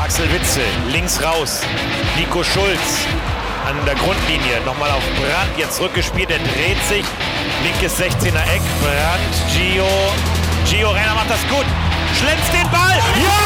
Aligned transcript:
Axel 0.00 0.32
Witzel, 0.32 0.64
links 0.88 1.22
raus. 1.22 1.60
Nico 2.16 2.42
Schulz 2.42 3.04
an 3.68 3.76
der 3.84 3.94
Grundlinie. 3.96 4.58
Nochmal 4.64 4.90
auf 4.90 5.02
Brandt, 5.16 5.58
jetzt 5.58 5.78
rückgespielt, 5.78 6.30
er 6.30 6.38
dreht 6.38 6.82
sich. 6.88 7.04
Linkes 7.62 8.00
16er 8.00 8.42
Eck, 8.48 8.62
Brandt, 8.80 9.34
Gio. 9.52 9.86
Gio 10.64 10.90
Renner 10.90 11.14
macht 11.14 11.28
das 11.28 11.46
gut. 11.48 11.66
Schlänzt 12.18 12.50
den 12.50 12.68
Ball. 12.70 12.96
Ja! 12.96 13.40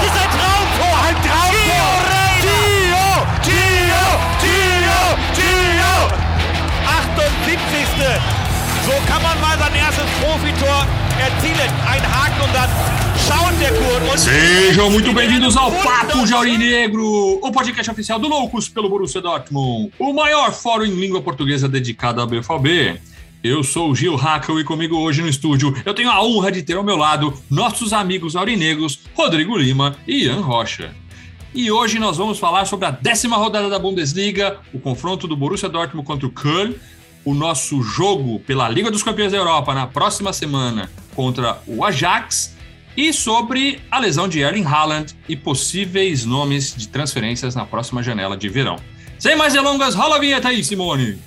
Das 0.00 0.06
ist 0.06 0.18
ein 0.20 0.30
Traumtor! 0.34 0.96
Ein 1.06 1.16
Traumtor! 1.22 1.94
Gio! 2.42 3.06
Gio! 3.44 4.04
Gio! 4.42 4.98
Gio! 5.36 5.94
78. 6.88 8.43
So 8.84 8.90
kann 9.06 9.22
man 9.22 9.40
mal 9.40 9.58
sein 9.58 9.74
erstes 9.76 10.04
Profitor 10.20 10.86
erzielen. 11.18 11.72
Ein 11.88 12.02
Haken 12.02 12.40
und 12.42 12.54
dann 12.54 12.68
schaut 13.26 13.58
der 13.58 13.72
Kurt. 13.72 14.18
Sejam 14.18 14.90
muito 14.92 15.10
bem-vindos 15.14 15.56
ao 15.56 15.72
Papo 15.72 16.26
de 16.26 16.34
Aurinegro, 16.34 17.40
o 17.42 17.50
podcast 17.50 17.90
oficial 17.90 18.18
do 18.18 18.28
Loucos 18.28 18.68
pelo 18.68 18.90
Borussia 18.90 19.22
Dortmund, 19.22 19.90
o 19.98 20.12
maior 20.12 20.52
fórum 20.52 20.84
em 20.84 20.94
língua 20.94 21.22
portuguesa 21.22 21.66
dedicado 21.66 22.20
ao 22.20 22.26
BFB. 22.26 23.00
Eu 23.42 23.62
sou 23.62 23.90
o 23.90 23.96
Gil 23.96 24.16
Hackel 24.16 24.60
e 24.60 24.64
comigo 24.64 24.98
hoje 24.98 25.22
no 25.22 25.28
estúdio 25.28 25.74
eu 25.86 25.94
tenho 25.94 26.10
a 26.10 26.22
honra 26.22 26.52
de 26.52 26.62
ter 26.62 26.76
ao 26.76 26.84
meu 26.84 26.96
lado 26.96 27.32
nossos 27.50 27.94
amigos 27.94 28.36
aurinegros 28.36 29.00
Rodrigo 29.14 29.56
Lima 29.56 29.96
e 30.06 30.24
Ian 30.24 30.42
Rocha. 30.42 30.94
E 31.54 31.70
hoje 31.70 31.98
nós 31.98 32.18
vamos 32.18 32.38
falar 32.38 32.66
sobre 32.66 32.84
a 32.84 32.90
décima 32.90 33.36
rodada 33.38 33.70
da 33.70 33.78
Bundesliga, 33.78 34.58
o 34.74 34.78
confronto 34.78 35.26
do 35.26 35.36
Borussia 35.36 35.70
Dortmund 35.70 36.06
contra 36.06 36.26
o 36.26 36.30
Köln, 36.30 36.74
o 37.24 37.34
nosso 37.34 37.82
jogo 37.82 38.38
pela 38.40 38.68
Liga 38.68 38.90
dos 38.90 39.02
Campeões 39.02 39.32
da 39.32 39.38
Europa 39.38 39.74
na 39.74 39.86
próxima 39.86 40.32
semana 40.32 40.90
contra 41.14 41.58
o 41.66 41.84
Ajax 41.84 42.54
e 42.96 43.12
sobre 43.12 43.80
a 43.90 43.98
lesão 43.98 44.28
de 44.28 44.40
Erling 44.40 44.64
Haaland 44.64 45.14
e 45.28 45.34
possíveis 45.34 46.24
nomes 46.24 46.74
de 46.76 46.88
transferências 46.88 47.54
na 47.54 47.64
próxima 47.64 48.02
janela 48.02 48.36
de 48.36 48.48
verão. 48.48 48.76
Sem 49.18 49.36
mais 49.36 49.52
delongas, 49.52 49.94
rola 49.94 50.16
a 50.16 50.20
vinheta 50.20 50.48
aí, 50.48 50.62
Simone! 50.62 51.18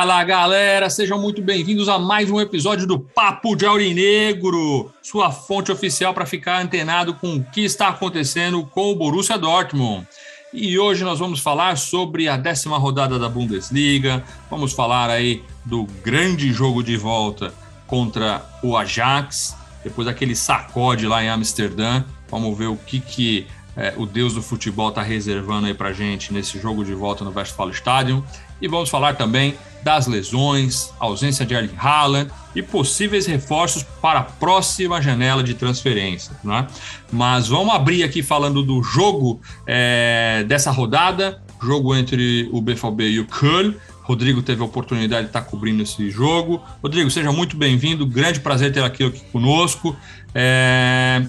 Fala 0.00 0.22
galera, 0.22 0.88
sejam 0.88 1.20
muito 1.20 1.42
bem-vindos 1.42 1.88
a 1.88 1.98
mais 1.98 2.30
um 2.30 2.40
episódio 2.40 2.86
do 2.86 3.00
Papo 3.00 3.56
de 3.56 3.66
Aurinegro, 3.66 4.92
sua 5.02 5.32
fonte 5.32 5.72
oficial 5.72 6.14
para 6.14 6.24
ficar 6.24 6.62
antenado 6.62 7.14
com 7.14 7.34
o 7.34 7.42
que 7.42 7.64
está 7.64 7.88
acontecendo 7.88 8.64
com 8.64 8.92
o 8.92 8.94
Borussia 8.94 9.36
Dortmund. 9.36 10.06
E 10.52 10.78
hoje 10.78 11.02
nós 11.02 11.18
vamos 11.18 11.40
falar 11.40 11.76
sobre 11.76 12.28
a 12.28 12.36
décima 12.36 12.78
rodada 12.78 13.18
da 13.18 13.28
Bundesliga, 13.28 14.22
vamos 14.48 14.72
falar 14.72 15.10
aí 15.10 15.42
do 15.64 15.84
grande 16.04 16.52
jogo 16.52 16.80
de 16.80 16.96
volta 16.96 17.52
contra 17.84 18.46
o 18.62 18.76
Ajax, 18.76 19.56
depois 19.82 20.06
daquele 20.06 20.36
sacode 20.36 21.08
lá 21.08 21.24
em 21.24 21.28
Amsterdã. 21.28 22.04
Vamos 22.30 22.56
ver 22.56 22.66
o 22.66 22.76
que, 22.76 23.00
que 23.00 23.48
é, 23.76 23.94
o 23.96 24.06
deus 24.06 24.34
do 24.34 24.42
futebol 24.42 24.90
está 24.90 25.02
reservando 25.02 25.66
aí 25.66 25.74
para 25.74 25.92
gente 25.92 26.32
nesse 26.32 26.60
jogo 26.60 26.84
de 26.84 26.94
volta 26.94 27.24
no 27.24 27.32
Westfalenstadion. 27.34 28.22
E 28.60 28.66
vamos 28.66 28.90
falar 28.90 29.14
também 29.16 29.56
das 29.82 30.06
lesões, 30.06 30.90
ausência 30.98 31.46
de 31.46 31.54
Erling 31.54 31.76
Haaland 31.76 32.30
e 32.54 32.62
possíveis 32.62 33.26
reforços 33.26 33.84
para 34.02 34.20
a 34.20 34.22
próxima 34.24 35.00
janela 35.00 35.42
de 35.42 35.54
transferência. 35.54 36.32
Né? 36.42 36.66
Mas 37.12 37.48
vamos 37.48 37.74
abrir 37.74 38.02
aqui 38.02 38.22
falando 38.22 38.62
do 38.62 38.82
jogo 38.82 39.40
é, 39.66 40.44
dessa 40.46 40.70
rodada, 40.70 41.42
jogo 41.62 41.94
entre 41.94 42.48
o 42.52 42.60
BVB 42.60 43.10
e 43.10 43.20
o 43.20 43.26
Köln. 43.26 43.74
Rodrigo 44.02 44.40
teve 44.42 44.62
a 44.62 44.64
oportunidade 44.64 45.24
de 45.24 45.28
estar 45.28 45.42
cobrindo 45.42 45.82
esse 45.82 46.10
jogo. 46.10 46.62
Rodrigo, 46.82 47.10
seja 47.10 47.30
muito 47.30 47.56
bem-vindo, 47.56 48.06
grande 48.06 48.40
prazer 48.40 48.72
ter 48.72 48.82
aqui, 48.82 49.04
aqui 49.04 49.20
conosco. 49.30 49.94
É... 50.34 51.26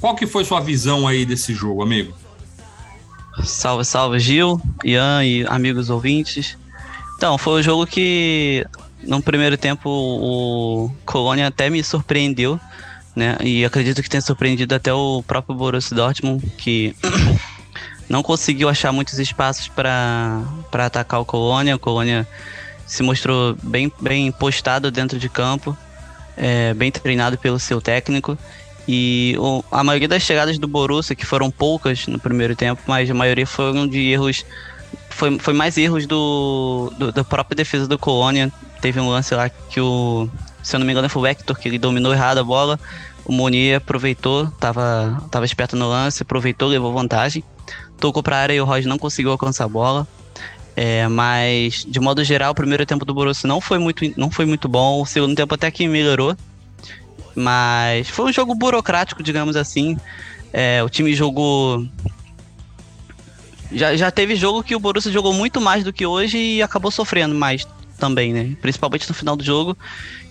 Qual 0.00 0.14
que 0.16 0.26
foi 0.26 0.44
sua 0.44 0.60
visão 0.60 1.06
aí 1.06 1.24
desse 1.24 1.54
jogo, 1.54 1.82
amigo? 1.82 2.12
Salve, 3.44 3.84
salve, 3.84 4.18
Gil, 4.18 4.60
Ian 4.84 5.24
e 5.24 5.46
amigos 5.46 5.90
ouvintes. 5.90 6.56
Então, 7.18 7.36
foi 7.36 7.58
um 7.58 7.62
jogo 7.64 7.84
que 7.84 8.64
no 9.02 9.20
primeiro 9.20 9.58
tempo 9.58 9.90
o 9.90 10.88
Colônia 11.04 11.48
até 11.48 11.68
me 11.68 11.82
surpreendeu, 11.82 12.60
né? 13.14 13.36
E 13.42 13.64
acredito 13.64 14.00
que 14.00 14.08
tenha 14.08 14.20
surpreendido 14.20 14.72
até 14.72 14.94
o 14.94 15.20
próprio 15.26 15.52
Borussia 15.56 15.96
Dortmund, 15.96 16.46
que 16.56 16.94
não 18.08 18.22
conseguiu 18.22 18.68
achar 18.68 18.92
muitos 18.92 19.18
espaços 19.18 19.66
para 19.66 20.44
atacar 20.72 21.20
o 21.20 21.24
Colônia. 21.24 21.74
O 21.74 21.78
Colônia 21.80 22.24
se 22.86 23.02
mostrou 23.02 23.56
bem, 23.64 23.92
bem 24.00 24.30
postado 24.30 24.88
dentro 24.88 25.18
de 25.18 25.28
campo, 25.28 25.76
é, 26.36 26.72
bem 26.72 26.92
treinado 26.92 27.36
pelo 27.36 27.58
seu 27.58 27.80
técnico. 27.80 28.38
E 28.86 29.34
a 29.72 29.82
maioria 29.82 30.06
das 30.06 30.22
chegadas 30.22 30.56
do 30.56 30.68
Borussia, 30.68 31.16
que 31.16 31.26
foram 31.26 31.50
poucas 31.50 32.06
no 32.06 32.20
primeiro 32.20 32.54
tempo, 32.54 32.80
mas 32.86 33.10
a 33.10 33.14
maioria 33.14 33.44
foram 33.44 33.88
de 33.88 34.08
erros. 34.08 34.46
Foi, 35.18 35.36
foi 35.36 35.52
mais 35.52 35.76
erros 35.76 36.06
do, 36.06 36.92
do 36.96 37.10
da 37.10 37.24
própria 37.24 37.56
defesa 37.56 37.88
do 37.88 37.98
Colônia. 37.98 38.52
Teve 38.80 39.00
um 39.00 39.08
lance 39.08 39.34
lá 39.34 39.48
que 39.48 39.80
o. 39.80 40.30
Se 40.62 40.76
eu 40.76 40.78
não 40.78 40.86
me 40.86 40.92
engano, 40.92 41.08
foi 41.08 41.22
o 41.22 41.26
Hector, 41.26 41.58
que 41.58 41.66
ele 41.66 41.76
dominou 41.76 42.12
errado 42.12 42.38
a 42.38 42.44
bola. 42.44 42.78
O 43.24 43.32
Monier 43.32 43.78
aproveitou, 43.78 44.46
tava, 44.60 45.20
tava 45.28 45.44
esperto 45.44 45.74
no 45.74 45.88
lance, 45.88 46.22
aproveitou, 46.22 46.68
levou 46.68 46.92
vantagem. 46.92 47.42
Tocou 47.98 48.22
para 48.22 48.36
a 48.36 48.40
área 48.40 48.54
e 48.54 48.60
o 48.60 48.64
Roger 48.64 48.88
não 48.88 48.96
conseguiu 48.96 49.32
alcançar 49.32 49.64
a 49.64 49.68
bola. 49.68 50.06
É, 50.76 51.08
mas, 51.08 51.84
de 51.84 51.98
modo 51.98 52.22
geral, 52.22 52.52
o 52.52 52.54
primeiro 52.54 52.86
tempo 52.86 53.04
do 53.04 53.12
Borussia 53.12 53.48
não 53.48 53.60
foi 53.60 53.80
muito, 53.80 54.04
não 54.16 54.30
foi 54.30 54.46
muito 54.46 54.68
bom. 54.68 55.02
O 55.02 55.06
segundo 55.06 55.34
tempo 55.34 55.52
até 55.52 55.68
que 55.68 55.88
melhorou. 55.88 56.36
Mas 57.34 58.08
foi 58.08 58.26
um 58.26 58.32
jogo 58.32 58.54
burocrático, 58.54 59.20
digamos 59.20 59.56
assim. 59.56 59.96
É, 60.52 60.80
o 60.84 60.88
time 60.88 61.12
jogou. 61.12 61.84
Já, 63.70 63.96
já 63.96 64.10
teve 64.10 64.34
jogo 64.34 64.62
que 64.62 64.74
o 64.74 64.80
Borussia 64.80 65.12
jogou 65.12 65.32
muito 65.32 65.60
mais 65.60 65.84
do 65.84 65.92
que 65.92 66.06
hoje 66.06 66.38
e 66.38 66.62
acabou 66.62 66.90
sofrendo 66.90 67.34
mais 67.34 67.66
também, 67.98 68.32
né? 68.32 68.56
Principalmente 68.62 69.08
no 69.08 69.14
final 69.14 69.36
do 69.36 69.44
jogo. 69.44 69.76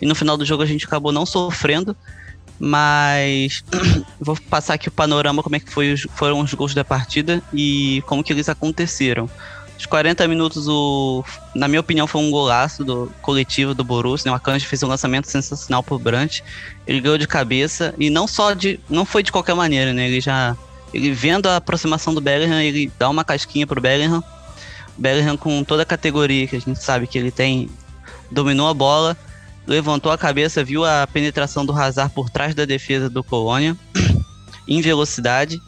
E 0.01 0.05
no 0.05 0.15
final 0.15 0.37
do 0.37 0.45
jogo 0.45 0.63
a 0.63 0.65
gente 0.65 0.85
acabou 0.85 1.11
não 1.11 1.25
sofrendo. 1.25 1.95
Mas 2.59 3.63
vou 4.19 4.35
passar 4.49 4.73
aqui 4.73 4.87
o 4.87 4.91
panorama 4.91 5.43
como 5.43 5.55
é 5.55 5.59
que 5.59 5.71
foi, 5.71 5.95
foram 6.15 6.39
os 6.39 6.53
gols 6.53 6.73
da 6.73 6.83
partida 6.83 7.41
e 7.53 8.01
como 8.07 8.23
que 8.23 8.33
eles 8.33 8.49
aconteceram. 8.49 9.29
Os 9.77 9.85
40 9.85 10.27
minutos, 10.27 10.67
o, 10.67 11.23
na 11.53 11.67
minha 11.67 11.79
opinião, 11.79 12.07
foi 12.07 12.19
um 12.19 12.31
golaço 12.31 12.83
do 12.83 13.11
coletivo 13.21 13.75
do 13.75 13.83
Borussia. 13.83 14.27
Né? 14.27 14.33
O 14.33 14.35
Akanji 14.35 14.65
fez 14.65 14.81
um 14.81 14.87
lançamento 14.87 15.27
sensacional 15.27 15.83
pro 15.83 15.99
Brandt. 15.99 16.43
Ele 16.87 16.99
ganhou 16.99 17.17
de 17.17 17.27
cabeça 17.27 17.93
e 17.99 18.09
não 18.09 18.27
só 18.27 18.53
de, 18.53 18.79
não 18.89 19.05
foi 19.05 19.21
de 19.21 19.31
qualquer 19.31 19.53
maneira, 19.53 19.93
né? 19.93 20.07
Ele 20.07 20.19
já, 20.19 20.57
ele 20.93 21.11
vendo 21.11 21.47
a 21.47 21.57
aproximação 21.57 22.13
do 22.13 22.21
Bellingham, 22.21 22.61
ele 22.61 22.91
dá 22.97 23.09
uma 23.09 23.23
casquinha 23.23 23.67
pro 23.67 23.81
Bellingham. 23.81 24.23
Bellingham 24.97 25.37
com 25.37 25.63
toda 25.63 25.83
a 25.83 25.85
categoria 25.85 26.47
que 26.47 26.55
a 26.55 26.59
gente 26.59 26.81
sabe 26.81 27.07
que 27.07 27.17
ele 27.17 27.31
tem, 27.31 27.69
dominou 28.31 28.67
a 28.67 28.73
bola, 28.73 29.15
levantou 29.65 30.11
a 30.11 30.17
cabeça, 30.17 30.63
viu 30.63 30.85
a 30.85 31.07
penetração 31.11 31.65
do 31.65 31.73
Hazard 31.73 32.13
por 32.13 32.29
trás 32.29 32.55
da 32.55 32.65
defesa 32.65 33.09
do 33.09 33.23
Colônia 33.23 33.75
em 34.67 34.81
velocidade. 34.81 35.61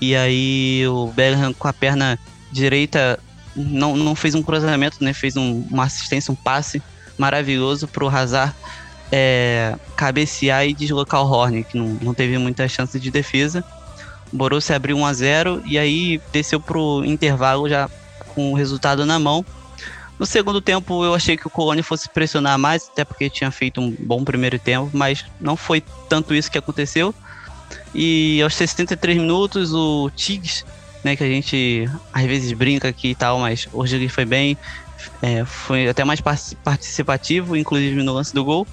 E 0.00 0.14
aí 0.14 0.86
o 0.88 1.06
Bellingham 1.08 1.54
com 1.54 1.68
a 1.68 1.72
perna 1.72 2.18
direita 2.52 3.18
não, 3.54 3.96
não 3.96 4.14
fez 4.14 4.34
um 4.34 4.42
cruzamento, 4.42 5.02
né? 5.02 5.14
Fez 5.14 5.36
um, 5.36 5.66
uma 5.70 5.84
assistência, 5.84 6.30
um 6.30 6.36
passe 6.36 6.82
maravilhoso 7.16 7.88
para 7.88 8.04
o 8.04 8.08
Hazard 8.08 8.54
é, 9.10 9.74
cabecear 9.96 10.66
e 10.66 10.74
deslocar 10.74 11.22
o 11.22 11.30
Horn, 11.30 11.64
que 11.64 11.78
não, 11.78 11.98
não 12.02 12.14
teve 12.14 12.36
muita 12.38 12.68
chance 12.68 12.98
de 12.98 13.10
defesa. 13.10 13.64
Borussia 14.36 14.76
abriu 14.76 14.96
1 14.96 15.06
a 15.06 15.12
0 15.12 15.62
e 15.64 15.78
aí 15.78 16.20
desceu 16.32 16.60
para 16.60 16.78
o 16.78 17.04
intervalo 17.04 17.68
já 17.68 17.88
com 18.34 18.52
o 18.52 18.54
resultado 18.54 19.04
na 19.06 19.18
mão. 19.18 19.44
No 20.18 20.24
segundo 20.24 20.60
tempo 20.60 21.04
eu 21.04 21.14
achei 21.14 21.36
que 21.36 21.46
o 21.46 21.50
Colônia 21.50 21.84
fosse 21.84 22.08
pressionar 22.08 22.58
mais, 22.58 22.88
até 22.90 23.04
porque 23.04 23.28
tinha 23.28 23.50
feito 23.50 23.80
um 23.80 23.94
bom 23.98 24.24
primeiro 24.24 24.58
tempo, 24.58 24.90
mas 24.92 25.24
não 25.40 25.56
foi 25.56 25.82
tanto 26.08 26.34
isso 26.34 26.50
que 26.50 26.58
aconteceu. 26.58 27.14
E 27.94 28.40
aos 28.42 28.54
63 28.54 29.16
minutos 29.16 29.74
o 29.74 30.10
Tigres 30.14 30.64
né? 31.06 31.14
Que 31.14 31.22
a 31.22 31.28
gente 31.28 31.88
às 32.12 32.24
vezes 32.24 32.52
brinca 32.52 32.88
aqui 32.88 33.10
e 33.10 33.14
tal, 33.14 33.38
mas 33.38 33.68
hoje 33.72 33.94
ele 33.94 34.08
foi 34.08 34.24
bem, 34.24 34.58
é, 35.22 35.44
foi 35.44 35.88
até 35.88 36.04
mais 36.04 36.20
participativo, 36.20 37.56
inclusive 37.56 38.02
no 38.02 38.12
lance 38.12 38.34
do 38.34 38.44
gol. 38.44 38.66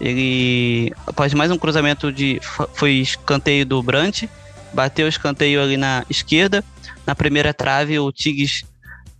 Ele, 0.00 0.92
após 1.06 1.32
mais 1.34 1.50
um 1.50 1.58
cruzamento 1.58 2.10
de. 2.10 2.40
Foi 2.74 2.92
escanteio 2.92 3.64
do 3.64 3.82
Brant, 3.82 4.24
bateu 4.72 5.06
o 5.06 5.08
escanteio 5.08 5.62
ali 5.62 5.76
na 5.76 6.04
esquerda. 6.08 6.64
Na 7.06 7.14
primeira 7.14 7.54
trave, 7.54 7.98
o 7.98 8.10
Tigres, 8.10 8.64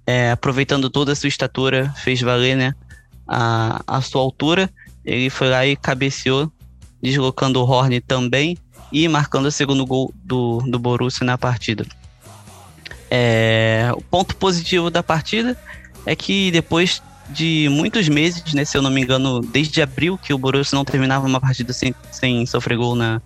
é, 0.07 0.31
aproveitando 0.31 0.91
toda 0.91 1.13
a 1.13 1.17
sua 1.17 1.29
estatura, 1.29 1.93
fez 1.97 2.21
valer 2.21 2.57
né, 2.57 2.75
a, 3.27 3.83
a 3.87 4.01
sua 4.01 4.21
altura. 4.21 4.71
Ele 5.05 5.31
foi 5.31 5.49
lá 5.49 5.67
e 5.67 5.77
cabeceou 5.77 6.51
deslocando 7.03 7.61
o 7.61 7.65
Horn 7.65 8.01
também 8.01 8.57
e 8.91 9.07
marcando 9.09 9.47
o 9.47 9.53
segundo 9.53 9.85
gol 9.87 10.13
do, 10.25 10.59
do 10.67 10.79
Borussia 10.79 11.25
na 11.25 11.39
partida. 11.39 11.87
É, 13.11 13.91
o 13.97 14.03
ponto 14.03 14.35
positivo 14.37 14.91
da 14.91 15.03
partida 15.03 15.57
é 16.05 16.17
que 16.17 16.51
depois 16.51 17.03
de 17.29 17.69
muitos 17.71 18.09
meses, 18.09 18.53
né, 18.55 18.65
se 18.65 18.77
eu 18.77 18.83
não 18.83 18.91
me 18.91 19.01
engano, 19.01 19.41
desde 19.41 19.83
abril 19.83 20.19
que 20.19 20.33
o 20.33 20.39
Borussia 20.39 20.77
não 20.77 20.85
terminava 20.85 21.27
uma 21.27 21.41
partida 21.41 21.73
sem, 21.73 21.95
sem 22.11 22.47
sofrer 22.47 22.77
gol 22.77 22.95
na, 22.95 23.21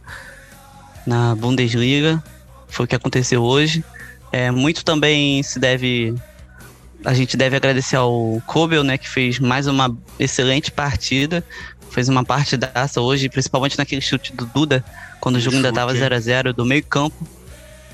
na 1.06 1.34
Bundesliga, 1.34 2.22
foi 2.68 2.84
o 2.84 2.88
que 2.88 2.94
aconteceu 2.94 3.42
hoje. 3.42 3.84
É, 4.32 4.50
muito 4.50 4.84
também 4.84 5.42
se 5.42 5.58
deve 5.58 6.14
a 7.04 7.14
gente 7.14 7.36
deve 7.36 7.56
agradecer 7.56 7.96
ao 7.96 8.42
Kobel, 8.46 8.84
né, 8.84 8.98
que 8.98 9.08
fez 9.08 9.38
mais 9.38 9.66
uma 9.66 9.96
excelente 10.18 10.70
partida, 10.70 11.42
fez 11.90 12.08
uma 12.08 12.24
partidaça 12.24 13.00
hoje, 13.00 13.28
principalmente 13.28 13.78
naquele 13.78 14.00
chute 14.00 14.34
do 14.34 14.46
Duda, 14.46 14.84
quando 15.20 15.36
o 15.36 15.40
jogo 15.40 15.56
ainda 15.56 15.70
estava 15.70 15.94
0 15.94 16.14
a 16.14 16.20
0 16.20 16.52
do 16.52 16.64
meio 16.64 16.84
campo. 16.84 17.26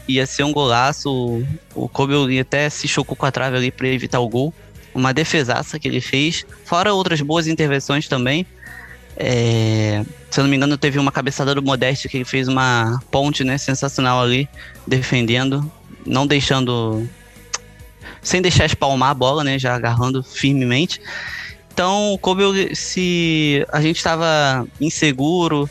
Ia 0.08 0.26
ser 0.26 0.44
um 0.44 0.52
golaço, 0.52 1.44
o 1.74 1.88
Kobel 1.88 2.26
até 2.40 2.68
se 2.70 2.86
chocou 2.86 3.16
com 3.16 3.26
a 3.26 3.30
trave 3.30 3.56
ali 3.56 3.70
para 3.70 3.88
evitar 3.88 4.20
o 4.20 4.28
gol. 4.28 4.54
Uma 4.94 5.12
defesaça 5.12 5.78
que 5.78 5.88
ele 5.88 6.00
fez, 6.00 6.46
fora 6.64 6.94
outras 6.94 7.20
boas 7.20 7.46
intervenções 7.46 8.08
também. 8.08 8.46
É, 9.16 10.04
se 10.30 10.40
eu 10.40 10.44
não 10.44 10.50
me 10.50 10.56
engano, 10.56 10.76
teve 10.76 10.98
uma 10.98 11.10
cabeçada 11.10 11.54
do 11.54 11.62
Modeste 11.62 12.08
que 12.08 12.24
fez 12.24 12.48
uma 12.48 13.00
ponte 13.10 13.42
né, 13.42 13.56
sensacional 13.56 14.22
ali, 14.22 14.48
defendendo, 14.86 15.70
não 16.04 16.26
deixando 16.26 17.08
sem 18.22 18.42
deixar 18.42 18.66
espalmar 18.66 19.10
a 19.10 19.14
bola, 19.14 19.44
né? 19.44 19.58
Já 19.58 19.74
agarrando 19.74 20.22
firmemente. 20.22 21.00
Então, 21.72 22.12
o 22.12 22.18
Kobe, 22.18 22.74
se 22.74 23.64
a 23.70 23.80
gente 23.80 23.96
estava 23.96 24.66
inseguro 24.80 25.68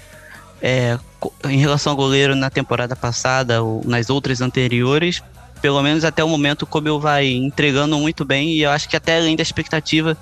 é, 0.61 0.97
em 1.45 1.57
relação 1.57 1.91
ao 1.91 1.97
goleiro 1.97 2.35
na 2.35 2.49
temporada 2.49 2.95
passada 2.95 3.61
ou 3.61 3.83
nas 3.85 4.09
outras 4.09 4.39
anteriores, 4.39 5.21
pelo 5.61 5.81
menos 5.81 6.05
até 6.05 6.23
o 6.23 6.29
momento 6.29 6.61
o 6.61 6.67
Kobe 6.67 6.91
vai 6.99 7.27
entregando 7.27 7.97
muito 7.97 8.23
bem 8.23 8.49
e 8.49 8.61
eu 8.61 8.69
acho 8.69 8.87
que 8.87 8.95
até 8.95 9.17
além 9.17 9.35
da 9.35 9.41
expectativa 9.41 10.15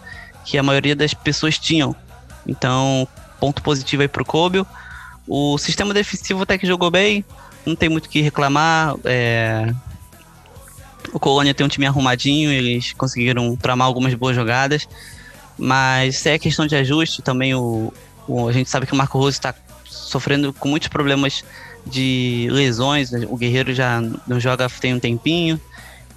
que 0.46 0.58
a 0.58 0.64
maioria 0.64 0.96
das 0.96 1.14
pessoas 1.14 1.60
tinham. 1.60 1.96
Então, 2.48 3.08
ponto 3.40 3.62
positivo 3.62 4.02
aí 4.02 4.08
pro 4.08 4.26
Kobe. 4.26 4.66
O 5.28 5.58
sistema 5.58 5.94
defensivo 5.94 6.44
até 6.44 6.58
que 6.58 6.68
jogou 6.68 6.92
bem, 6.92 7.24
não 7.66 7.76
tem 7.76 7.90
muito 7.90 8.06
o 8.06 8.10
que 8.10 8.22
reclamar. 8.22 8.96
É, 9.06 9.74
o 11.12 11.20
Colônia 11.20 11.54
tem 11.54 11.66
um 11.66 11.70
time 11.70 11.86
arrumadinho, 11.86 12.52
eles 12.52 12.94
conseguiram 12.94 13.56
tramar 13.56 13.88
algumas 13.88 14.14
boas 14.14 14.36
jogadas, 14.36 14.88
mas 15.58 16.18
se 16.18 16.30
é 16.30 16.40
questão 16.40 16.66
de 16.66 16.76
ajuste, 16.76 17.22
também 17.22 17.54
o, 17.56 17.92
o 18.28 18.48
a 18.48 18.52
gente 18.52 18.70
sabe 18.70 18.86
que 18.86 18.94
o 18.94 18.96
Marco 18.96 19.18
Rose 19.18 19.38
está 19.38 19.54
sofrendo 19.86 20.54
com 20.54 20.70
muitos 20.70 20.88
problemas 20.88 21.44
de 21.86 22.48
lesões, 22.52 23.12
o 23.12 23.36
Guerreiro 23.36 23.74
já 23.74 24.02
não 24.28 24.40
joga 24.40 24.70
tem 24.70 24.94
um 24.94 25.00
tempinho, 25.00 25.60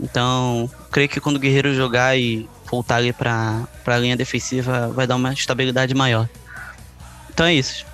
então 0.00 0.70
creio 0.90 1.08
que 1.08 1.20
quando 1.20 1.36
o 1.36 1.40
Guerreiro 1.40 1.74
jogar 1.74 2.16
e 2.16 2.48
voltar 2.70 2.96
ali 2.96 3.12
para 3.12 3.66
a 3.86 3.98
linha 3.98 4.16
defensiva 4.16 4.88
vai 4.88 5.06
dar 5.06 5.16
uma 5.16 5.32
estabilidade 5.32 5.94
maior. 5.94 6.28
Então 7.30 7.46
é 7.46 7.54
isso. 7.54 7.84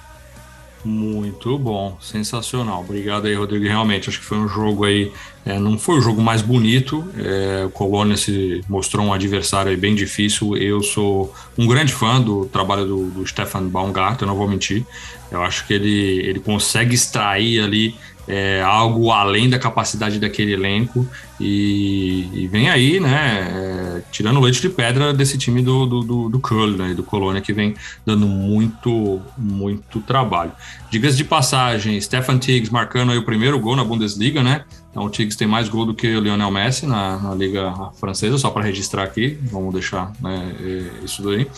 Muito 0.84 1.56
bom, 1.58 1.96
sensacional. 2.00 2.80
Obrigado 2.80 3.26
aí, 3.26 3.34
Rodrigo. 3.34 3.64
Realmente, 3.64 4.08
acho 4.08 4.18
que 4.18 4.24
foi 4.24 4.38
um 4.38 4.48
jogo 4.48 4.84
aí. 4.84 5.12
É, 5.44 5.58
não 5.58 5.78
foi 5.78 5.98
o 5.98 6.00
jogo 6.00 6.20
mais 6.20 6.42
bonito. 6.42 7.08
É, 7.16 7.64
o 7.64 7.70
Colônia 7.70 8.16
se 8.16 8.62
mostrou 8.68 9.06
um 9.06 9.12
adversário 9.12 9.76
bem 9.78 9.94
difícil. 9.94 10.56
Eu 10.56 10.82
sou 10.82 11.32
um 11.56 11.68
grande 11.68 11.92
fã 11.92 12.20
do 12.20 12.46
trabalho 12.46 12.84
do, 12.84 13.10
do 13.10 13.26
Stefan 13.26 13.68
Baumgartner, 13.68 14.26
não 14.26 14.36
vou 14.36 14.48
mentir. 14.48 14.84
Eu 15.30 15.42
acho 15.42 15.66
que 15.66 15.72
ele, 15.72 16.18
ele 16.26 16.40
consegue 16.40 16.94
extrair 16.94 17.60
ali 17.60 17.94
é, 18.26 18.62
algo 18.62 19.10
além 19.10 19.48
da 19.50 19.58
capacidade 19.58 20.18
daquele 20.18 20.52
elenco 20.52 21.06
e, 21.40 22.28
e 22.32 22.46
vem 22.46 22.70
aí, 22.70 23.00
né, 23.00 23.48
é, 23.52 24.02
tirando 24.12 24.40
leite 24.40 24.60
de 24.60 24.68
pedra 24.68 25.12
desse 25.12 25.36
time 25.36 25.60
do, 25.62 25.86
do, 25.86 26.00
do, 26.02 26.28
do 26.28 26.40
Köln, 26.40 26.76
né, 26.76 26.94
do 26.94 27.02
Colônia, 27.02 27.40
que 27.40 27.52
vem 27.52 27.74
dando 28.06 28.26
muito, 28.26 29.20
muito 29.36 30.00
trabalho. 30.00 30.52
Digas 30.90 31.16
de 31.16 31.24
passagem, 31.24 32.00
Stefan 32.00 32.38
Tiggs 32.38 32.72
marcando 32.72 33.10
aí 33.10 33.18
o 33.18 33.24
primeiro 33.24 33.58
gol 33.58 33.74
na 33.74 33.84
Bundesliga, 33.84 34.42
né, 34.42 34.64
então 34.92 35.04
o 35.04 35.10
Tiggs 35.10 35.36
tem 35.36 35.48
mais 35.48 35.68
gol 35.68 35.86
do 35.86 35.94
que 35.94 36.14
o 36.14 36.20
Lionel 36.20 36.50
Messi 36.50 36.86
na, 36.86 37.18
na 37.18 37.34
Liga 37.34 37.72
Francesa, 37.98 38.38
só 38.38 38.50
para 38.50 38.62
registrar 38.62 39.02
aqui, 39.02 39.38
vamos 39.50 39.72
deixar 39.72 40.12
né, 40.20 40.54
é, 40.60 41.04
isso 41.04 41.22
daí. 41.22 41.48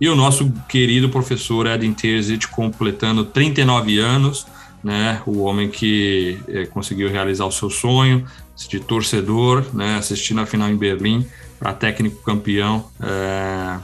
E 0.00 0.08
o 0.08 0.16
nosso 0.16 0.50
querido 0.68 1.08
professor 1.08 1.66
Edin 1.66 1.92
Terzic 1.92 2.46
completando 2.48 3.24
39 3.24 3.98
anos, 3.98 4.46
né? 4.84 5.22
O 5.24 5.40
homem 5.40 5.68
que 5.68 6.38
é, 6.46 6.66
conseguiu 6.66 7.10
realizar 7.10 7.46
o 7.46 7.50
seu 7.50 7.70
sonho 7.70 8.26
de 8.68 8.78
torcedor, 8.78 9.64
né? 9.72 9.96
Assistindo 9.96 10.40
a 10.40 10.46
final 10.46 10.68
em 10.68 10.76
Berlim 10.76 11.26
para 11.58 11.72
técnico 11.72 12.22
campeão, 12.22 12.84
é, 13.00 13.78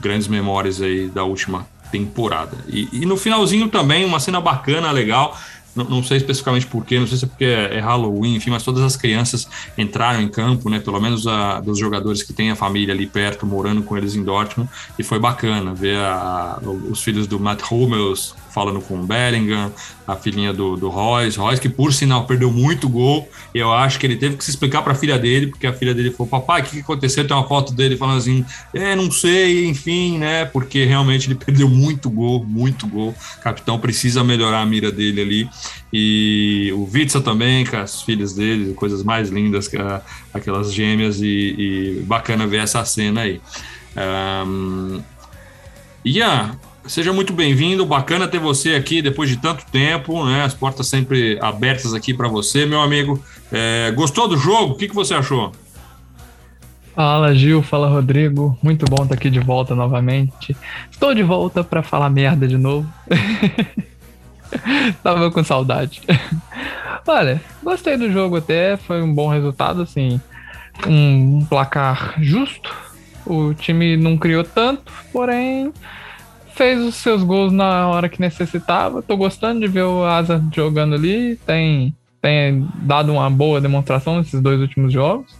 grandes 0.00 0.26
memórias 0.26 0.80
aí 0.80 1.08
da 1.08 1.22
última 1.24 1.66
temporada. 1.92 2.56
E, 2.68 2.88
e, 2.92 3.06
no 3.06 3.16
finalzinho 3.16 3.68
também 3.68 4.04
uma 4.04 4.18
cena 4.18 4.40
bacana, 4.40 4.90
legal. 4.90 5.38
Não, 5.76 5.84
não 5.84 6.02
sei 6.02 6.16
especificamente 6.16 6.66
porquê, 6.66 6.98
não 6.98 7.06
sei 7.06 7.18
se 7.18 7.24
é 7.24 7.28
porque 7.28 7.44
é, 7.44 7.78
Halloween, 7.78 8.34
enfim, 8.34 8.50
mas 8.50 8.64
todas 8.64 8.82
as 8.82 8.96
crianças 8.96 9.46
entraram 9.76 10.20
em 10.20 10.28
campo, 10.28 10.68
né? 10.68 10.80
Pelo 10.80 11.00
menos 11.00 11.26
a, 11.26 11.60
dos 11.60 11.78
jogadores 11.78 12.22
que 12.22 12.32
têm 12.32 12.50
a 12.50 12.56
família 12.56 12.92
ali 12.92 13.06
perto, 13.06 13.46
morando 13.46 13.82
com 13.82 13.96
eles 13.96 14.16
em 14.16 14.24
Dortmund, 14.24 14.68
e 14.98 15.02
foi 15.04 15.18
bacana 15.18 15.72
ver 15.74 15.98
a, 15.98 16.58
os 16.90 17.02
filhos 17.02 17.26
do 17.26 17.38
Matt 17.38 17.62
Hummels 17.70 18.34
falando 18.50 18.80
com 18.80 19.00
o 19.00 19.06
Bellingham, 19.06 19.72
a 20.06 20.16
filhinha 20.16 20.52
do, 20.52 20.76
do 20.76 20.88
Royce, 20.88 21.38
Royce 21.38 21.60
que 21.60 21.68
por 21.68 21.92
sinal 21.92 22.26
perdeu 22.26 22.50
muito 22.50 22.88
gol, 22.88 23.28
eu 23.54 23.72
acho 23.72 23.98
que 23.98 24.06
ele 24.06 24.16
teve 24.16 24.36
que 24.36 24.44
se 24.44 24.50
explicar 24.50 24.82
para 24.82 24.92
a 24.92 24.96
filha 24.96 25.18
dele, 25.18 25.48
porque 25.48 25.66
a 25.66 25.72
filha 25.72 25.94
dele 25.94 26.10
falou, 26.10 26.28
papai, 26.28 26.62
o 26.62 26.64
que, 26.64 26.70
que 26.70 26.80
aconteceu? 26.80 27.26
Tem 27.26 27.36
uma 27.36 27.46
foto 27.46 27.72
dele 27.72 27.96
falando 27.96 28.18
assim, 28.18 28.44
é, 28.72 28.96
não 28.96 29.10
sei, 29.10 29.66
enfim, 29.66 30.18
né, 30.18 30.44
porque 30.46 30.84
realmente 30.84 31.28
ele 31.28 31.34
perdeu 31.34 31.68
muito 31.68 32.08
gol, 32.08 32.44
muito 32.44 32.86
gol, 32.86 33.14
o 33.38 33.40
capitão 33.42 33.78
precisa 33.78 34.24
melhorar 34.24 34.62
a 34.62 34.66
mira 34.66 34.90
dele 34.90 35.20
ali, 35.20 35.50
e 35.92 36.70
o 36.74 36.88
Witzel 36.92 37.22
também, 37.22 37.64
com 37.64 37.76
as 37.76 38.02
filhas 38.02 38.34
dele, 38.34 38.74
coisas 38.74 39.02
mais 39.02 39.30
lindas, 39.30 39.70
aquelas 40.32 40.72
gêmeas, 40.72 41.20
e, 41.20 41.26
e, 41.26 42.02
bacana 42.04 42.46
ver 42.46 42.58
essa 42.58 42.84
cena 42.84 43.22
aí. 43.22 43.40
Um, 44.46 45.02
Ian, 46.04 46.58
Seja 46.88 47.12
muito 47.12 47.34
bem-vindo, 47.34 47.84
bacana 47.84 48.26
ter 48.26 48.38
você 48.38 48.74
aqui 48.74 49.02
depois 49.02 49.28
de 49.28 49.36
tanto 49.36 49.62
tempo, 49.66 50.24
né? 50.24 50.42
As 50.42 50.54
portas 50.54 50.86
sempre 50.86 51.38
abertas 51.38 51.92
aqui 51.92 52.14
para 52.14 52.28
você, 52.28 52.64
meu 52.64 52.80
amigo. 52.80 53.22
É, 53.52 53.90
gostou 53.90 54.26
do 54.26 54.38
jogo? 54.38 54.72
O 54.72 54.74
que, 54.74 54.88
que 54.88 54.94
você 54.94 55.12
achou? 55.12 55.52
Fala 56.94 57.34
Gil, 57.34 57.62
fala 57.62 57.90
Rodrigo, 57.90 58.58
muito 58.62 58.86
bom 58.86 59.02
estar 59.02 59.16
aqui 59.16 59.28
de 59.28 59.38
volta 59.38 59.74
novamente. 59.74 60.56
Estou 60.90 61.14
de 61.14 61.22
volta 61.22 61.62
para 61.62 61.82
falar 61.82 62.08
merda 62.08 62.48
de 62.48 62.56
novo. 62.56 62.90
Tava 65.02 65.30
com 65.30 65.44
saudade. 65.44 66.00
Olha, 67.06 67.38
gostei 67.62 67.98
do 67.98 68.10
jogo 68.10 68.36
até, 68.36 68.78
foi 68.78 69.02
um 69.02 69.12
bom 69.12 69.28
resultado, 69.28 69.82
assim, 69.82 70.18
um 70.86 71.44
placar 71.44 72.14
justo. 72.18 72.74
O 73.26 73.52
time 73.52 73.94
não 73.94 74.16
criou 74.16 74.42
tanto, 74.42 74.90
porém 75.12 75.70
fez 76.58 76.80
os 76.80 76.96
seus 76.96 77.22
gols 77.22 77.52
na 77.52 77.86
hora 77.86 78.08
que 78.08 78.20
necessitava. 78.20 79.00
Tô 79.00 79.16
gostando 79.16 79.60
de 79.60 79.68
ver 79.68 79.84
o 79.84 80.04
Asa 80.04 80.44
jogando 80.52 80.96
ali. 80.96 81.36
Tem, 81.46 81.94
tem 82.20 82.68
dado 82.82 83.12
uma 83.12 83.30
boa 83.30 83.60
demonstração 83.60 84.18
nesses 84.18 84.40
dois 84.40 84.60
últimos 84.60 84.92
jogos. 84.92 85.38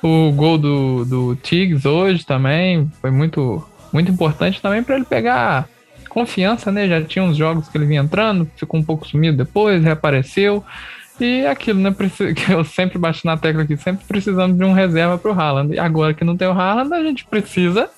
O 0.00 0.30
gol 0.30 0.56
do, 0.56 1.04
do 1.04 1.36
Tiggs 1.36 1.86
hoje 1.86 2.24
também 2.24 2.88
foi 3.00 3.10
muito, 3.10 3.66
muito 3.92 4.12
importante 4.12 4.62
também 4.62 4.80
para 4.80 4.94
ele 4.94 5.04
pegar 5.04 5.68
confiança, 6.08 6.70
né? 6.70 6.86
Já 6.86 7.02
tinha 7.02 7.24
uns 7.24 7.36
jogos 7.36 7.68
que 7.68 7.76
ele 7.76 7.86
vinha 7.86 8.00
entrando, 8.00 8.48
ficou 8.56 8.78
um 8.78 8.84
pouco 8.84 9.06
sumido 9.08 9.36
depois, 9.36 9.82
reapareceu. 9.82 10.64
E 11.18 11.44
aquilo, 11.46 11.80
né? 11.80 11.92
Que 12.32 12.46
eu 12.54 12.62
sempre 12.64 12.96
baixo 12.96 13.26
na 13.26 13.36
tecla 13.36 13.64
aqui, 13.64 13.76
sempre 13.76 14.06
precisamos 14.06 14.56
de 14.56 14.64
um 14.64 14.72
reserva 14.72 15.18
para 15.18 15.32
o 15.32 15.34
Haaland. 15.34 15.74
E 15.74 15.80
agora 15.80 16.14
que 16.14 16.24
não 16.24 16.36
tem 16.36 16.46
o 16.46 16.52
Haaland, 16.52 16.94
a 16.94 17.02
gente 17.02 17.24
precisa 17.24 17.90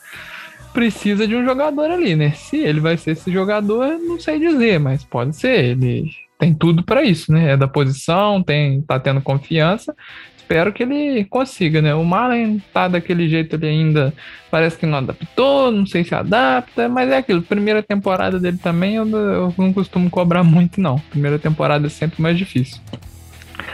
precisa 0.73 1.27
de 1.27 1.35
um 1.35 1.45
jogador 1.45 1.91
ali, 1.91 2.17
né? 2.17 2.33
Se 2.33 2.57
ele 2.59 2.81
vai 2.81 2.97
ser 2.97 3.13
esse 3.13 3.31
jogador, 3.31 3.99
não 3.99 4.19
sei 4.19 4.39
dizer, 4.39 4.81
mas 4.81 5.05
pode 5.05 5.37
ser. 5.37 5.65
Ele 5.65 6.11
tem 6.39 6.53
tudo 6.53 6.83
para 6.83 7.03
isso, 7.03 7.33
né? 7.33 7.53
É 7.53 7.57
da 7.57 7.69
posição, 7.69 8.43
tem, 8.43 8.83
tá 8.83 8.99
tendo 8.99 9.21
confiança. 9.21 9.95
Espero 10.37 10.73
que 10.73 10.83
ele 10.83 11.25
consiga, 11.25 11.81
né? 11.81 11.95
O 11.95 12.05
Malen 12.05 12.61
tá 12.75 12.89
daquele 12.89 13.29
jeito 13.29 13.57
ali 13.57 13.69
ainda, 13.69 14.13
parece 14.51 14.77
que 14.77 14.85
não 14.85 14.99
adaptou, 14.99 15.71
não 15.71 15.87
sei 15.87 16.05
se 16.05 16.15
adapta, 16.15 16.89
mas 16.89 17.11
é 17.11 17.17
aquilo. 17.17 17.43
Primeira 17.43 17.83
temporada 17.83 18.39
dele 18.39 18.59
também 18.59 18.97
eu, 18.97 19.09
eu 19.09 19.55
não 19.57 19.73
costumo 19.73 20.11
cobrar 20.11 20.43
muito, 20.43 20.81
não. 20.81 20.99
Primeira 21.11 21.39
temporada 21.39 21.87
é 21.87 21.91
sempre 21.91 22.21
mais 22.21 22.37
difícil. 22.37 22.81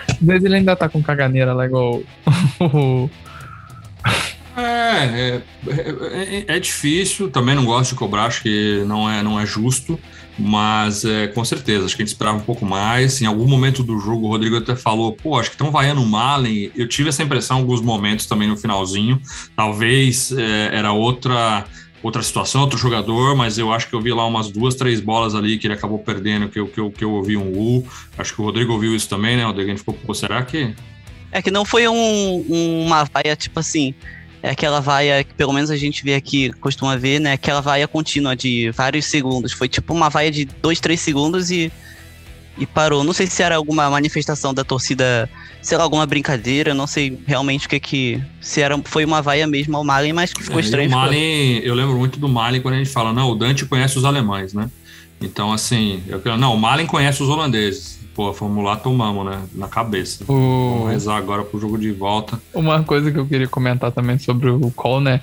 Às 0.09 0.19
vezes 0.21 0.45
ele 0.45 0.57
ainda 0.57 0.77
tá 0.77 0.89
com 0.89 1.03
caganeira 1.03 1.53
lá 1.53 1.65
igual 1.65 2.03
o. 2.61 3.09
É, 4.59 5.07
é, 5.07 5.43
é, 5.69 6.45
é, 6.49 6.59
difícil, 6.59 7.31
também 7.31 7.55
não 7.55 7.65
gosto 7.65 7.91
de 7.91 7.97
cobrar, 7.97 8.25
acho 8.25 8.43
que 8.43 8.83
não 8.87 9.09
é, 9.09 9.23
não 9.23 9.39
é 9.39 9.47
justo, 9.47 9.99
mas 10.39 11.05
é, 11.05 11.29
com 11.29 11.45
certeza, 11.45 11.85
acho 11.85 11.97
que 11.97 12.03
a 12.03 12.05
gente 12.05 12.13
esperava 12.13 12.37
um 12.37 12.43
pouco 12.43 12.67
mais. 12.67 13.23
Em 13.23 13.27
algum 13.27 13.47
momento 13.47 13.83
do 13.83 13.99
jogo, 13.99 14.27
o 14.27 14.31
Rodrigo 14.31 14.57
até 14.57 14.75
falou: 14.75 15.13
pô, 15.13 15.39
acho 15.39 15.51
que 15.51 15.55
estão 15.55 15.71
vaiando 15.71 16.03
o 16.03 16.07
Malen. 16.07 16.71
Eu 16.77 16.89
tive 16.89 17.09
essa 17.09 17.23
impressão 17.23 17.59
em 17.59 17.61
alguns 17.61 17.81
momentos 17.81 18.27
também 18.27 18.49
no 18.49 18.57
finalzinho. 18.57 19.21
Talvez 19.57 20.33
é, 20.33 20.71
era 20.73 20.93
outra 20.93 21.65
outra 22.01 22.23
situação, 22.23 22.61
outro 22.61 22.79
jogador, 22.79 23.35
mas 23.35 23.59
eu 23.59 23.73
acho 23.73 23.89
que 23.89 23.95
eu 23.95 24.01
vi 24.01 24.13
lá 24.13 24.25
umas 24.25 24.51
duas, 24.51 24.77
três 24.77 25.01
bolas 25.01 25.35
ali 25.35 25.59
que 25.59 25.67
ele 25.67 25.75
acabou 25.75 25.99
perdendo, 25.99 26.49
que 26.49 26.59
eu, 26.59 26.69
que 26.69 26.79
eu, 26.79 26.91
que 26.93 27.05
eu 27.05 27.11
ouvi 27.11 27.37
um 27.37 27.53
U. 27.59 27.87
Acho 28.17 28.35
que 28.35 28.41
o 28.41 28.45
Rodrigo 28.45 28.73
ouviu 28.73 28.95
isso 28.95 29.09
também, 29.09 29.37
né? 29.37 29.45
O 29.45 29.49
Rodrigo 29.49 29.77
ficou, 29.77 29.95
pô, 29.95 30.15
será 30.15 30.43
que. 30.45 30.75
É 31.31 31.43
que 31.43 31.51
não 31.51 31.65
foi 31.65 31.87
um, 31.89 32.45
uma 32.87 33.05
vaia, 33.05 33.37
tipo 33.37 33.59
assim. 33.61 33.95
É 34.43 34.51
aquela 34.51 34.81
vaia 34.81 35.25
que 35.25 35.35
pelo 35.35 35.53
menos 35.53 35.71
a 35.71 35.77
gente 35.77 36.05
vê 36.05 36.15
aqui, 36.15 36.53
costuma 36.61 36.97
ver, 36.97 37.21
né? 37.21 37.33
Aquela 37.33 37.61
vaia 37.61 37.89
contínua 37.89 38.37
de 38.37 38.71
vários 38.71 39.07
segundos. 39.07 39.53
Foi 39.53 39.69
tipo 39.69 39.93
uma 39.93 40.09
vaia 40.09 40.31
de 40.31 40.45
dois, 40.45 40.79
três 40.79 41.01
segundos 41.01 41.51
e 41.51 41.73
e 42.59 42.67
parou. 42.67 43.05
Não 43.05 43.13
sei 43.13 43.27
se 43.27 43.43
era 43.43 43.57
alguma 43.57 43.89
manifestação 43.89 44.53
da 44.53 44.65
torcida, 44.65 45.31
sei 45.63 45.79
lá, 45.79 45.85
alguma 45.85 46.05
brincadeira, 46.05 46.75
não 46.75 46.87
sei 46.87 47.19
realmente 47.27 47.67
o 47.67 47.71
que 47.71 47.81
que. 47.81 48.23
Se 48.41 48.61
era, 48.61 48.77
foi 48.85 49.05
uma 49.05 49.23
vaia 49.23 49.47
mesmo 49.47 49.77
ao 49.77 49.85
Malen, 49.85 50.13
mas 50.13 50.33
que 50.33 50.43
ficou 50.43 50.59
é, 50.59 50.63
estranho. 50.63 50.89
O 50.89 50.93
Malen, 50.93 51.59
eu 51.59 51.75
lembro 51.75 51.97
muito 51.97 52.19
do 52.19 52.29
Malen 52.29 52.61
quando 52.61 52.75
a 52.75 52.79
gente 52.79 52.91
fala, 52.91 53.13
não, 53.13 53.31
o 53.31 53.35
Dante 53.35 53.65
conhece 53.65 53.97
os 53.97 54.05
alemães, 54.05 54.53
né? 54.53 54.69
Então, 55.21 55.53
assim, 55.53 56.03
eu 56.07 56.37
não, 56.37 56.55
o 56.55 56.59
Malen 56.59 56.87
conhece 56.87 57.23
os 57.23 57.29
holandeses. 57.29 57.98
Pô, 58.19 58.33
fomos 58.33 58.65
lá, 58.65 58.75
tomamos, 58.75 59.25
né? 59.25 59.41
Na 59.55 59.69
cabeça. 59.69 60.25
O... 60.25 60.71
Vamos 60.73 60.91
rezar 60.91 61.17
agora 61.19 61.45
pro 61.45 61.61
jogo 61.61 61.79
de 61.79 61.93
volta. 61.93 62.37
Uma 62.53 62.83
coisa 62.83 63.13
que 63.13 63.17
eu 63.17 63.25
queria 63.25 63.47
comentar 63.47 63.93
também 63.93 64.19
sobre 64.19 64.51
o 64.51 64.73
Cole, 64.73 65.05
né? 65.05 65.21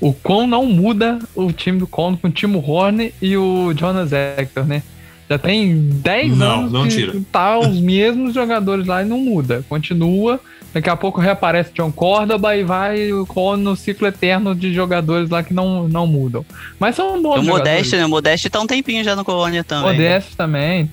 O 0.00 0.14
Con 0.14 0.46
não 0.46 0.64
muda 0.64 1.18
o 1.34 1.52
time 1.52 1.78
do 1.78 1.86
Con 1.86 2.16
com 2.16 2.28
o 2.28 2.30
Timo 2.30 2.66
Horner 2.66 3.12
e 3.20 3.36
o 3.36 3.74
Jonas 3.76 4.10
Hector, 4.14 4.64
né? 4.64 4.82
Já 5.28 5.36
tem 5.36 5.76
10 5.76 6.38
não, 6.38 6.60
anos 6.60 6.72
não 6.72 6.82
que 6.84 6.96
tira. 6.96 7.12
tá 7.30 7.58
os 7.58 7.76
mesmos 7.78 8.32
jogadores 8.32 8.86
lá 8.86 9.02
e 9.02 9.04
não 9.04 9.18
muda. 9.18 9.62
Continua. 9.68 10.40
Daqui 10.72 10.88
a 10.88 10.96
pouco 10.96 11.20
reaparece 11.20 11.72
John 11.74 11.92
Córdoba 11.92 12.56
e 12.56 12.64
vai 12.64 13.10
no 13.58 13.76
ciclo 13.76 14.06
eterno 14.06 14.54
de 14.54 14.72
jogadores 14.72 15.28
lá 15.28 15.42
que 15.42 15.52
não, 15.52 15.86
não 15.86 16.06
mudam. 16.06 16.42
Mas 16.78 16.96
são 16.96 17.20
bons 17.20 17.40
o 17.40 17.42
Modeste, 17.42 17.96
né? 17.96 18.06
O 18.06 18.08
Modeste 18.08 18.48
tá 18.48 18.60
um 18.60 18.66
tempinho 18.66 19.04
já 19.04 19.14
no 19.14 19.26
Colônia 19.26 19.62
também. 19.62 19.92
Modeste 19.92 20.30
né? 20.30 20.36
também. 20.38 20.90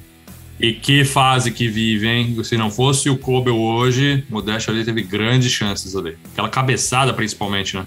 E 0.59 0.73
que 0.73 1.05
fase 1.05 1.51
que 1.51 1.67
vive, 1.67 2.07
hein? 2.07 2.43
Se 2.43 2.57
não 2.57 2.71
fosse 2.71 3.09
o 3.09 3.17
Kobe 3.17 3.51
hoje, 3.51 4.23
o 4.29 4.33
Modeste 4.33 4.71
ali 4.71 4.83
teve 4.83 5.03
grandes 5.03 5.51
chances 5.51 5.95
ali. 5.95 6.17
Aquela 6.33 6.49
cabeçada, 6.49 7.13
principalmente, 7.13 7.75
né? 7.75 7.85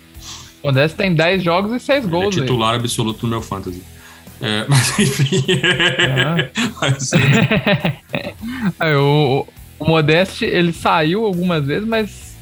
O 0.62 0.68
Modeste 0.68 0.96
tem 0.96 1.12
10 1.12 1.42
jogos 1.42 1.72
e 1.72 1.80
6 1.84 2.06
gols. 2.06 2.36
Ele 2.36 2.44
é 2.44 2.46
titular 2.46 2.74
aí. 2.74 2.76
absoluto 2.80 3.26
no 3.26 3.30
meu 3.30 3.42
fantasy. 3.42 3.82
É, 4.40 4.64
mas 4.70 4.98
enfim. 4.98 5.44
É. 5.48 6.50
mas, 6.80 7.10
é, 8.78 8.96
o, 8.96 9.46
o 9.78 9.84
Modeste, 9.84 10.44
ele 10.44 10.72
saiu 10.72 11.24
algumas 11.24 11.64
vezes, 11.64 11.88
mas 11.88 12.36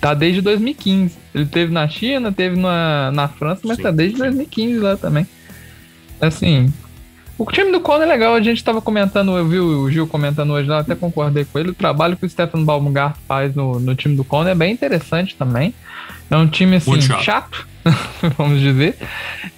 tá 0.00 0.12
desde 0.12 0.42
2015. 0.42 1.16
Ele 1.34 1.46
teve 1.46 1.72
na 1.72 1.88
China, 1.88 2.30
teve 2.30 2.56
na, 2.56 3.10
na 3.12 3.28
França, 3.28 3.62
mas 3.64 3.78
Sim. 3.78 3.82
tá 3.82 3.90
desde 3.90 4.18
2015 4.18 4.78
lá 4.78 4.96
também. 4.96 5.26
Assim, 6.20 6.70
o 7.40 7.46
time 7.50 7.72
do 7.72 7.80
Cone 7.80 8.04
é 8.04 8.06
legal, 8.06 8.34
a 8.34 8.42
gente 8.42 8.62
tava 8.62 8.82
comentando, 8.82 9.34
eu 9.34 9.48
vi 9.48 9.58
o 9.58 9.90
Gil 9.90 10.06
comentando 10.06 10.52
hoje 10.52 10.68
lá, 10.68 10.80
até 10.80 10.94
concordei 10.94 11.46
com 11.46 11.58
ele. 11.58 11.70
O 11.70 11.74
trabalho 11.74 12.14
que 12.14 12.26
o 12.26 12.28
Stefan 12.28 12.62
Baumgart 12.62 13.16
faz 13.26 13.54
no, 13.54 13.80
no 13.80 13.94
time 13.94 14.14
do 14.14 14.22
Cone 14.22 14.50
é 14.50 14.54
bem 14.54 14.70
interessante 14.70 15.34
também. 15.36 15.72
É 16.30 16.36
um 16.36 16.46
time 16.46 16.76
assim, 16.76 17.00
chato, 17.00 17.22
chato 17.22 17.66
vamos 18.36 18.60
dizer. 18.60 18.94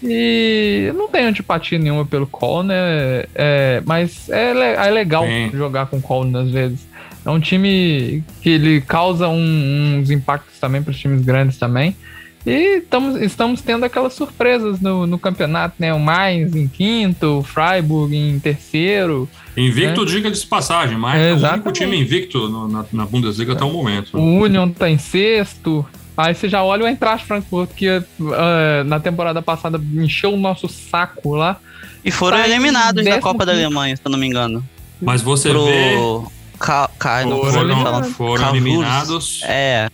E 0.00 0.92
não 0.94 1.08
tenho 1.08 1.28
antipatia 1.28 1.76
nenhuma 1.76 2.06
pelo 2.06 2.24
Cole, 2.24 2.68
né? 2.68 3.24
É, 3.34 3.82
mas 3.84 4.28
é, 4.28 4.50
é 4.86 4.90
legal 4.90 5.26
Sim. 5.26 5.50
jogar 5.52 5.86
com 5.86 5.96
o 5.96 6.02
Cole 6.02 6.36
às 6.36 6.50
vezes. 6.50 6.86
É 7.26 7.30
um 7.30 7.40
time 7.40 8.22
que 8.40 8.50
ele 8.50 8.80
causa 8.80 9.26
um, 9.26 9.98
uns 9.98 10.08
impactos 10.08 10.60
também 10.60 10.80
para 10.80 10.92
os 10.92 10.98
times 10.98 11.24
grandes 11.24 11.58
também. 11.58 11.96
E 12.44 12.78
estamos, 12.78 13.20
estamos 13.20 13.60
tendo 13.60 13.84
aquelas 13.84 14.14
surpresas 14.14 14.80
no, 14.80 15.06
no 15.06 15.18
campeonato, 15.18 15.76
né? 15.78 15.94
O 15.94 16.00
Mainz 16.00 16.54
em 16.56 16.66
quinto, 16.66 17.38
o 17.38 17.42
Freiburg 17.42 18.14
em 18.14 18.38
terceiro. 18.40 19.28
Invicto, 19.56 20.04
né? 20.04 20.10
diga 20.10 20.30
de 20.30 20.46
passagem, 20.46 20.98
mas 20.98 21.20
é, 21.20 21.30
é 21.30 21.34
o 21.34 21.52
único 21.52 21.70
time 21.72 22.00
invicto 22.00 22.48
no, 22.48 22.68
na, 22.68 22.84
na, 22.92 23.06
Bundesliga 23.06 23.52
até 23.52 23.64
o 23.64 23.70
momento. 23.70 24.16
O 24.18 24.40
Union 24.40 24.68
está 24.68 24.90
em 24.90 24.98
sexto. 24.98 25.86
Aí 26.16 26.34
você 26.34 26.48
já 26.48 26.62
olha 26.62 26.84
o 26.84 26.88
Eintracht 26.88 27.26
Frankfurt, 27.26 27.70
que 27.70 27.88
uh, 27.88 28.04
na 28.84 28.98
temporada 28.98 29.40
passada 29.40 29.80
encheu 29.94 30.34
o 30.34 30.36
nosso 30.36 30.68
saco 30.68 31.34
lá. 31.34 31.56
E 32.04 32.10
foram 32.10 32.38
tá 32.38 32.48
eliminados 32.48 33.04
da 33.04 33.20
Copa 33.20 33.46
da 33.46 33.52
Alemanha, 33.52 33.96
se 33.96 34.02
eu 34.04 34.10
não 34.10 34.18
me 34.18 34.26
engano. 34.26 34.64
Mas 35.00 35.22
você 35.22 35.50
Pro... 35.50 35.64
vê... 35.64 35.96
Ca... 36.58 36.90
Ca... 36.98 37.22
Foram, 37.22 37.50
foram, 37.52 38.04
foram 38.04 38.48
eliminados. 38.50 39.42
É. 39.44 39.88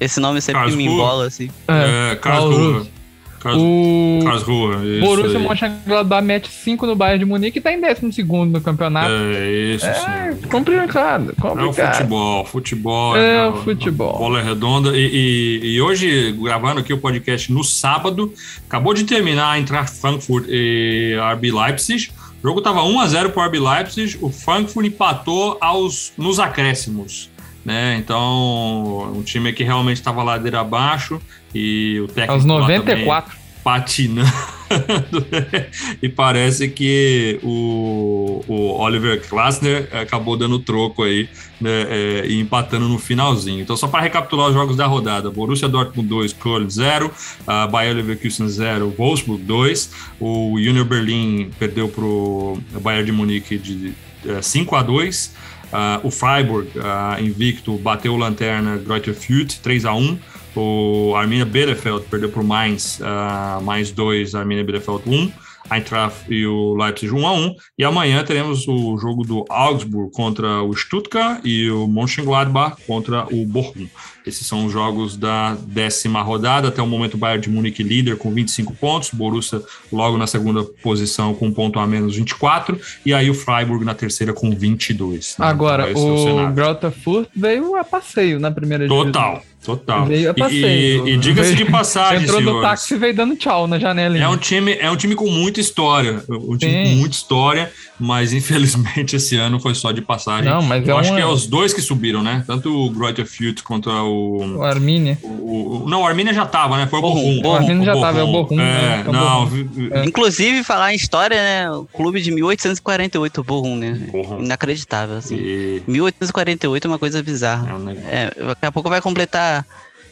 Esse 0.00 0.20
nome 0.20 0.40
sempre 0.40 0.70
me 0.76 0.84
embola, 0.84 1.26
assim. 1.26 1.50
É, 1.66 2.12
é 2.12 2.16
Karlsruhe. 2.16 2.98
O 3.46 4.20
Karlsruhe, 4.24 5.00
Borussia 5.00 5.38
Mönchengladbach 5.38 6.24
mete 6.24 6.50
5 6.50 6.86
no 6.86 6.96
Bayern 6.96 7.20
de 7.20 7.24
Munique 7.24 7.58
e 7.58 7.62
tá 7.62 7.72
em 7.72 7.80
12 7.80 8.24
no 8.50 8.60
campeonato. 8.60 9.10
É, 9.12 9.74
isso 9.74 9.86
é, 9.86 10.32
sim. 10.32 10.48
complicado, 10.48 11.34
complicado. 11.40 11.60
É 11.60 11.64
o 11.66 11.72
futebol, 11.72 12.44
futebol. 12.44 13.16
É, 13.16 13.36
é 13.36 13.46
o 13.46 13.56
futebol. 13.62 14.18
bola 14.18 14.40
é 14.40 14.42
redonda. 14.42 14.96
E, 14.96 15.60
e, 15.62 15.74
e, 15.74 15.80
hoje, 15.80 16.32
gravando 16.32 16.80
aqui 16.80 16.92
o 16.92 16.98
podcast 16.98 17.52
no 17.52 17.62
sábado, 17.62 18.32
acabou 18.66 18.92
de 18.92 19.04
terminar 19.04 19.58
entrar 19.58 19.88
Frankfurt 19.88 20.46
e 20.48 21.16
RB 21.34 21.52
Leipzig. 21.52 22.10
O 22.42 22.48
jogo 22.48 22.60
tava 22.60 22.80
1x0 22.80 23.30
pro 23.30 23.44
RB 23.44 23.60
Leipzig, 23.60 24.18
o 24.20 24.30
Frankfurt 24.30 24.86
empatou 24.86 25.58
aos, 25.60 26.12
nos 26.16 26.40
acréscimos. 26.40 27.30
Né? 27.68 27.96
Então, 27.98 29.12
um 29.14 29.22
time 29.22 29.52
que 29.52 29.62
realmente 29.62 29.98
estava 29.98 30.22
ladeira 30.22 30.60
abaixo 30.60 31.20
e 31.54 32.00
o 32.00 32.08
técnico. 32.08 32.32
Aos 32.32 32.44
94. 32.46 33.36
patinando. 33.62 34.32
e 36.02 36.08
parece 36.08 36.68
que 36.68 37.38
o, 37.42 38.42
o 38.48 38.80
Oliver 38.80 39.20
Klasner 39.28 39.86
acabou 39.92 40.34
dando 40.34 40.58
troco 40.58 41.02
aí 41.02 41.28
né, 41.60 41.86
é, 41.90 42.26
e 42.26 42.40
empatando 42.40 42.88
no 42.88 42.98
finalzinho. 42.98 43.60
Então, 43.60 43.76
só 43.76 43.86
para 43.86 44.00
recapitular 44.00 44.48
os 44.48 44.54
jogos 44.54 44.74
da 44.74 44.86
rodada: 44.86 45.30
Borussia 45.30 45.68
Dortmund 45.68 46.08
2, 46.08 46.32
Köln 46.32 46.70
0, 46.70 47.06
uh, 47.10 47.70
Bayer 47.70 47.94
Leverkusen 47.94 48.48
0, 48.48 48.94
Wolfsburg 48.96 49.42
2, 49.42 49.90
o 50.18 50.54
Union 50.54 50.86
Berlin 50.86 51.50
perdeu 51.58 51.86
para 51.86 52.04
o 52.04 52.58
Bayern 52.80 53.04
de 53.04 53.12
Munique 53.12 53.58
de 53.58 53.92
uh, 54.24 54.42
5 54.42 54.76
a 54.76 54.82
2. 54.82 55.47
Uh, 55.72 56.06
o 56.06 56.10
Freiburg, 56.10 56.70
uh, 56.78 57.22
invicto, 57.22 57.76
bateu 57.76 58.14
o 58.14 58.16
Lanterna 58.16 58.78
Greuther 58.78 59.14
Fürth 59.14 59.60
3 59.62 59.84
a 59.84 59.94
1 59.94 60.18
o 60.56 61.14
Arminia 61.14 61.44
Bielefeld 61.44 62.04
perdeu 62.10 62.28
para 62.30 62.40
o 62.40 62.44
Mainz, 62.44 62.98
uh, 62.98 63.62
mais 63.62 63.92
2, 63.92 64.34
Arminia 64.34 64.64
Bielefeld 64.64 65.02
1. 65.06 65.32
Eintracht 65.70 66.24
e 66.30 66.46
o 66.46 66.74
Leipzig 66.74 67.12
1 67.12 67.26
a 67.26 67.32
1 67.32 67.54
e 67.78 67.84
amanhã 67.84 68.24
teremos 68.24 68.66
o 68.66 68.96
jogo 68.96 69.22
do 69.22 69.44
Augsburg 69.50 70.10
contra 70.12 70.62
o 70.62 70.74
Stuttgart 70.74 71.42
e 71.44 71.70
o 71.70 71.86
Mönchengladbach 71.86 72.76
contra 72.86 73.26
o 73.26 73.44
Bochum. 73.44 73.86
Esses 74.28 74.46
são 74.46 74.66
os 74.66 74.72
jogos 74.72 75.16
da 75.16 75.54
décima 75.54 76.22
rodada. 76.22 76.68
Até 76.68 76.82
o 76.82 76.86
momento, 76.86 77.14
o 77.14 77.18
Bayern 77.18 77.42
de 77.42 77.50
Munique 77.50 77.82
líder 77.82 78.16
com 78.16 78.32
25 78.32 78.74
pontos, 78.74 79.10
Borussia 79.10 79.62
logo 79.90 80.16
na 80.16 80.26
segunda 80.26 80.62
posição 80.62 81.34
com 81.34 81.46
um 81.46 81.52
ponto 81.52 81.78
a 81.78 81.86
menos 81.86 82.16
24, 82.16 82.78
e 83.04 83.14
aí 83.14 83.30
o 83.30 83.34
Freiburg 83.34 83.84
na 83.84 83.94
terceira 83.94 84.32
com 84.32 84.50
22. 84.50 85.36
Né? 85.38 85.46
Agora, 85.46 85.90
então, 85.90 86.02
o, 86.02 86.48
o 86.48 86.52
Grota 86.52 86.90
Furt 86.90 87.28
veio 87.34 87.74
a 87.76 87.84
passeio 87.84 88.38
na 88.38 88.50
primeira 88.50 88.86
Total. 88.86 89.34
Divisão. 89.34 89.57
Total. 89.64 90.06
Veio 90.06 90.30
a 90.30 90.34
passeio. 90.34 91.06
E, 91.06 91.10
e, 91.10 91.14
e 91.14 91.16
diga-se 91.18 91.54
de 91.54 91.64
passagem, 91.70 92.22
Entrou 92.22 92.38
senhores, 92.38 92.62
no 92.62 92.68
táxi 92.68 92.94
e 92.94 92.98
veio 92.98 93.14
dando 93.14 93.36
tchau 93.36 93.66
na 93.66 93.78
janela. 93.78 94.16
É 94.16 94.28
um 94.28 94.36
time, 94.36 94.76
é 94.78 94.90
um 94.90 94.96
time 94.96 95.14
com 95.14 95.28
muita 95.28 95.60
história. 95.60 96.22
Um 96.28 96.56
time 96.56 96.72
Sim. 96.72 96.90
com 96.90 96.96
muita 97.00 97.14
história, 97.14 97.72
mas 97.98 98.32
infelizmente 98.32 99.16
esse 99.16 99.36
ano 99.36 99.58
foi 99.60 99.74
só 99.74 99.90
de 99.92 100.00
passagem. 100.00 100.48
Não, 100.48 100.62
mas 100.62 100.86
Eu 100.86 100.96
é 100.96 101.00
acho 101.00 101.10
uma... 101.10 101.16
que 101.16 101.22
é 101.22 101.26
os 101.26 101.46
dois 101.46 101.74
que 101.74 101.82
subiram, 101.82 102.22
né? 102.22 102.44
Tanto 102.46 102.72
o 102.72 102.90
Greuther 102.90 103.26
Fürth 103.26 103.62
contra 103.62 103.92
o... 104.02 104.58
O 104.58 104.62
Arminia. 104.62 105.18
O, 105.22 105.84
o, 105.84 105.88
não, 105.88 106.02
o 106.02 106.06
Arminia 106.06 106.32
já 106.32 106.46
tava, 106.46 106.76
né? 106.76 106.86
Foi 106.86 107.00
o 107.00 107.02
Borrom. 107.02 107.40
O 107.44 107.52
Arminia 107.52 107.84
já 107.84 108.00
tava, 108.00 108.20
é 108.20 108.22
o 108.22 108.28
Borrom. 108.28 108.54
É, 108.54 108.56
né? 108.56 109.04
é 109.06 109.12
não... 109.12 109.50
É. 109.92 110.04
Inclusive, 110.04 110.62
falar 110.62 110.92
em 110.92 110.96
história, 110.96 111.36
né? 111.36 111.70
O 111.70 111.84
clube 111.84 112.22
de 112.22 112.30
1848, 112.30 113.40
o 113.40 113.44
Borrom, 113.44 113.76
né? 113.76 114.00
Borrom. 114.10 114.40
Inacreditável, 114.42 115.16
assim. 115.16 115.36
E... 115.36 115.82
1848 115.86 116.86
é 116.86 116.90
uma 116.90 116.98
coisa 116.98 117.22
bizarra. 117.22 117.68
É, 117.70 117.74
um 117.74 117.90
é, 117.90 118.30
daqui 118.46 118.66
a 118.66 118.72
pouco 118.72 118.88
vai 118.88 119.00
completar 119.00 119.47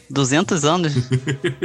200 0.09 0.65
anos. 0.65 0.93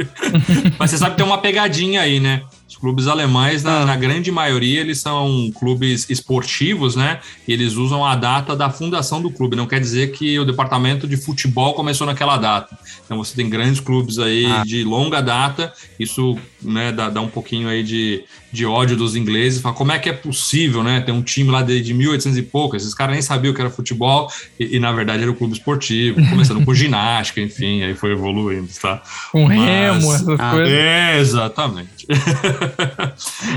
Mas 0.77 0.91
você 0.91 0.97
sabe 0.97 1.11
que 1.11 1.17
tem 1.17 1.25
uma 1.25 1.37
pegadinha 1.37 2.01
aí, 2.01 2.19
né? 2.19 2.43
Os 2.73 2.77
clubes 2.77 3.05
alemães, 3.05 3.61
na, 3.61 3.85
na, 3.85 3.95
grande 3.95 4.31
maioria, 4.31 4.81
eles 4.81 4.99
são 4.99 5.51
clubes 5.53 6.09
esportivos, 6.09 6.95
né? 6.95 7.19
E 7.47 7.53
eles 7.53 7.75
usam 7.75 8.03
a 8.03 8.15
data 8.15 8.55
da 8.55 8.67
fundação 8.67 9.21
do 9.21 9.29
clube. 9.29 9.55
Não 9.55 9.67
quer 9.67 9.79
dizer 9.79 10.11
que 10.11 10.39
o 10.39 10.45
departamento 10.45 11.07
de 11.07 11.15
futebol 11.15 11.75
começou 11.75 12.07
naquela 12.07 12.35
data. 12.35 12.75
Então 13.05 13.17
você 13.17 13.35
tem 13.35 13.47
grandes 13.47 13.79
clubes 13.79 14.17
aí 14.17 14.47
ah. 14.47 14.63
de 14.65 14.83
longa 14.83 15.21
data. 15.21 15.71
Isso 15.99 16.35
né, 16.63 16.91
dá, 16.91 17.11
dá 17.11 17.21
um 17.21 17.27
pouquinho 17.27 17.69
aí 17.69 17.83
de, 17.83 18.23
de 18.51 18.65
ódio 18.65 18.97
dos 18.97 19.15
ingleses. 19.15 19.61
Fala, 19.61 19.75
como 19.75 19.91
é 19.91 19.99
que 19.99 20.09
é 20.09 20.13
possível, 20.13 20.83
né? 20.83 20.99
Ter 21.01 21.11
um 21.11 21.21
time 21.21 21.51
lá 21.51 21.61
de, 21.61 21.79
de 21.79 21.93
1800 21.93 22.39
e 22.39 22.41
pouco. 22.41 22.75
Esses 22.75 22.95
caras 22.95 23.13
nem 23.13 23.21
sabiam 23.21 23.53
que 23.53 23.61
era 23.61 23.69
futebol 23.69 24.31
e, 24.59 24.77
e, 24.77 24.79
na 24.79 24.91
verdade 24.91 25.21
era 25.21 25.31
o 25.31 25.35
clube 25.35 25.53
esportivo, 25.53 26.15
começando 26.27 26.65
com 26.65 26.73
ginástica, 26.73 27.39
enfim, 27.39 27.83
aí 27.83 27.93
foi 27.93 28.13
evoluindo, 28.13 28.67
tá? 28.81 29.03
Um 29.33 29.45
remo, 29.45 30.11
essas 30.11 30.39
ah, 30.39 30.51
coisas. 30.51 30.73
É, 30.73 31.19
exatamente. 31.19 32.07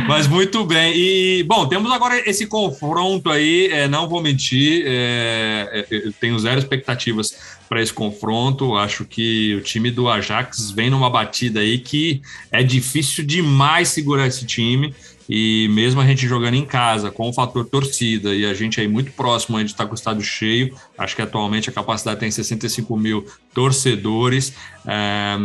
Mas 0.08 0.26
muito 0.26 0.64
bem. 0.64 0.92
E, 0.96 1.42
bom, 1.44 1.66
temos 1.66 1.90
agora 1.90 2.18
esse 2.28 2.46
confronto 2.46 3.30
aí, 3.30 3.68
é, 3.72 3.88
não 3.88 4.08
vou 4.08 4.22
mentir, 4.22 4.84
é, 4.86 5.86
é, 5.90 5.96
eu 5.96 6.12
tenho 6.12 6.38
zero 6.38 6.58
expectativas 6.58 7.56
para 7.68 7.82
esse 7.82 7.92
confronto. 7.92 8.76
Acho 8.76 9.04
que 9.04 9.54
o 9.54 9.60
time 9.60 9.90
do 9.90 10.08
Ajax 10.08 10.70
vem 10.70 10.90
numa 10.90 11.10
batida 11.10 11.60
aí 11.60 11.78
que 11.78 12.22
é 12.50 12.62
difícil 12.62 13.24
demais 13.24 13.88
segurar 13.88 14.26
esse 14.26 14.44
time. 14.46 14.94
E 15.28 15.66
mesmo 15.70 16.00
a 16.00 16.06
gente 16.06 16.26
jogando 16.26 16.54
em 16.54 16.64
casa, 16.64 17.10
com 17.10 17.28
o 17.28 17.32
fator 17.32 17.64
torcida, 17.64 18.32
e 18.32 18.46
a 18.46 18.54
gente 18.54 18.80
aí 18.80 18.86
muito 18.86 19.10
próximo 19.10 19.58
de 19.58 19.72
estar 19.72 19.84
com 19.86 19.92
o 19.92 19.96
estádio 19.96 20.22
cheio, 20.22 20.72
acho 20.96 21.16
que 21.16 21.22
atualmente 21.22 21.68
a 21.68 21.72
capacidade 21.72 22.20
tem 22.20 22.30
65 22.30 22.96
mil 22.96 23.26
torcedores. 23.52 24.52
É, 24.86 25.36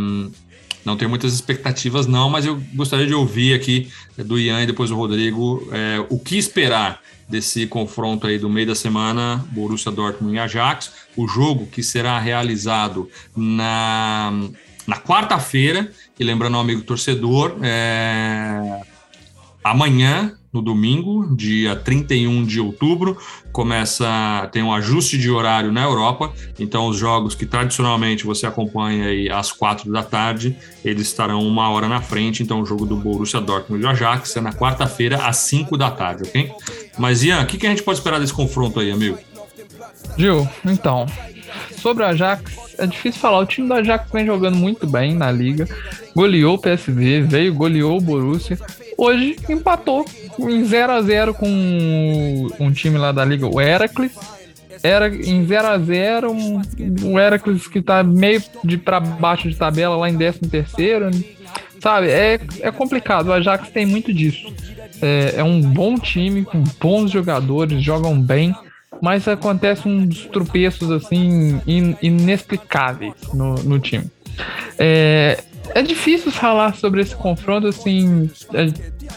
não 0.86 0.98
tenho 0.98 1.10
muitas 1.10 1.34
expectativas, 1.34 2.08
não, 2.08 2.30
mas 2.30 2.46
eu 2.46 2.62
gostaria 2.74 3.06
de 3.06 3.14
ouvir 3.14 3.54
aqui 3.54 3.90
do 4.18 4.40
Ian 4.40 4.64
e 4.64 4.66
depois 4.66 4.90
do 4.90 4.96
Rodrigo 4.96 5.68
é, 5.72 6.04
o 6.10 6.18
que 6.18 6.38
esperar 6.38 7.02
desse 7.30 7.66
confronto 7.66 8.28
aí 8.28 8.38
do 8.38 8.50
meio 8.50 8.68
da 8.68 8.76
semana, 8.76 9.46
Borussia 9.52 9.92
Dortmund 9.92 10.36
e 10.36 10.40
Ajax, 10.40 10.92
o 11.16 11.28
jogo 11.28 11.66
que 11.68 11.82
será 11.82 12.20
realizado 12.20 13.10
na, 13.36 14.34
na 14.86 14.98
quarta-feira, 14.98 15.90
e 16.20 16.24
lembrando 16.24 16.56
ao 16.56 16.62
amigo 16.62 16.82
torcedor, 16.82 17.58
é, 17.64 18.82
amanhã, 19.64 20.38
no 20.54 20.62
domingo, 20.62 21.34
dia 21.36 21.76
31 21.76 22.44
de 22.44 22.60
outubro, 22.60 23.18
começa 23.52 24.50
tem 24.52 24.62
um 24.62 24.74
ajuste 24.74 25.18
de 25.18 25.30
horário 25.32 25.72
na 25.72 25.84
Europa, 25.84 26.34
então 26.60 26.88
os 26.88 26.98
jogos 26.98 27.36
que 27.36 27.46
tradicionalmente 27.46 28.26
você 28.26 28.46
acompanha 28.46 29.06
aí 29.06 29.30
às 29.30 29.52
quatro 29.52 29.92
da 29.92 30.04
tarde, 30.04 30.56
eles 30.84 31.08
estarão 31.08 31.48
uma 31.48 31.70
hora 31.70 31.88
na 31.88 32.02
frente, 32.02 32.44
então 32.44 32.62
o 32.62 32.66
jogo 32.66 32.86
do 32.86 32.96
Borussia 32.96 33.40
Dortmund 33.40 33.84
e 33.84 33.88
Ajax 33.88 34.36
é 34.36 34.42
na 34.42 34.52
quarta-feira 34.52 35.26
às 35.26 35.38
cinco 35.38 35.78
da 35.78 35.90
tarde, 35.90 36.24
ok? 36.24 36.52
Mas 36.98 37.24
Ian, 37.24 37.42
o 37.42 37.46
que, 37.46 37.58
que 37.58 37.66
a 37.66 37.70
gente 37.70 37.84
pode 37.84 38.00
esperar 38.00 38.20
desse 38.20 38.34
confronto 38.34 38.80
aí, 38.80 38.92
amigo? 38.92 39.18
Gil, 40.18 40.48
então, 40.66 41.06
sobre 41.78 42.04
o 42.04 42.06
Ajax, 42.06 42.76
é 42.78 42.86
difícil 42.86 43.20
falar. 43.20 43.40
O 43.40 43.46
time 43.46 43.68
do 43.68 43.74
Ajax 43.74 44.12
vem 44.12 44.26
jogando 44.26 44.58
muito 44.58 44.88
bem 44.88 45.14
na 45.14 45.32
liga. 45.32 45.68
Goleou 46.16 46.56
o 46.56 46.58
PSV, 46.58 47.22
veio, 47.22 47.54
goleou 47.54 47.98
o 47.98 48.02
Borussia. 48.02 48.58
Hoje 48.98 49.36
empatou 49.50 50.06
em 50.40 50.64
0 50.64 50.92
a 50.92 51.02
0 51.02 51.34
com 51.34 52.48
um 52.60 52.72
time 52.72 52.98
lá 52.98 53.12
da 53.12 53.26
liga, 53.26 53.48
o 53.48 53.60
Heracles. 53.60 54.12
Era 54.84 55.08
em 55.08 55.46
0 55.46 55.68
a 55.68 55.78
0 55.78 56.32
um, 56.32 56.62
o 57.04 57.20
Heracles 57.20 57.68
que 57.68 57.82
tá 57.82 58.04
meio 58.04 58.42
de 58.64 58.78
para 58.78 59.00
baixo 59.00 59.48
de 59.50 59.56
tabela 59.56 59.96
lá 59.96 60.10
em 60.10 60.18
13 60.18 60.40
terceiro, 60.50 61.12
sabe? 61.80 62.08
É, 62.10 62.40
é 62.62 62.72
complicado. 62.72 63.28
O 63.28 63.34
Ajax 63.34 63.70
tem 63.70 63.86
muito 63.86 64.14
disso. 64.14 64.54
É, 65.02 65.36
é 65.38 65.44
um 65.44 65.62
bom 65.62 65.98
time 65.98 66.44
com 66.44 66.64
bons 66.80 67.12
jogadores, 67.12 67.82
jogam 67.84 68.20
bem 68.20 68.56
mas 69.02 69.28
acontece 69.28 69.88
uns 69.88 70.26
tropeços 70.28 70.92
assim 70.92 71.60
in, 71.66 71.96
inexplicáveis 72.02 73.14
no, 73.34 73.56
no 73.56 73.80
time. 73.80 74.06
É, 74.78 75.44
é 75.74 75.82
difícil 75.82 76.32
falar 76.32 76.76
sobre 76.76 77.02
esse 77.02 77.16
confronto 77.16 77.68
assim. 77.68 78.30
É, 78.54 78.68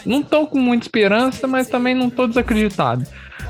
não 0.05 0.21
tô 0.23 0.47
com 0.47 0.59
muita 0.59 0.85
esperança, 0.85 1.47
mas 1.47 1.67
também 1.67 1.93
não 1.93 2.09
tô 2.09 2.27
desacreditado. 2.27 3.05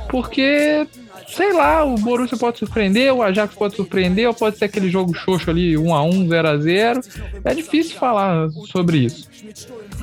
Porque, 0.09 0.87
sei 1.27 1.53
lá, 1.53 1.83
o 1.83 1.95
Borussia 1.95 2.37
pode 2.37 2.59
surpreender, 2.59 3.13
o 3.13 3.21
Ajax 3.21 3.55
pode 3.55 3.75
surpreender, 3.75 4.27
ou 4.27 4.33
pode 4.33 4.57
ser 4.57 4.65
aquele 4.65 4.89
jogo 4.89 5.13
xoxo 5.13 5.49
ali, 5.49 5.73
1x1, 5.73 6.27
0x0. 6.27 7.21
É 7.43 7.53
difícil 7.53 7.97
falar 7.97 8.49
sobre 8.71 8.99
isso. 8.99 9.27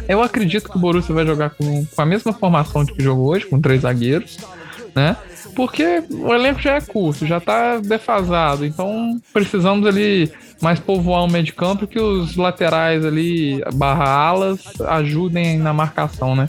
Eu 0.08 0.22
acredito 0.22 0.68
que 0.68 0.76
o 0.76 0.80
Borussia 0.80 1.14
vai 1.14 1.24
jogar 1.24 1.50
com, 1.50 1.86
com 1.86 2.02
a 2.02 2.06
mesma 2.06 2.32
formação 2.32 2.84
que 2.84 3.02
jogou 3.02 3.28
hoje, 3.28 3.46
com 3.46 3.60
três 3.60 3.82
zagueiros, 3.82 4.36
né? 4.94 5.16
porque 5.54 6.02
o 6.10 6.32
elenco 6.34 6.60
já 6.60 6.76
é 6.76 6.80
curto, 6.80 7.26
já 7.26 7.40
tá 7.40 7.78
defasado, 7.78 8.64
então 8.64 9.20
precisamos 9.32 9.86
ali 9.86 10.30
mais 10.60 10.78
povoar 10.78 11.24
o 11.24 11.30
meio 11.30 11.44
de 11.44 11.52
campo 11.52 11.86
que 11.86 11.98
os 11.98 12.36
laterais 12.36 13.04
ali, 13.04 13.62
barra 13.74 14.08
alas, 14.08 14.62
ajudem 14.88 15.58
na 15.58 15.72
marcação, 15.72 16.36
né? 16.36 16.48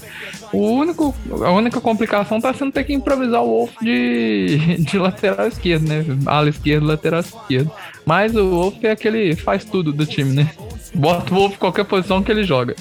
O 0.54 0.60
único, 0.60 1.16
a 1.44 1.52
única 1.52 1.82
complicação 1.82 2.40
tá 2.40 2.54
sendo 2.54 2.72
ter 2.72 2.84
que 2.84 2.94
improvisar 2.94 3.42
o 3.42 3.48
Wolf 3.48 3.72
de, 3.82 4.78
de 4.86 4.98
lateral 5.00 5.48
esquerdo, 5.48 5.88
né? 5.88 6.06
Ala 6.26 6.50
esquerda, 6.50 6.86
lateral 6.86 7.22
esquerdo. 7.22 7.72
Mas 8.06 8.36
o 8.36 8.50
Wolf 8.50 8.84
é 8.84 8.92
aquele 8.92 9.36
faz 9.36 9.66
tudo 9.66 9.92
do 9.92 10.06
time, 10.06 10.32
né? 10.32 10.52
Bota 10.94 11.34
o 11.34 11.38
Wolf 11.38 11.56
em 11.56 11.58
qualquer 11.58 11.86
posição 11.86 12.22
que 12.22 12.32
ele 12.32 12.44
joga. 12.44 12.76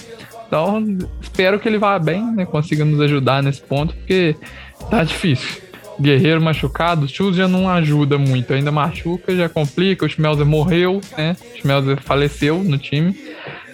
Então, 0.46 0.98
espero 1.18 1.58
que 1.58 1.66
ele 1.66 1.78
vá 1.78 1.98
bem, 1.98 2.22
né? 2.34 2.44
Consiga 2.44 2.84
nos 2.84 3.00
ajudar 3.00 3.42
nesse 3.42 3.62
ponto, 3.62 3.94
porque 3.94 4.36
tá 4.90 5.04
difícil. 5.04 5.62
Guerreiro 6.00 6.40
machucado, 6.40 7.06
Chus 7.06 7.36
já 7.36 7.46
não 7.46 7.68
ajuda 7.68 8.18
muito, 8.18 8.52
ainda 8.52 8.72
machuca, 8.72 9.34
já 9.36 9.48
complica. 9.48 10.06
O 10.06 10.08
Schmelzer 10.08 10.46
morreu, 10.46 11.00
né? 11.16 11.36
O 11.54 11.58
Schmelzer 11.58 12.00
faleceu 12.00 12.62
no 12.62 12.78
time. 12.78 13.10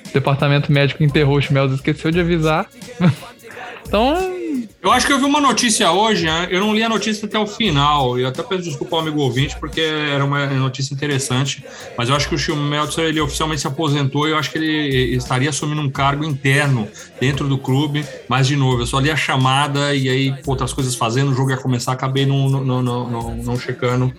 O 0.08 0.12
departamento 0.12 0.72
médico 0.72 1.02
enterrou 1.02 1.36
o 1.36 1.40
Schmelzer, 1.40 1.76
esqueceu 1.76 2.10
de 2.10 2.20
avisar. 2.20 2.66
então, 3.86 4.37
eu 4.80 4.92
acho 4.92 5.06
que 5.06 5.12
eu 5.12 5.18
vi 5.18 5.24
uma 5.24 5.40
notícia 5.40 5.90
hoje, 5.90 6.24
né? 6.24 6.46
eu 6.50 6.60
não 6.60 6.74
li 6.74 6.82
a 6.82 6.88
notícia 6.88 7.26
até 7.26 7.38
o 7.38 7.46
final, 7.46 8.18
e 8.18 8.24
até 8.24 8.42
peço 8.42 8.62
desculpa 8.62 8.96
ao 8.96 9.02
amigo 9.02 9.20
ouvinte, 9.20 9.56
porque 9.58 9.80
era 9.80 10.24
uma 10.24 10.46
notícia 10.46 10.94
interessante, 10.94 11.64
mas 11.96 12.08
eu 12.08 12.14
acho 12.14 12.28
que 12.28 12.34
o 12.34 12.38
Schmelzer, 12.38 13.06
ele 13.06 13.20
oficialmente 13.20 13.60
se 13.60 13.66
aposentou 13.66 14.28
e 14.28 14.30
eu 14.30 14.38
acho 14.38 14.50
que 14.50 14.58
ele 14.58 15.16
estaria 15.16 15.50
assumindo 15.50 15.80
um 15.80 15.90
cargo 15.90 16.24
interno 16.24 16.88
dentro 17.20 17.48
do 17.48 17.58
clube, 17.58 18.04
mas 18.28 18.46
de 18.46 18.54
novo, 18.54 18.82
eu 18.82 18.86
só 18.86 19.00
li 19.00 19.10
a 19.10 19.16
chamada 19.16 19.94
e 19.94 20.08
aí 20.08 20.34
outras 20.46 20.72
coisas 20.72 20.94
fazendo, 20.94 21.32
o 21.32 21.34
jogo 21.34 21.50
ia 21.50 21.56
começar, 21.56 21.92
acabei 21.92 22.24
não, 22.24 22.48
não, 22.48 22.82
não, 22.82 23.10
não, 23.10 23.36
não 23.36 23.58
checando 23.58 24.12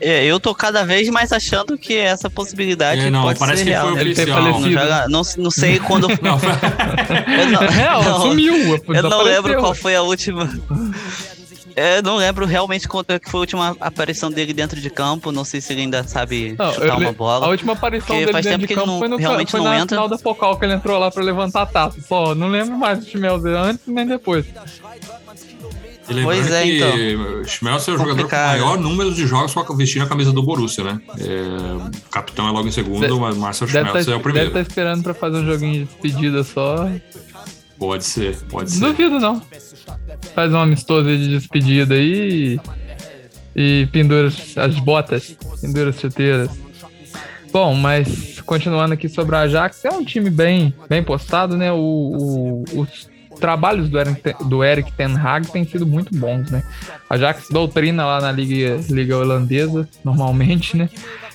é, 0.00 0.24
eu 0.24 0.38
tô 0.38 0.54
cada 0.54 0.84
vez 0.84 1.08
mais 1.08 1.32
achando 1.32 1.76
que 1.76 1.96
essa 1.96 2.30
possibilidade 2.30 3.00
é, 3.00 3.10
não, 3.10 3.22
pode 3.22 3.38
parece 3.38 3.58
ser 3.58 3.64
que 3.64 3.70
real. 3.70 3.88
Foi 3.90 4.00
Ele 4.00 4.14
ter 4.14 4.28
falecido. 4.28 4.70
Não, 4.70 5.08
não, 5.08 5.22
não, 5.38 5.50
sei 5.50 5.78
quando. 5.80 6.08
não, 6.08 6.38
eu 7.38 7.46
não, 7.50 7.60
real, 7.68 8.02
não, 8.02 8.20
sumiu. 8.22 8.54
Eu 8.88 9.02
não 9.02 9.22
lembro 9.22 9.58
qual 9.58 9.74
foi 9.74 9.96
a 9.96 10.02
última. 10.02 10.48
Eu 11.76 12.02
não 12.02 12.16
lembro 12.16 12.44
realmente 12.44 12.88
quando 12.88 13.10
é 13.10 13.20
foi 13.22 13.38
a 13.38 13.40
última 13.40 13.76
aparição 13.80 14.30
dele 14.30 14.52
dentro 14.52 14.80
de 14.80 14.90
campo. 14.90 15.30
Não 15.30 15.44
sei 15.44 15.60
se 15.60 15.72
ele 15.72 15.82
ainda 15.82 16.02
sabe 16.02 16.56
não, 16.58 16.72
chutar 16.72 16.98
uma 16.98 17.12
bola. 17.12 17.46
A 17.46 17.48
última 17.48 17.72
aparição 17.74 18.16
dele 18.16 18.32
faz 18.32 18.44
dentro 18.44 18.60
tempo 18.60 18.68
de 18.68 18.74
campo 18.74 18.86
não, 18.88 18.98
foi, 18.98 19.08
no, 19.08 19.16
realmente 19.16 19.50
foi 19.52 19.60
não 19.60 19.66
na 19.66 19.76
entra. 19.76 19.96
final 19.96 20.08
da 20.08 20.18
Focal 20.18 20.58
que 20.58 20.64
ele 20.64 20.74
entrou 20.74 20.98
lá 20.98 21.10
pra 21.10 21.22
levantar 21.22 21.62
a 21.62 21.66
taça. 21.66 22.00
Só, 22.00 22.34
não 22.34 22.48
lembro 22.48 22.76
mais 22.76 22.98
do 22.98 23.06
Schmelzer 23.06 23.54
antes 23.56 23.86
nem 23.86 24.06
depois. 24.06 24.44
E 26.08 26.22
pois 26.22 26.50
é, 26.50 26.62
que 26.62 26.76
então. 26.76 27.44
Schmelzer 27.44 27.94
é 27.94 27.96
o 27.96 28.00
jogador 28.00 28.28
com 28.28 28.36
maior 28.36 28.78
número 28.78 29.12
de 29.12 29.26
jogos 29.26 29.52
com 29.52 29.76
vestindo 29.76 30.02
a 30.02 30.06
camisa 30.06 30.32
do 30.32 30.42
Borussia, 30.42 30.84
né? 30.84 31.00
É, 31.18 31.74
o 31.74 32.10
capitão 32.10 32.48
é 32.48 32.50
logo 32.50 32.66
em 32.66 32.72
segundo, 32.72 33.06
de, 33.06 33.20
mas 33.20 33.36
Marcel 33.36 33.68
Schmelzer 33.68 34.04
tá, 34.06 34.12
é 34.12 34.14
o 34.14 34.20
primeiro. 34.20 34.48
Deve 34.48 34.60
estar 34.60 34.74
tá 34.74 34.80
esperando 34.80 35.02
pra 35.02 35.14
fazer 35.14 35.38
um 35.38 35.46
joguinho 35.46 35.72
de 35.72 35.84
despedida 35.84 36.42
só. 36.42 36.88
Pode 37.78 38.04
ser, 38.04 38.36
pode 38.48 38.70
ser. 38.70 38.80
Duvido 38.80 39.20
não. 39.20 39.42
Faz 40.34 40.52
um 40.52 40.58
amistoso 40.58 41.08
de 41.08 41.28
despedida 41.28 41.94
aí 41.94 42.58
e, 43.54 43.82
e 43.82 43.86
pendura 43.86 44.28
as 44.28 44.78
botas, 44.80 45.36
pendura 45.60 45.90
as 45.90 46.00
chuteiras. 46.00 46.50
Bom, 47.52 47.74
mas 47.74 48.40
continuando 48.42 48.94
aqui 48.94 49.08
sobre 49.08 49.36
a 49.36 49.40
Ajax, 49.40 49.84
é 49.84 49.90
um 49.90 50.04
time 50.04 50.30
bem, 50.30 50.74
bem 50.88 51.02
postado, 51.02 51.56
né? 51.56 51.70
O, 51.72 51.76
o, 51.76 52.80
os 52.80 53.08
trabalhos 53.38 53.88
do 53.88 53.98
Eric, 53.98 54.44
do 54.44 54.64
Eric 54.64 54.92
Ten 54.92 55.16
Hag 55.16 55.50
têm 55.50 55.64
sido 55.64 55.86
muito 55.86 56.14
bons, 56.16 56.50
né? 56.50 56.62
A 57.08 57.14
Ajax 57.14 57.48
doutrina 57.50 58.04
lá 58.04 58.20
na 58.20 58.32
Liga, 58.32 58.80
Liga 58.90 59.16
Holandesa, 59.16 59.88
normalmente, 60.04 60.76
né? 60.76 60.88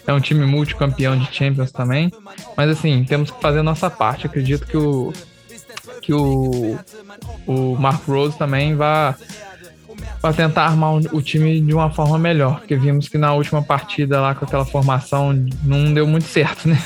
É 0.06 0.14
um 0.14 0.20
time 0.20 0.46
multicampeão 0.46 1.18
de 1.18 1.34
Champions 1.34 1.72
também. 1.72 2.12
Mas 2.58 2.70
assim, 2.70 3.04
temos 3.06 3.32
que 3.32 3.42
fazer 3.42 3.60
a 3.60 3.64
nossa 3.64 3.90
parte. 3.90 4.26
Acredito 4.26 4.68
que 4.68 4.78
o 4.78 5.14
que 6.02 6.14
o, 6.14 6.78
o 7.48 7.76
Mark 7.80 8.06
Rose 8.06 8.38
também 8.38 8.76
vai 8.76 9.16
para 10.22 10.34
tentar 10.34 10.66
armar 10.66 10.96
o 10.96 11.22
time 11.22 11.62
de 11.62 11.74
uma 11.74 11.90
forma 11.90 12.18
melhor, 12.18 12.60
porque 12.60 12.76
vimos 12.76 13.08
que 13.08 13.18
na 13.18 13.34
última 13.34 13.62
partida 13.62 14.20
lá 14.20 14.36
com 14.36 14.46
aquela 14.46 14.66
formação 14.66 15.34
não 15.64 15.94
deu 15.94 16.08
muito 16.08 16.26
certo, 16.26 16.68
né? 16.68 16.82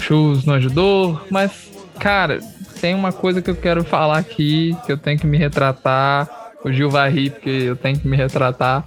Chus 0.00 0.44
não 0.44 0.54
ajudou, 0.54 1.20
mas 1.30 1.70
cara, 1.98 2.40
tem 2.84 2.94
uma 2.94 3.12
coisa 3.12 3.40
que 3.40 3.48
eu 3.48 3.56
quero 3.56 3.82
falar 3.82 4.18
aqui, 4.18 4.76
que 4.84 4.92
eu 4.92 4.98
tenho 4.98 5.18
que 5.18 5.26
me 5.26 5.38
retratar. 5.38 6.28
O 6.62 6.70
Gil 6.70 6.90
vai 6.90 7.08
rir, 7.10 7.30
porque 7.30 7.48
eu 7.48 7.76
tenho 7.76 7.98
que 7.98 8.06
me 8.06 8.14
retratar. 8.14 8.84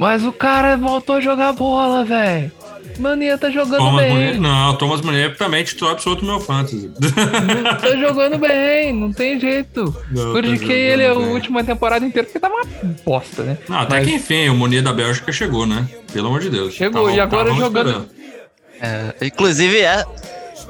Mas 0.00 0.24
o 0.24 0.32
cara 0.32 0.76
voltou 0.76 1.14
a 1.14 1.20
jogar 1.20 1.52
bola, 1.52 2.04
velho. 2.04 2.50
Mania 2.98 3.38
tá 3.38 3.50
jogando 3.50 3.78
Thomas 3.78 4.02
bem. 4.02 4.12
Munier, 4.12 4.40
não, 4.40 4.74
Thomas 4.74 5.00
Munier 5.00 5.36
também 5.36 5.62
titular 5.62 5.92
absoluto 5.92 6.24
no 6.24 6.32
meu 6.32 6.40
fantasy. 6.40 6.90
tá 7.80 7.96
jogando 7.96 8.36
bem, 8.36 8.92
não 8.92 9.12
tem 9.12 9.38
jeito. 9.38 9.84
Não, 10.10 10.32
tá 10.32 10.38
ele 10.40 10.56
jogando 10.56 11.02
a 11.02 11.24
bem. 11.24 11.34
última 11.34 11.62
temporada 11.62 12.04
inteira 12.04 12.26
porque 12.26 12.40
tava 12.40 12.54
uma 12.54 12.66
bosta, 13.04 13.44
né? 13.44 13.58
Não, 13.68 13.78
até 13.78 13.98
Mas 13.98 14.08
que 14.08 14.14
enfim, 14.14 14.48
o 14.48 14.56
Munier 14.56 14.82
da 14.82 14.92
Bélgica 14.92 15.30
chegou, 15.30 15.66
né? 15.66 15.88
Pelo 16.12 16.26
amor 16.26 16.40
de 16.40 16.50
Deus. 16.50 16.74
Chegou, 16.74 17.08
e 17.08 17.20
agora 17.20 17.54
jogando-. 17.54 18.08
É, 18.80 19.14
inclusive, 19.24 19.80
é, 19.80 20.04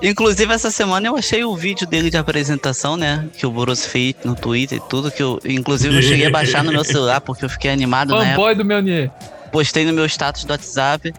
inclusive, 0.03 0.53
essa 0.53 0.71
semana 0.71 1.07
eu 1.09 1.17
achei 1.17 1.45
o 1.45 1.55
vídeo 1.57 1.87
dele 1.87 2.11
de 2.11 2.17
apresentação, 2.17 2.97
né? 2.97 3.29
Que 3.37 3.47
o 3.47 3.51
Borussia 3.51 3.89
fez 3.89 4.15
no 4.25 4.35
Twitter 4.35 4.79
e 4.79 4.89
tudo. 4.89 5.11
Que 5.11 5.23
eu, 5.23 5.41
inclusive, 5.45 5.97
eu 5.97 6.03
cheguei 6.03 6.27
a 6.27 6.31
baixar 6.31 6.63
no 6.63 6.73
meu 6.73 6.85
celular 6.85 7.21
porque 7.21 7.45
eu 7.45 7.49
fiquei 7.49 7.71
animado 7.71 8.15
época. 8.15 8.31
fanboy 8.31 8.55
do 8.55 8.65
Meunier. 8.65 9.11
Postei 9.51 9.85
no 9.85 9.93
meu 9.93 10.07
status 10.07 10.45
do 10.45 10.51
WhatsApp. 10.51 11.13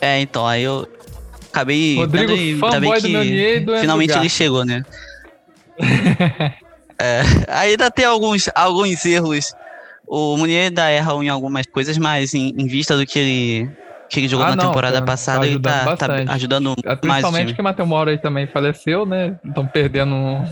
É, 0.00 0.20
então, 0.20 0.46
aí 0.46 0.62
eu 0.62 0.88
acabei. 1.50 1.96
Rodrigo, 1.96 2.32
e- 2.32 2.58
fanboy 2.58 3.00
do 3.00 3.08
Meunier 3.08 3.56
e 3.56 3.60
do 3.60 3.76
Finalmente 3.78 4.16
ele 4.16 4.28
chegou, 4.28 4.64
né? 4.64 4.84
é, 6.98 7.22
ainda 7.48 7.90
tem 7.90 8.04
alguns, 8.04 8.48
alguns 8.54 9.04
erros. 9.04 9.52
O 10.06 10.36
Munier 10.36 10.66
ainda 10.66 10.90
erra 10.90 11.12
em 11.24 11.28
algumas 11.28 11.64
coisas, 11.66 11.96
mas 11.96 12.34
em, 12.34 12.54
em 12.58 12.66
vista 12.66 12.96
do 12.96 13.06
que 13.06 13.18
ele, 13.18 13.70
que 14.20 14.28
jogou 14.28 14.46
Ah, 14.46 14.50
na 14.50 14.56
não, 14.56 14.66
temporada 14.66 14.94
tá- 14.94 15.00
tá 15.00 15.06
passada, 15.06 15.38
tá, 15.40 15.44
ajudando 15.46 15.72
tá 15.74 15.84
bastante. 15.84 16.30
ajudando 16.30 16.74
mais 16.84 16.98
Principalmente 17.00 17.42
time. 17.46 17.54
que 17.54 17.60
o 17.60 17.64
Matheus 17.64 17.88
Mauro 17.88 18.10
aí 18.10 18.18
também 18.18 18.46
faleceu, 18.46 19.06
né? 19.06 19.36
Estão 19.44 19.66
perdendo 19.66 20.14
um. 20.14 20.44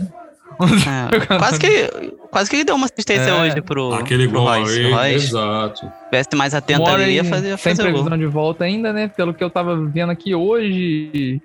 É, 0.61 1.37
quase, 1.37 1.59
que, 1.59 1.89
quase 2.29 2.49
que 2.49 2.57
ele 2.57 2.65
deu 2.65 2.75
uma 2.75 2.85
assistência 2.85 3.29
É. 3.29 3.33
hoje 3.41 3.61
pro, 3.61 3.93
Aquele 3.93 4.27
pro 4.27 4.39
gol 4.41 4.47
Royce. 4.49 4.79
aí, 4.85 4.91
Royce, 4.91 5.25
exato. 5.27 5.91
tivesse 6.05 6.35
mais 6.35 6.53
atento 6.53 6.81
Mora 6.81 7.01
ali, 7.03 7.13
ia 7.13 7.23
fazer, 7.23 7.57
sem 7.57 7.73
fazer 7.75 7.83
o 7.89 7.91
gol. 7.93 8.03
previsão 8.03 8.17
de 8.17 8.25
volta 8.25 8.65
ainda, 8.65 8.91
né? 8.91 9.07
Pelo 9.07 9.33
que 9.33 9.43
eu 9.43 9.49
tava 9.49 9.75
vendo 9.87 10.11
aqui 10.11 10.35
hoje, 10.35 11.41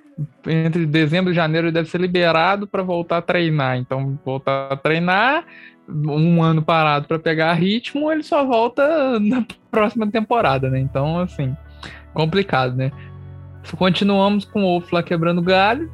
entre 0.47 0.85
dezembro 0.87 1.31
e 1.33 1.35
janeiro 1.35 1.69
ele 1.69 1.73
deve 1.73 1.89
ser 1.89 2.01
liberado 2.01 2.67
para 2.67 2.83
voltar 2.83 3.19
a 3.19 3.23
treinar. 3.23 3.77
Então, 3.79 4.19
voltar 4.25 4.73
a 4.73 4.77
treinar, 4.77 5.45
um 5.89 6.43
ano 6.43 6.61
parado 6.61 7.07
para 7.07 7.19
pegar 7.19 7.53
ritmo, 7.55 8.11
ele 8.11 8.25
só 8.25 8.45
volta 8.45 9.21
na 9.21 9.45
próxima 9.71 10.07
temporada, 10.11 10.69
né? 10.69 10.81
Então, 10.81 11.21
assim, 11.21 11.57
complicado, 12.17 12.75
né? 12.75 12.91
Continuamos 13.77 14.45
com 14.47 14.61
o 14.61 14.63
Wolf 14.63 14.91
lá 14.91 15.03
quebrando 15.03 15.43
galho. 15.43 15.93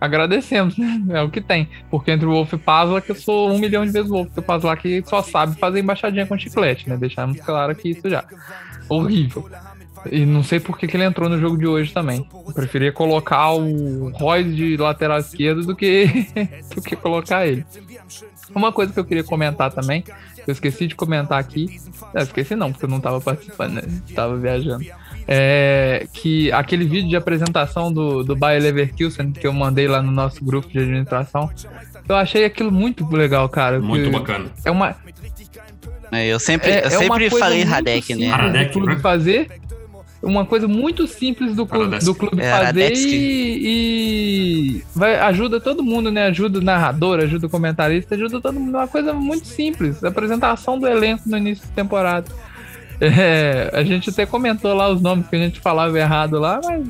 Agradecemos, 0.00 0.76
né? 0.76 1.02
É 1.10 1.22
o 1.22 1.30
que 1.30 1.40
tem. 1.40 1.68
Porque 1.90 2.10
entre 2.10 2.26
o 2.26 2.32
Wolf 2.32 2.52
e 2.52 2.56
o 2.56 2.58
Pazla, 2.58 3.00
que 3.00 3.12
eu 3.12 3.14
sou 3.14 3.52
um 3.52 3.58
milhão 3.58 3.86
de 3.86 3.92
vezes 3.92 4.10
Wolf, 4.10 4.26
porque 4.26 4.40
o 4.40 4.42
Pazla 4.42 4.76
que 4.76 5.02
só 5.06 5.22
sabe 5.22 5.56
fazer 5.56 5.78
embaixadinha 5.78 6.26
com 6.26 6.36
chiclete, 6.36 6.88
né? 6.88 6.96
Deixamos 6.96 7.38
claro 7.40 7.70
aqui 7.70 7.90
isso 7.90 8.08
já. 8.10 8.24
Horrível. 8.88 9.48
E 10.10 10.24
não 10.24 10.42
sei 10.42 10.58
por 10.58 10.78
que, 10.78 10.88
que 10.88 10.96
ele 10.96 11.04
entrou 11.04 11.28
no 11.28 11.38
jogo 11.38 11.58
de 11.58 11.66
hoje 11.66 11.92
também. 11.92 12.26
Eu 12.32 12.54
preferia 12.54 12.90
colocar 12.90 13.52
o 13.52 14.08
Royce 14.10 14.50
de 14.50 14.76
lateral 14.78 15.18
esquerdo 15.18 15.64
do 15.64 15.76
que, 15.76 16.06
do 16.74 16.80
que 16.80 16.96
colocar 16.96 17.46
ele. 17.46 17.64
Uma 18.54 18.72
coisa 18.72 18.92
que 18.92 18.98
eu 18.98 19.04
queria 19.04 19.22
comentar 19.22 19.70
também, 19.70 20.02
eu 20.46 20.52
esqueci 20.52 20.86
de 20.86 20.94
comentar 20.94 21.38
aqui. 21.38 21.78
Esqueci 22.16 22.56
não, 22.56 22.72
porque 22.72 22.86
eu 22.86 22.88
não 22.88 23.00
tava 23.00 23.20
participando, 23.20 23.74
né? 23.74 23.82
Tava 24.14 24.36
viajando. 24.36 24.84
É 25.26 26.06
que 26.12 26.50
aquele 26.52 26.84
vídeo 26.84 27.08
de 27.08 27.16
apresentação 27.16 27.92
do, 27.92 28.22
do 28.22 28.34
Bayer 28.36 28.62
Leverkusen 28.62 29.32
que 29.32 29.46
eu 29.46 29.52
mandei 29.52 29.86
lá 29.86 30.02
no 30.02 30.10
nosso 30.10 30.44
grupo 30.44 30.68
de 30.68 30.78
administração, 30.78 31.50
eu 32.08 32.16
achei 32.16 32.44
aquilo 32.44 32.72
muito 32.72 33.06
legal, 33.14 33.48
cara. 33.48 33.80
Muito 33.80 34.10
bacana. 34.10 34.50
É 34.64 34.70
uma, 34.70 34.96
É, 36.12 36.26
eu 36.26 36.40
sempre, 36.40 36.70
é, 36.70 36.80
eu 36.82 36.86
é 36.86 36.90
sempre 36.90 37.30
falei 37.30 37.62
Radek, 37.62 38.14
né? 38.14 38.28
Radek, 38.28 38.66
do 38.66 38.72
clube 38.72 38.94
né? 38.94 39.00
fazer. 39.00 39.60
Uma 40.22 40.44
coisa 40.44 40.68
muito 40.68 41.06
simples 41.06 41.56
do 41.56 41.66
clube, 41.66 41.98
do 42.00 42.14
clube 42.14 42.42
É, 42.42 42.50
fazer 42.50 42.92
e, 42.92 43.62
e 44.76 44.84
vai, 44.94 45.18
ajuda 45.18 45.58
todo 45.58 45.82
mundo, 45.82 46.10
né? 46.10 46.24
Ajuda 46.26 46.58
o 46.58 46.62
narrador, 46.62 47.20
ajuda 47.20 47.46
o 47.46 47.50
comentarista, 47.50 48.14
ajuda 48.14 48.38
todo 48.38 48.60
mundo. 48.60 48.76
É 48.76 48.80
uma 48.80 48.88
coisa 48.88 49.14
muito 49.14 49.46
simples. 49.46 50.04
Apresentação 50.04 50.78
do 50.78 50.86
elenco 50.86 51.22
no 51.26 51.38
início 51.38 51.66
da 51.68 51.74
temporada. 51.74 52.30
É, 53.00 53.70
a 53.72 53.82
gente 53.82 54.10
até 54.10 54.26
comentou 54.26 54.74
lá 54.74 54.88
os 54.90 55.00
nomes 55.00 55.26
que 55.28 55.36
a 55.36 55.38
gente 55.38 55.58
falava 55.60 55.98
errado 55.98 56.38
lá, 56.38 56.60
mas 56.62 56.86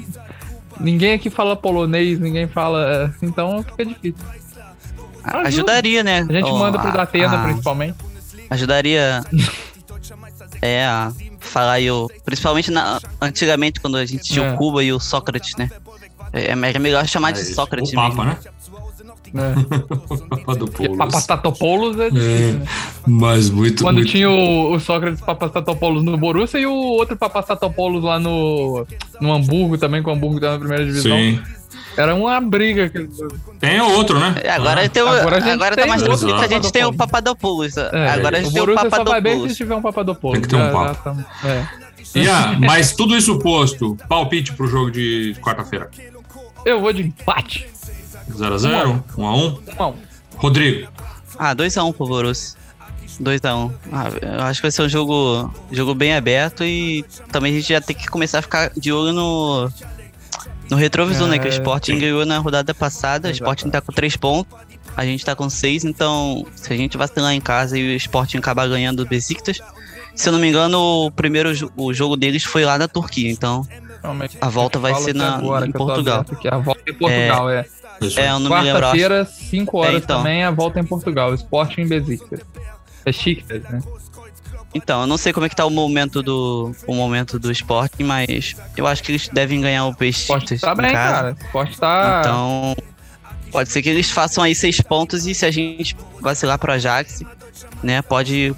ninguém 0.80 1.12
aqui 1.14 1.30
fala 1.30 1.54
polonês, 1.56 2.18
ninguém 2.18 2.48
fala. 2.48 3.14
Então 3.22 3.62
fica 3.62 3.84
difícil. 3.84 4.26
A- 5.22 5.42
Ajudaria, 5.48 6.02
né? 6.02 6.26
A 6.28 6.32
gente 6.32 6.44
Ó, 6.50 6.58
manda 6.58 6.78
pro 6.78 6.92
Datena, 6.92 7.40
a- 7.40 7.44
principalmente. 7.44 7.96
Ajudaria. 8.48 9.22
é, 10.62 10.84
a 10.84 11.12
falar 11.38 11.72
aí 11.74 11.90
o. 11.90 12.10
Principalmente 12.24 12.70
na, 12.70 12.98
antigamente, 13.20 13.80
quando 13.80 13.96
a 13.96 14.04
gente 14.04 14.24
tinha 14.24 14.44
É. 14.46 14.52
o 14.52 14.56
Cuba 14.56 14.82
e 14.82 14.92
o 14.92 14.98
Sócrates, 14.98 15.54
né? 15.56 15.70
É, 16.32 16.50
é 16.52 16.78
melhor 16.78 17.06
chamar 17.06 17.32
de 17.32 17.40
É 17.40 17.42
isso. 17.42 17.54
Sócrates 17.54 17.92
O 17.92 17.94
Papa, 17.94 18.08
mesmo. 18.08 18.24
né? 18.24 18.36
Né? 19.32 19.54
O 20.10 20.18
Papa 20.28 20.54
do 20.56 20.64
Porque 20.66 20.84
Poulos. 20.88 20.98
Papastatopoulos 20.98 21.98
é 22.00 22.10
difícil, 22.10 22.58
né? 22.58 22.66
Mas 23.06 23.48
muito, 23.50 23.82
Quando 23.84 23.96
muito... 23.98 24.10
tinha 24.10 24.28
o, 24.30 24.72
o 24.74 24.80
Sócrates 24.80 25.20
Papastatopoulos 25.20 26.02
no 26.02 26.16
Borussia 26.18 26.58
e 26.58 26.66
o 26.66 26.72
outro 26.74 27.16
Papastatopoulos 27.16 28.02
lá 28.02 28.18
no, 28.18 28.86
no 29.20 29.32
Hamburgo 29.32 29.78
também, 29.78 30.02
com 30.02 30.10
o 30.10 30.14
Hamburgo 30.14 30.40
tá 30.40 30.52
na 30.52 30.58
primeira 30.58 30.84
divisão. 30.84 31.16
Sim. 31.16 31.40
Era 31.96 32.14
uma 32.14 32.40
briga. 32.40 32.90
Tem 33.58 33.80
outro, 33.80 34.18
né? 34.18 34.34
É, 34.42 34.50
agora, 34.50 34.88
tem 34.88 35.02
o- 35.02 35.08
Agora 35.08 35.52
agora 35.52 35.76
tá 35.76 35.86
mais 35.86 36.02
tranquilo 36.02 36.38
que 36.38 36.44
a 36.44 36.48
gente 36.48 36.72
tem 36.72 36.84
o 36.84 36.92
Papadopoulos. 36.92 37.74
Papadopoulos. 37.74 37.76
É, 37.76 38.10
agora 38.10 38.38
a 38.38 38.40
gente 38.42 38.50
o 38.50 38.52
tem 38.54 38.62
o 38.62 38.66
Borussia 38.66 38.90
só 38.90 39.04
vai 39.04 39.20
bem 39.20 39.32
se 39.32 39.56
Papadopoulos. 39.56 39.56
tiver 39.56 39.74
um 39.74 39.82
Papadopoulos. 39.82 40.38
Tem 40.38 40.42
que 40.42 40.48
ter 40.48 40.56
um 40.56 40.66
Já- 40.66 40.72
Papa. 40.94 41.26
já 41.42 41.48
é. 41.48 41.66
Ian, 42.14 42.58
mas 42.60 42.92
tudo 42.92 43.16
isso 43.16 43.38
posto, 43.38 43.96
palpite 44.08 44.52
pro 44.54 44.66
jogo 44.66 44.90
de 44.90 45.36
quarta-feira. 45.40 45.90
Eu 46.64 46.80
vou 46.80 46.92
de 46.92 47.02
empate. 47.02 47.66
0x0, 48.36 49.02
1x1. 49.16 49.58
Não, 49.78 49.94
Rodrigo, 50.36 50.88
Ah, 51.38 51.54
2x1 51.54 51.92
pro 51.94 52.06
Borussia. 52.06 52.58
2x1. 53.20 53.72
Ah, 53.92 54.08
eu 54.22 54.42
acho 54.44 54.60
que 54.60 54.62
vai 54.62 54.70
ser 54.70 54.82
um 54.82 54.88
jogo, 54.88 55.52
jogo 55.70 55.94
bem 55.94 56.14
aberto 56.14 56.64
e 56.64 57.04
também 57.30 57.52
a 57.52 57.56
gente 57.56 57.68
já 57.68 57.80
tem 57.80 57.94
que 57.96 58.06
começar 58.08 58.38
a 58.38 58.42
ficar 58.42 58.70
de 58.76 58.90
olho 58.92 59.12
no, 59.12 59.70
no 60.70 60.76
retrovisor, 60.76 61.28
né? 61.28 61.38
Que 61.38 61.46
o 61.46 61.48
É, 61.48 61.50
Sporting 61.50 61.94
sim. 61.94 62.00
ganhou 62.00 62.24
na 62.24 62.38
rodada 62.38 62.72
passada. 62.74 63.28
O 63.28 63.32
Sporting 63.32 63.68
tá 63.70 63.80
com 63.80 63.92
3 63.92 64.16
pontos. 64.16 64.58
A 64.96 65.04
gente 65.04 65.24
tá 65.24 65.36
com 65.36 65.48
6, 65.48 65.84
então 65.84 66.44
se 66.56 66.72
a 66.72 66.76
gente 66.76 66.96
vacilar 66.96 67.32
em 67.32 67.40
casa 67.40 67.78
e 67.78 67.92
o 67.94 67.96
Sporting 67.96 68.38
acabar 68.38 68.68
ganhando 68.68 69.00
o 69.00 69.06
Besiktas, 69.06 69.60
se 70.14 70.28
eu 70.28 70.32
não 70.32 70.40
me 70.40 70.48
engano, 70.48 70.78
o 71.06 71.10
primeiro 71.10 71.52
o 71.76 71.92
jogo 71.94 72.16
deles 72.16 72.42
foi 72.44 72.64
lá 72.64 72.76
na 72.76 72.88
Turquia, 72.88 73.30
então. 73.30 73.66
A 74.40 74.48
volta 74.48 74.78
vai 74.78 74.94
ser 74.96 75.14
na- 75.14 75.36
agora 75.36 75.66
em 75.66 75.72
Portugal. 75.72 76.24
aqui. 76.30 76.48
A 76.48 76.58
volta 76.58 76.82
em 76.88 76.94
Portugal, 76.94 77.50
é. 77.50 77.66
é, 78.16 78.20
aí. 78.22 78.28
eu 78.28 78.38
não 78.38 78.50
me 78.50 78.62
lembro. 78.62 78.86
acho- 78.86 78.96
Quarta-feira, 78.96 79.24
5 79.24 79.78
horas 79.78 79.94
É, 79.94 79.98
então. 79.98 80.18
também, 80.18 80.44
a 80.44 80.50
volta 80.50 80.80
em 80.80 80.84
Portugal. 80.84 81.34
Sporting 81.34 81.82
em 81.82 81.88
Besiktas. 81.88 82.40
É 83.04 83.12
chique, 83.12 83.44
né? 83.52 83.80
Então, 84.72 85.00
eu 85.00 85.06
não 85.06 85.16
sei 85.18 85.32
como 85.32 85.46
é 85.46 85.48
que 85.48 85.56
tá 85.56 85.64
o 85.66 85.70
momento 85.70 86.22
do 86.22 86.72
o 86.86 86.94
momento 86.94 87.38
do 87.38 87.50
Sporting, 87.50 88.04
mas 88.04 88.54
eu 88.76 88.86
acho 88.86 89.02
que 89.02 89.10
eles 89.10 89.28
devem 89.28 89.60
ganhar 89.60 89.84
o 89.86 89.90
Sport 89.90 89.98
Besiktas 90.48 90.60
tá 90.60 90.72
em 90.72 90.76
bem, 90.76 90.92
cara. 90.92 91.36
O 91.40 91.44
Sport 91.46 91.76
tá. 91.76 92.20
Então, 92.20 92.76
pode 93.50 93.68
ser 93.70 93.82
que 93.82 93.88
eles 93.88 94.10
façam 94.10 94.44
aí 94.44 94.54
seis 94.54 94.80
pontos 94.80 95.26
e 95.26 95.34
se 95.34 95.44
a 95.44 95.50
gente 95.50 95.96
vacilar 96.20 96.56
pro 96.58 96.70
Ajax, 96.72 97.22
né, 97.82 98.00
pode 98.00 98.54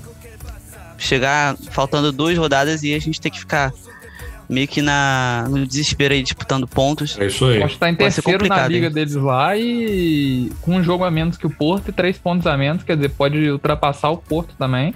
chegar 0.98 1.56
faltando 1.70 2.12
duas 2.12 2.36
rodadas 2.36 2.82
e 2.82 2.94
a 2.94 2.98
gente 3.00 3.20
ter 3.20 3.30
que 3.30 3.38
ficar 3.38 3.72
meio 4.52 4.68
que 4.68 4.82
na, 4.82 5.46
no 5.48 5.66
desespero 5.66 6.12
aí 6.14 6.22
disputando 6.22 6.66
pontos. 6.68 7.16
É 7.18 7.26
isso 7.26 7.44
aí. 7.46 7.54
Sport 7.56 7.76
tá 7.78 7.88
em 7.88 7.94
Pode 7.94 8.14
terceiro 8.14 8.46
na 8.46 8.68
liga 8.68 8.86
hein? 8.88 8.92
deles 8.92 9.14
lá 9.14 9.56
e 9.56 10.52
com 10.60 10.76
um 10.76 10.82
jogo 10.82 11.04
a 11.04 11.10
menos 11.10 11.36
que 11.36 11.46
o 11.46 11.50
Porto 11.50 11.88
e 11.88 11.92
três 11.92 12.18
pontos 12.18 12.46
a 12.46 12.56
menos, 12.56 12.82
quer 12.82 12.96
dizer, 12.96 13.08
pode 13.10 13.50
ultrapassar 13.50 14.10
o 14.10 14.16
Porto 14.18 14.54
também. 14.58 14.94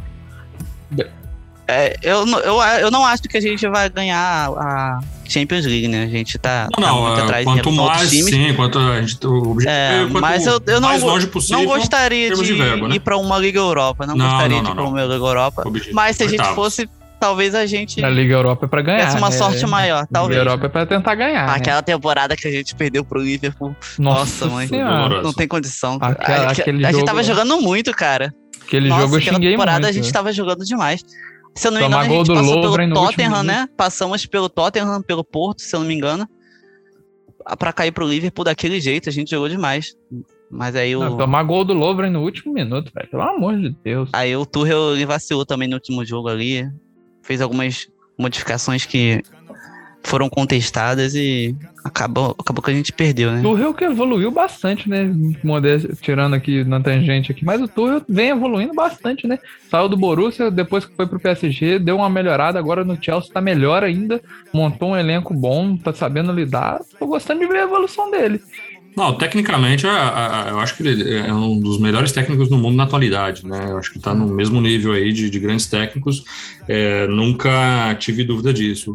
É, 1.68 1.96
eu, 2.00 2.24
não- 2.24 2.38
eu, 2.38 2.62
eu 2.80 2.90
não 2.92 3.04
acho 3.04 3.24
que 3.24 3.36
a 3.36 3.40
gente 3.40 3.66
vai 3.68 3.90
ganhar 3.90 4.50
a 4.56 5.00
Champions 5.28 5.64
League, 5.66 5.88
né? 5.88 6.04
A 6.04 6.06
gente 6.06 6.38
tá, 6.38 6.68
Não, 6.78 6.80
tá 6.84 6.88
não, 6.92 7.02
muito 7.02 7.20
é, 7.20 7.24
atrás 7.24 7.44
quanto 7.44 7.72
mais, 7.72 8.08
times. 8.10 8.30
sim, 8.32 8.54
quanto 8.54 8.78
a 8.78 9.00
gente. 9.00 9.26
O 9.26 9.50
objetivo 9.50 9.68
É, 9.68 9.96
é 9.96 10.06
quanto 10.06 10.20
mas 10.20 10.46
eu, 10.46 10.60
eu 10.64 10.80
não, 10.80 10.96
longe 10.96 11.26
possível. 11.26 11.58
não 11.58 11.66
gostaria 11.66 12.32
de, 12.32 12.40
de 12.40 12.52
verba, 12.52 12.86
né? 12.86 12.94
ir 12.94 13.00
pra 13.00 13.16
uma 13.18 13.36
Liga 13.36 13.58
Europa. 13.58 14.06
Não, 14.06 14.14
Não, 14.14 14.28
gostaria 14.28 14.58
não, 14.58 14.64
de 14.64 14.70
ir 14.70 14.74
pra 14.74 14.84
uma 14.84 15.02
Liga 15.02 15.14
Europa. 15.14 15.62
Objetivo. 15.66 15.96
Mas 15.96 16.16
se 16.16 16.22
a 16.22 16.26
gente 16.28 16.38
Oitavos. 16.38 16.54
fosse, 16.54 16.88
talvez 17.20 17.54
a 17.54 17.66
gente 17.66 18.00
Na 18.00 18.08
Liga 18.10 18.34
Europa 18.34 18.66
é 18.66 18.68
pra 18.68 18.82
ganhar. 18.82 18.98
tivesse 19.00 19.16
uma 19.18 19.30
né? 19.30 19.36
sorte 19.36 19.66
maior, 19.66 20.00
Liga 20.00 20.08
talvez. 20.12 20.38
Europa 20.38 20.66
é 20.66 20.68
pra 20.68 20.86
tentar 20.86 21.14
ganhar. 21.14 21.46
né? 21.46 21.52
Aquela 21.54 21.82
temporada 21.82 22.36
que 22.36 22.46
a 22.46 22.50
gente 22.50 22.74
perdeu 22.74 23.04
pro 23.04 23.20
Liverpool, 23.20 23.74
Nossa, 23.98 24.18
nossa, 24.44 24.46
mãe. 24.48 24.66
Senhora. 24.68 25.22
Não 25.22 25.32
tem 25.32 25.46
condição. 25.48 25.98
Aquela- 26.00 26.48
a, 26.48 26.50
aquele 26.52 26.84
a 26.84 26.88
gente 26.88 26.94
jogo- 27.00 27.06
tava 27.06 27.22
jogando 27.22 27.60
muito, 27.60 27.92
cara. 27.92 28.34
Aquele 28.62 28.88
Nossa, 28.88 29.02
jogo 29.02 29.14
eu 29.14 29.18
aquela 29.18 29.36
xinguei 29.36 29.50
temporada 29.52 29.78
muito. 29.78 29.88
a 29.90 29.92
gente 29.92 30.06
né? 30.06 30.12
tava 30.12 30.32
jogando 30.32 30.64
demais. 30.64 31.00
Se 31.54 31.68
eu 31.68 31.70
não 31.72 31.80
me 31.80 31.86
engano, 31.86 32.02
a 32.02 32.08
gente 32.08 32.26
passou 32.34 32.56
Lovren 32.56 32.88
pelo 32.92 33.06
Tottenham, 33.06 33.42
né? 33.42 33.66
Passamos 33.76 34.26
pelo 34.26 34.48
Tottenham, 34.48 35.00
pelo 35.02 35.24
Porto, 35.24 35.62
se 35.62 35.74
eu 35.74 35.80
não 35.80 35.86
me 35.86 35.94
engano. 35.94 36.28
Pra 37.58 37.72
cair 37.72 37.92
pro 37.92 38.06
Liverpool 38.06 38.44
daquele 38.44 38.80
jeito, 38.80 39.08
a 39.08 39.12
gente 39.12 39.30
jogou 39.30 39.48
demais. 39.48 39.94
Mas 40.50 40.74
aí 40.76 40.94
o. 40.96 41.00
Não, 41.00 41.16
tomar 41.16 41.42
gol 41.44 41.64
do 41.64 41.72
Lovren 41.72 42.10
no 42.10 42.20
último 42.22 42.52
minuto, 42.52 42.90
velho. 42.94 43.08
Pelo 43.08 43.22
amor 43.22 43.56
de 43.56 43.70
Deus. 43.84 44.10
Aí 44.12 44.36
o 44.36 44.44
Tuchel 44.44 44.94
ele 44.94 45.06
vacilou 45.06 45.46
também 45.46 45.68
no 45.68 45.74
último 45.74 46.04
jogo 46.04 46.28
ali. 46.28 46.68
Fez 47.26 47.40
algumas 47.40 47.88
modificações 48.18 48.86
que 48.86 49.22
foram 50.06 50.28
contestadas 50.28 51.16
e 51.16 51.54
acabou, 51.84 52.34
acabou 52.38 52.62
que 52.62 52.70
a 52.70 52.74
gente 52.74 52.92
perdeu, 52.92 53.32
né? 53.32 53.40
O 53.40 53.42
Tuchel 53.42 53.74
que 53.74 53.84
evoluiu 53.84 54.30
bastante, 54.30 54.88
né? 54.88 55.12
Modéstia, 55.42 55.90
tirando 56.00 56.34
aqui 56.34 56.62
na 56.62 56.80
tangente 56.80 57.32
aqui, 57.32 57.44
mas 57.44 57.60
o 57.60 57.66
Tuchel 57.66 58.02
vem 58.08 58.28
evoluindo 58.28 58.72
bastante, 58.72 59.26
né? 59.26 59.38
Saiu 59.68 59.88
do 59.88 59.96
Borussia, 59.96 60.48
depois 60.48 60.84
que 60.84 60.94
foi 60.94 61.08
pro 61.08 61.18
PSG, 61.18 61.80
deu 61.80 61.96
uma 61.96 62.08
melhorada, 62.08 62.56
agora 62.56 62.84
no 62.84 62.96
Chelsea 63.02 63.32
tá 63.32 63.40
melhor 63.40 63.82
ainda, 63.82 64.22
montou 64.52 64.90
um 64.90 64.96
elenco 64.96 65.34
bom, 65.34 65.76
tá 65.76 65.92
sabendo 65.92 66.32
lidar. 66.32 66.80
Tô 66.98 67.06
gostando 67.08 67.40
de 67.40 67.46
ver 67.46 67.58
a 67.58 67.64
evolução 67.64 68.08
dele. 68.08 68.40
Não, 68.96 69.12
tecnicamente, 69.12 69.84
eu, 69.84 69.92
eu 69.92 70.58
acho 70.58 70.74
que 70.74 70.82
ele 70.82 71.18
é 71.18 71.32
um 71.32 71.60
dos 71.60 71.78
melhores 71.78 72.12
técnicos 72.12 72.48
do 72.48 72.56
mundo 72.56 72.76
na 72.76 72.84
atualidade, 72.84 73.46
né? 73.46 73.66
Eu 73.68 73.76
acho 73.76 73.92
que 73.92 73.98
está 73.98 74.14
no 74.14 74.26
mesmo 74.26 74.58
nível 74.58 74.92
aí 74.92 75.12
de, 75.12 75.28
de 75.28 75.38
grandes 75.38 75.66
técnicos. 75.66 76.24
É, 76.66 77.06
nunca 77.06 77.94
tive 77.98 78.24
dúvida 78.24 78.54
disso. 78.54 78.94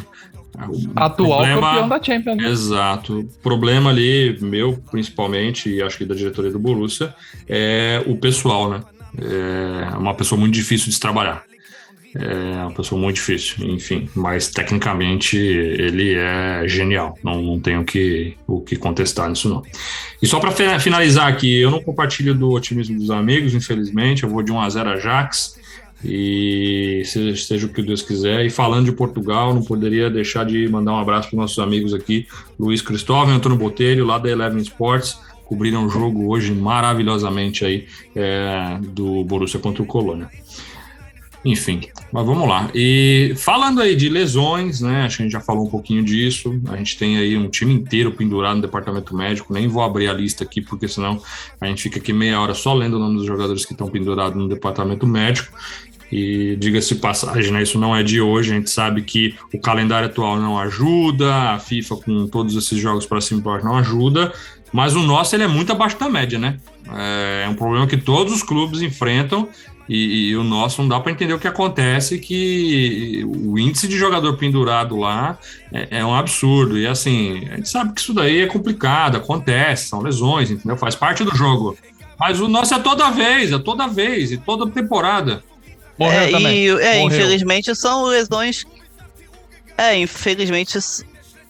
Atual 0.95 1.39
problema, 1.43 1.61
campeão 1.61 1.89
da 1.89 2.03
Champions. 2.03 2.37
Né? 2.37 2.49
Exato. 2.49 3.19
O 3.19 3.25
problema 3.43 3.91
ali, 3.91 4.37
meu 4.41 4.81
principalmente, 4.89 5.69
e 5.69 5.83
acho 5.83 5.99
que 5.99 6.05
da 6.05 6.15
diretoria 6.15 6.51
do 6.51 6.59
Borussia, 6.59 7.13
é 7.47 8.03
o 8.07 8.17
pessoal, 8.17 8.71
né? 8.71 8.81
É 9.19 9.95
uma 9.97 10.15
pessoa 10.15 10.39
muito 10.39 10.53
difícil 10.53 10.87
de 10.87 10.93
se 10.93 10.99
trabalhar. 10.99 11.43
É 12.13 12.61
uma 12.63 12.71
pessoa 12.71 12.99
muito 12.99 13.15
difícil, 13.15 13.65
enfim, 13.69 14.09
mas 14.13 14.49
tecnicamente 14.49 15.37
ele 15.37 16.13
é 16.15 16.67
genial, 16.67 17.17
não, 17.23 17.41
não 17.41 17.59
tenho 17.59 17.85
que, 17.85 18.35
o 18.45 18.59
que 18.59 18.75
contestar 18.75 19.29
nisso 19.29 19.47
não. 19.47 19.63
E 20.21 20.27
só 20.27 20.39
para 20.39 20.51
finalizar 20.79 21.27
aqui, 21.27 21.59
eu 21.59 21.71
não 21.71 21.81
compartilho 21.81 22.35
do 22.35 22.51
otimismo 22.51 22.99
dos 22.99 23.09
amigos, 23.09 23.53
infelizmente, 23.53 24.23
eu 24.23 24.29
vou 24.29 24.43
de 24.43 24.51
1 24.51 24.59
a 24.59 24.69
0 24.69 24.89
a 24.89 24.97
Jax, 24.97 25.59
e 26.03 27.03
seja, 27.05 27.43
seja, 27.45 27.67
o 27.67 27.69
que 27.69 27.81
Deus 27.81 28.01
quiser. 28.01 28.45
E 28.45 28.49
falando 28.49 28.85
de 28.85 28.91
Portugal, 28.91 29.53
não 29.53 29.63
poderia 29.63 30.09
deixar 30.09 30.45
de 30.45 30.67
mandar 30.67 30.93
um 30.93 30.99
abraço 30.99 31.29
para 31.29 31.39
nossos 31.39 31.59
amigos 31.59 31.93
aqui, 31.93 32.27
Luiz 32.59 32.81
Cristóvão 32.81 33.33
e 33.33 33.37
Antônio 33.37 33.57
Botelho, 33.57 34.05
lá 34.05 34.17
da 34.17 34.29
Eleven 34.29 34.61
Sports, 34.61 35.19
cobriram 35.45 35.85
o 35.85 35.89
jogo 35.89 36.31
hoje 36.31 36.53
maravilhosamente 36.53 37.63
aí 37.63 37.85
é, 38.15 38.79
do 38.81 39.23
Borussia 39.23 39.59
contra 39.59 39.83
o 39.83 39.85
Colônia. 39.85 40.29
Enfim, 41.43 41.81
mas 42.11 42.25
vamos 42.25 42.47
lá. 42.47 42.69
E 42.73 43.33
falando 43.35 43.81
aí 43.81 43.95
de 43.95 44.09
lesões, 44.09 44.79
né? 44.79 45.05
Acho 45.05 45.17
que 45.17 45.23
a 45.23 45.25
gente 45.25 45.33
já 45.33 45.41
falou 45.41 45.65
um 45.65 45.69
pouquinho 45.69 46.03
disso. 46.03 46.61
A 46.69 46.77
gente 46.77 46.97
tem 46.97 47.17
aí 47.17 47.35
um 47.35 47.49
time 47.49 47.73
inteiro 47.73 48.11
pendurado 48.11 48.57
no 48.57 48.61
departamento 48.61 49.15
médico. 49.15 49.51
Nem 49.51 49.67
vou 49.67 49.81
abrir 49.81 50.07
a 50.07 50.13
lista 50.13 50.43
aqui, 50.43 50.61
porque 50.61 50.87
senão 50.87 51.19
a 51.59 51.65
gente 51.65 51.81
fica 51.81 51.97
aqui 51.97 52.13
meia 52.13 52.39
hora 52.39 52.53
só 52.53 52.73
lendo 52.73 52.97
o 52.97 52.99
nome 52.99 53.17
dos 53.17 53.25
jogadores 53.25 53.65
que 53.65 53.73
estão 53.73 53.87
pendurados 53.87 54.37
no 54.37 54.47
departamento 54.47 55.07
médico. 55.07 55.51
E 56.11 56.57
diga-se 56.57 56.95
passagem, 56.95 57.51
né? 57.51 57.63
Isso 57.63 57.79
não 57.79 57.95
é 57.95 58.03
de 58.03 58.21
hoje. 58.21 58.51
A 58.51 58.55
gente 58.55 58.69
sabe 58.69 59.01
que 59.01 59.33
o 59.51 59.59
calendário 59.59 60.09
atual 60.09 60.37
não 60.37 60.59
ajuda, 60.59 61.33
a 61.53 61.59
FIFA 61.59 61.95
com 61.95 62.27
todos 62.27 62.55
esses 62.55 62.77
jogos 62.77 63.05
para 63.07 63.21
cima 63.21 63.39
e 63.39 63.43
baixo 63.43 63.65
não 63.65 63.77
ajuda. 63.77 64.31
Mas 64.73 64.95
o 64.95 65.01
nosso 65.01 65.35
ele 65.35 65.43
é 65.43 65.47
muito 65.47 65.71
abaixo 65.71 65.97
da 65.97 66.07
média, 66.07 66.37
né? 66.37 66.57
É 67.43 67.47
um 67.49 67.55
problema 67.55 67.87
que 67.87 67.97
todos 67.97 68.33
os 68.33 68.43
clubes 68.43 68.81
enfrentam 68.81 69.47
e, 69.93 70.29
e, 70.29 70.37
o 70.37 70.43
nosso 70.43 70.81
não 70.81 70.87
dá 70.87 71.01
para 71.01 71.11
entender 71.11 71.33
o 71.33 71.39
que 71.39 71.49
acontece, 71.49 72.17
que 72.17 73.25
o 73.25 73.59
índice 73.59 73.89
de 73.89 73.97
jogador 73.97 74.37
pendurado 74.37 74.95
lá 74.95 75.37
é, 75.69 75.99
é, 75.99 76.05
um 76.05 76.15
absurdo. 76.15 76.77
E 76.77 76.87
assim, 76.87 77.45
a 77.51 77.57
gente 77.57 77.67
sabe 77.67 77.93
que 77.93 77.99
isso 77.99 78.13
daí 78.13 78.39
é 78.39 78.47
complicado, 78.47 79.17
acontece, 79.17 79.89
são 79.89 79.99
lesões, 80.01 80.49
entendeu? 80.49 80.77
Faz 80.77 80.95
parte 80.95 81.25
do 81.25 81.35
jogo. 81.35 81.77
Mas 82.17 82.39
o 82.39 82.47
nosso 82.47 82.73
é 82.73 82.79
toda 82.79 83.11
vez, 83.11 83.51
é 83.51 83.59
toda 83.59 83.85
vez, 83.85 84.31
e 84.31 84.37
toda 84.37 84.65
temporada. 84.71 85.43
Morreu 85.99 86.21
é, 86.21 86.31
também. 86.31 86.57
E, 86.57 86.69
é, 86.69 87.01
infelizmente 87.01 87.75
são 87.75 88.05
lesões. 88.05 88.63
É, 89.77 89.97
infelizmente 89.97 90.79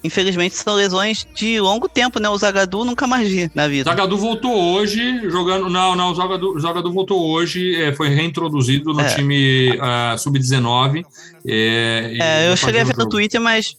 infelizmente 0.04 0.56
são 0.56 0.76
lesões 0.76 1.28
de 1.34 1.60
longo 1.60 1.88
tempo, 1.88 2.20
né? 2.20 2.30
O 2.30 2.38
Zagadu 2.38 2.84
nunca 2.86 3.08
mais 3.08 3.28
vi 3.28 3.52
na 3.54 3.68
vida. 3.68 3.90
Zagadu 3.90 4.18
voltou 4.18 4.54
hoje, 4.54 5.30
jogando. 5.30 5.70
Não, 5.70 5.96
não, 5.96 6.12
o 6.12 6.16
Zagadu, 6.16 6.60
Zagadu 6.60 6.92
voltou 6.92 7.30
hoje, 7.30 7.76
é, 7.76 7.94
foi 7.94 8.10
reintroduzido 8.10 8.94
no 8.94 9.02
é. 9.02 9.16
time 9.16 9.72
uh, 9.72 10.18
sub-19. 10.18 11.06
É, 11.46 12.18
é 12.20 12.52
eu 12.52 12.58
cheguei 12.58 12.82
a 12.82 12.84
ver 12.84 12.98
no 12.98 13.08
Twitter, 13.08 13.40
mas 13.40 13.78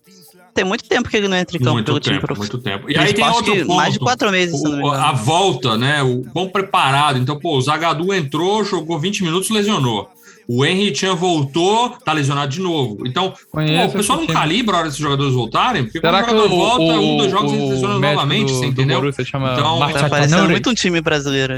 tem 0.55 0.65
muito 0.65 0.85
tempo 0.85 1.09
que 1.09 1.17
ele 1.17 1.29
não 1.29 1.37
entra 1.37 1.57
em 1.57 1.61
campo 1.61 1.73
muito 1.73 1.87
pelo 1.87 2.01
tempo, 2.01 2.15
time 2.15 2.21
prof... 2.21 2.39
Muito 2.39 2.59
tempo. 2.59 2.91
E 2.91 2.97
aí 2.97 3.13
tem 3.13 3.25
outro 3.25 3.57
ponto, 3.57 3.75
mais 3.75 3.95
de 3.95 3.99
quatro 3.99 4.31
meses. 4.31 4.61
O, 4.63 4.91
a 4.91 5.13
volta, 5.13 5.77
né? 5.79 6.03
O 6.03 6.23
bom 6.33 6.49
preparado. 6.49 7.19
Então, 7.19 7.39
pô, 7.39 7.57
o 7.57 7.61
Zagadu 7.61 8.13
entrou, 8.13 8.63
jogou 8.65 8.99
20 8.99 9.25
minutos, 9.25 9.51
lesionou. 9.51 10.11
O 10.55 10.67
Henry 10.67 10.95
Chan 10.95 11.15
voltou, 11.15 11.97
tá 12.05 12.13
lesionado 12.13 12.53
de 12.53 12.61
novo. 12.61 13.07
Então, 13.07 13.33
pô, 13.51 13.59
o 13.59 13.91
pessoal 13.91 14.21
não 14.21 14.27
calibra 14.27 14.77
a 14.77 14.79
hora 14.81 14.89
desses 14.89 15.01
jogadores 15.01 15.33
voltarem, 15.33 15.85
porque 15.85 15.99
Será 15.99 16.23
quando 16.23 16.41
o 16.41 16.43
jogador 16.43 16.57
volta, 16.57 17.01
o, 17.01 17.15
um 17.15 17.17
dos 17.17 17.31
jogos 17.31 17.53
ele 17.55 17.71
lesiona 17.71 17.99
novamente, 17.99 18.53
do, 18.53 18.59
você 18.59 18.67
entendeu? 18.67 19.13
chama 19.25 19.55
então, 19.55 19.79
tá 19.79 20.11
parecendo 20.11 20.51
muito 20.51 20.69
um 20.69 20.75
time 20.75 21.01
brasileiro. 21.01 21.55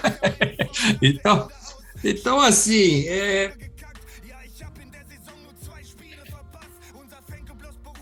então, 1.02 1.48
então, 2.02 2.40
assim, 2.40 3.04
é... 3.08 3.52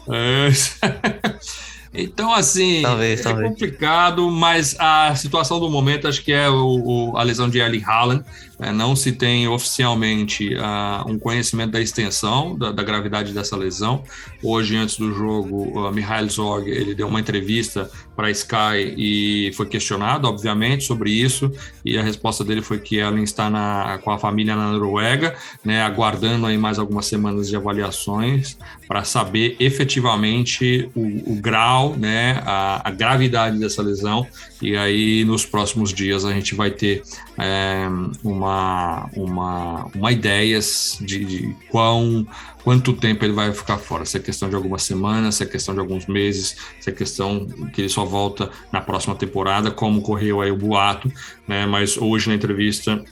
É... 0.08 0.50
Então, 1.96 2.34
assim, 2.34 2.82
talvez, 2.82 3.20
é 3.20 3.22
talvez. 3.22 3.48
complicado, 3.48 4.28
mas 4.28 4.74
a 4.80 5.14
situação 5.14 5.60
do 5.60 5.70
momento 5.70 6.08
acho 6.08 6.24
que 6.24 6.32
é 6.32 6.50
o, 6.50 7.12
o 7.12 7.16
a 7.16 7.22
lesão 7.22 7.48
de 7.48 7.60
Erling 7.60 7.84
Haaland. 7.84 8.24
É, 8.58 8.72
não 8.72 8.94
se 8.94 9.12
tem 9.12 9.48
oficialmente 9.48 10.54
uh, 10.54 11.08
um 11.10 11.18
conhecimento 11.18 11.72
da 11.72 11.80
extensão, 11.80 12.56
da, 12.56 12.70
da, 12.70 12.82
gravidade 12.82 13.32
dessa 13.32 13.56
lesão. 13.56 14.04
Hoje, 14.44 14.76
antes 14.76 14.98
do 14.98 15.10
jogo, 15.14 15.78
o 15.78 15.90
Mihail 15.90 16.28
Zorg 16.28 16.68
ele 16.68 16.94
deu 16.94 17.08
uma 17.08 17.18
entrevista 17.18 17.90
para 18.14 18.28
a 18.28 18.30
Sky 18.30 18.94
e 18.96 19.50
foi 19.54 19.66
questionado, 19.66 20.28
obviamente, 20.28 20.84
sobre 20.84 21.10
isso. 21.10 21.50
E 21.82 21.96
a 21.96 22.02
resposta 22.02 22.44
dele 22.44 22.60
foi 22.60 22.78
que 22.78 22.96
Ellen 22.96 23.24
está 23.24 23.48
na, 23.48 23.98
com 24.04 24.10
a 24.10 24.18
família 24.18 24.54
na 24.54 24.70
Noruega, 24.70 25.34
né, 25.64 25.82
aguardando 25.82 26.44
aí 26.44 26.58
mais 26.58 26.78
algumas 26.78 27.06
semanas 27.06 27.48
de 27.48 27.56
avaliações 27.56 28.58
para 28.86 29.02
saber 29.02 29.56
efetivamente 29.58 30.90
o, 30.94 31.32
o 31.32 31.36
grau, 31.36 31.96
né, 31.96 32.42
a, 32.44 32.86
a, 32.86 32.90
gravidade 32.90 33.58
dessa 33.58 33.82
lesão. 33.82 34.26
E 34.60 34.76
aí, 34.76 35.24
nos 35.24 35.46
próximos 35.46 35.92
dias, 35.92 36.24
a 36.24 36.32
gente 36.32 36.54
vai 36.54 36.70
ter 36.70 37.02
é, 37.38 37.86
uma, 38.22 39.08
uma, 39.16 39.86
uma 39.94 40.12
ideia 40.12 40.60
de, 41.00 41.24
de 41.24 41.56
quão 41.70 42.26
quanto 42.64 42.94
tempo 42.94 43.24
ele 43.24 43.34
vai 43.34 43.52
ficar 43.52 43.76
fora. 43.76 44.06
Se 44.06 44.16
é 44.16 44.20
questão 44.20 44.48
de 44.48 44.56
algumas 44.56 44.82
semanas, 44.82 45.36
se 45.36 45.42
é 45.42 45.46
questão 45.46 45.74
de 45.74 45.80
alguns 45.80 46.06
meses, 46.06 46.56
se 46.80 46.88
é 46.88 46.92
questão 46.92 47.46
que 47.72 47.82
ele 47.82 47.88
só 47.90 48.04
volta 48.06 48.50
na 48.72 48.80
próxima 48.80 49.14
temporada, 49.14 49.70
como 49.70 50.00
correu 50.00 50.40
aí 50.40 50.50
o 50.50 50.56
boato, 50.56 51.12
né? 51.46 51.66
Mas 51.66 51.98
hoje 51.98 52.28
na 52.28 52.34
entrevista 52.34 53.04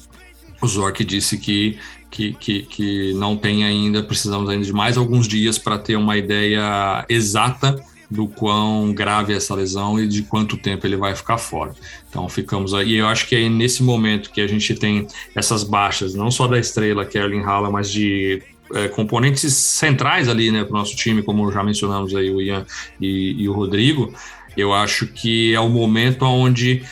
o 0.61 0.67
Zork 0.67 1.05
disse 1.05 1.37
que, 1.37 1.79
que, 2.11 2.33
que, 2.35 2.63
que 2.63 3.15
não 3.15 3.37
tem 3.37 3.65
ainda, 3.65 4.03
precisamos 4.03 4.49
ainda 4.49 4.65
de 4.65 4.73
mais 4.73 4.97
alguns 4.97 5.29
dias 5.29 5.59
para 5.59 5.77
ter 5.77 5.97
uma 5.97 6.17
ideia 6.17 7.05
exata 7.09 7.85
do 8.09 8.29
quão 8.29 8.93
grave 8.93 9.33
é 9.33 9.37
essa 9.37 9.55
lesão 9.55 9.99
e 9.99 10.07
de 10.07 10.23
quanto 10.23 10.57
tempo 10.57 10.87
ele 10.87 10.97
vai 10.97 11.17
ficar 11.17 11.39
fora. 11.39 11.75
Então 12.09 12.29
ficamos 12.29 12.75
aí. 12.75 12.91
E 12.91 12.97
eu 12.97 13.07
acho 13.07 13.27
que 13.27 13.35
é 13.35 13.49
nesse 13.49 13.83
momento 13.83 14.31
que 14.31 14.41
a 14.41 14.47
gente 14.47 14.75
tem 14.75 15.07
essas 15.35 15.65
baixas, 15.65 16.15
não 16.15 16.31
só 16.31 16.47
da 16.47 16.59
estrela, 16.59 17.07
que 17.07 17.19
Erling 17.19 17.43
Haaland, 17.43 17.73
mas 17.73 17.91
de 17.91 18.43
é, 18.75 18.89
componentes 18.89 19.55
centrais 19.55 20.29
ali, 20.29 20.51
né, 20.51 20.65
para 20.65 20.75
o 20.75 20.79
nosso 20.79 20.97
time, 20.97 21.23
como 21.23 21.51
já 21.51 21.63
mencionamos 21.63 22.15
aí 22.15 22.31
o 22.31 22.41
Ian 22.41 22.65
e, 23.01 23.43
e 23.43 23.49
o 23.49 23.53
Rodrigo, 23.53 24.13
eu 24.57 24.73
acho 24.73 25.07
que 25.07 25.55
é 25.55 25.61
o 25.61 25.69
momento 25.69 26.25
onde 26.25 26.83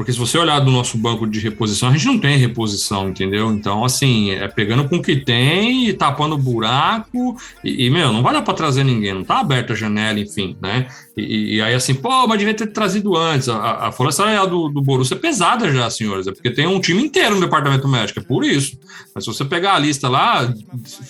porque 0.00 0.14
se 0.14 0.18
você 0.18 0.38
olhar 0.38 0.60
do 0.60 0.70
nosso 0.70 0.96
banco 0.96 1.26
de 1.26 1.38
reposição, 1.40 1.90
a 1.90 1.92
gente 1.92 2.06
não 2.06 2.18
tem 2.18 2.38
reposição, 2.38 3.10
entendeu? 3.10 3.50
Então, 3.52 3.84
assim, 3.84 4.30
é 4.30 4.48
pegando 4.48 4.88
com 4.88 4.96
o 4.96 5.02
que 5.02 5.14
tem 5.14 5.90
e 5.90 5.92
tapando 5.92 6.36
o 6.36 6.38
buraco. 6.38 7.36
E, 7.62 7.84
e 7.84 7.90
meu, 7.90 8.10
não 8.10 8.22
vai 8.22 8.32
dar 8.32 8.40
para 8.40 8.54
trazer 8.54 8.82
ninguém, 8.82 9.12
não 9.12 9.22
tá 9.22 9.40
aberta 9.40 9.74
a 9.74 9.76
janela, 9.76 10.18
enfim, 10.18 10.56
né? 10.58 10.86
E, 11.14 11.56
e, 11.56 11.62
aí, 11.62 11.74
assim, 11.74 11.92
pô, 11.92 12.26
mas 12.26 12.38
devia 12.38 12.54
ter 12.54 12.68
trazido 12.68 13.14
antes. 13.16 13.48
A, 13.48 13.88
a 13.88 13.92
folha 13.92 14.10
salarial 14.10 14.46
do, 14.46 14.68
do 14.68 14.80
Borussia 14.80 15.16
é 15.16 15.18
pesada 15.18 15.70
já, 15.70 15.90
senhores. 15.90 16.26
É 16.26 16.32
porque 16.32 16.50
tem 16.50 16.66
um 16.66 16.80
time 16.80 17.02
inteiro 17.02 17.34
no 17.34 17.40
departamento 17.40 17.86
médico, 17.86 18.20
é 18.20 18.22
por 18.22 18.44
isso. 18.44 18.78
Mas 19.14 19.24
se 19.24 19.32
você 19.32 19.44
pegar 19.44 19.74
a 19.74 19.78
lista 19.78 20.08
lá, 20.08 20.52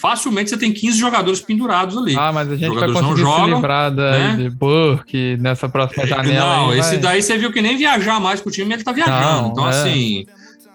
facilmente 0.01 0.51
você 0.51 0.57
tem 0.57 0.73
15 0.73 0.99
jogadores 0.99 1.41
pendurados 1.41 1.97
ali. 1.97 2.17
Ah, 2.17 2.33
mas 2.33 2.49
a 2.49 2.57
gente 2.57 2.67
jogadores 2.67 2.95
vai 2.95 3.03
conseguir 3.03 3.23
não 3.23 3.31
jogam, 3.31 3.49
se 3.49 3.55
livrar 3.55 3.95
da, 3.95 4.11
né? 4.11 4.37
de 4.37 4.51
Burke 4.51 5.37
nessa 5.39 5.69
próxima 5.69 6.07
janela. 6.07 6.57
Não, 6.57 6.75
esse 6.75 6.91
vai... 6.93 6.99
daí 6.99 7.23
você 7.23 7.39
viu 7.39 7.53
que 7.53 7.63
nem 7.63 7.77
viajar 7.77 8.19
mais 8.19 8.41
com 8.41 8.49
o 8.49 8.53
time, 8.53 8.80
ele 8.81 8.85
tá 8.85 8.93
viajando. 8.93 9.43
Não, 9.43 9.53
então, 9.53 9.67
é. 9.67 9.71
assim... 9.71 10.27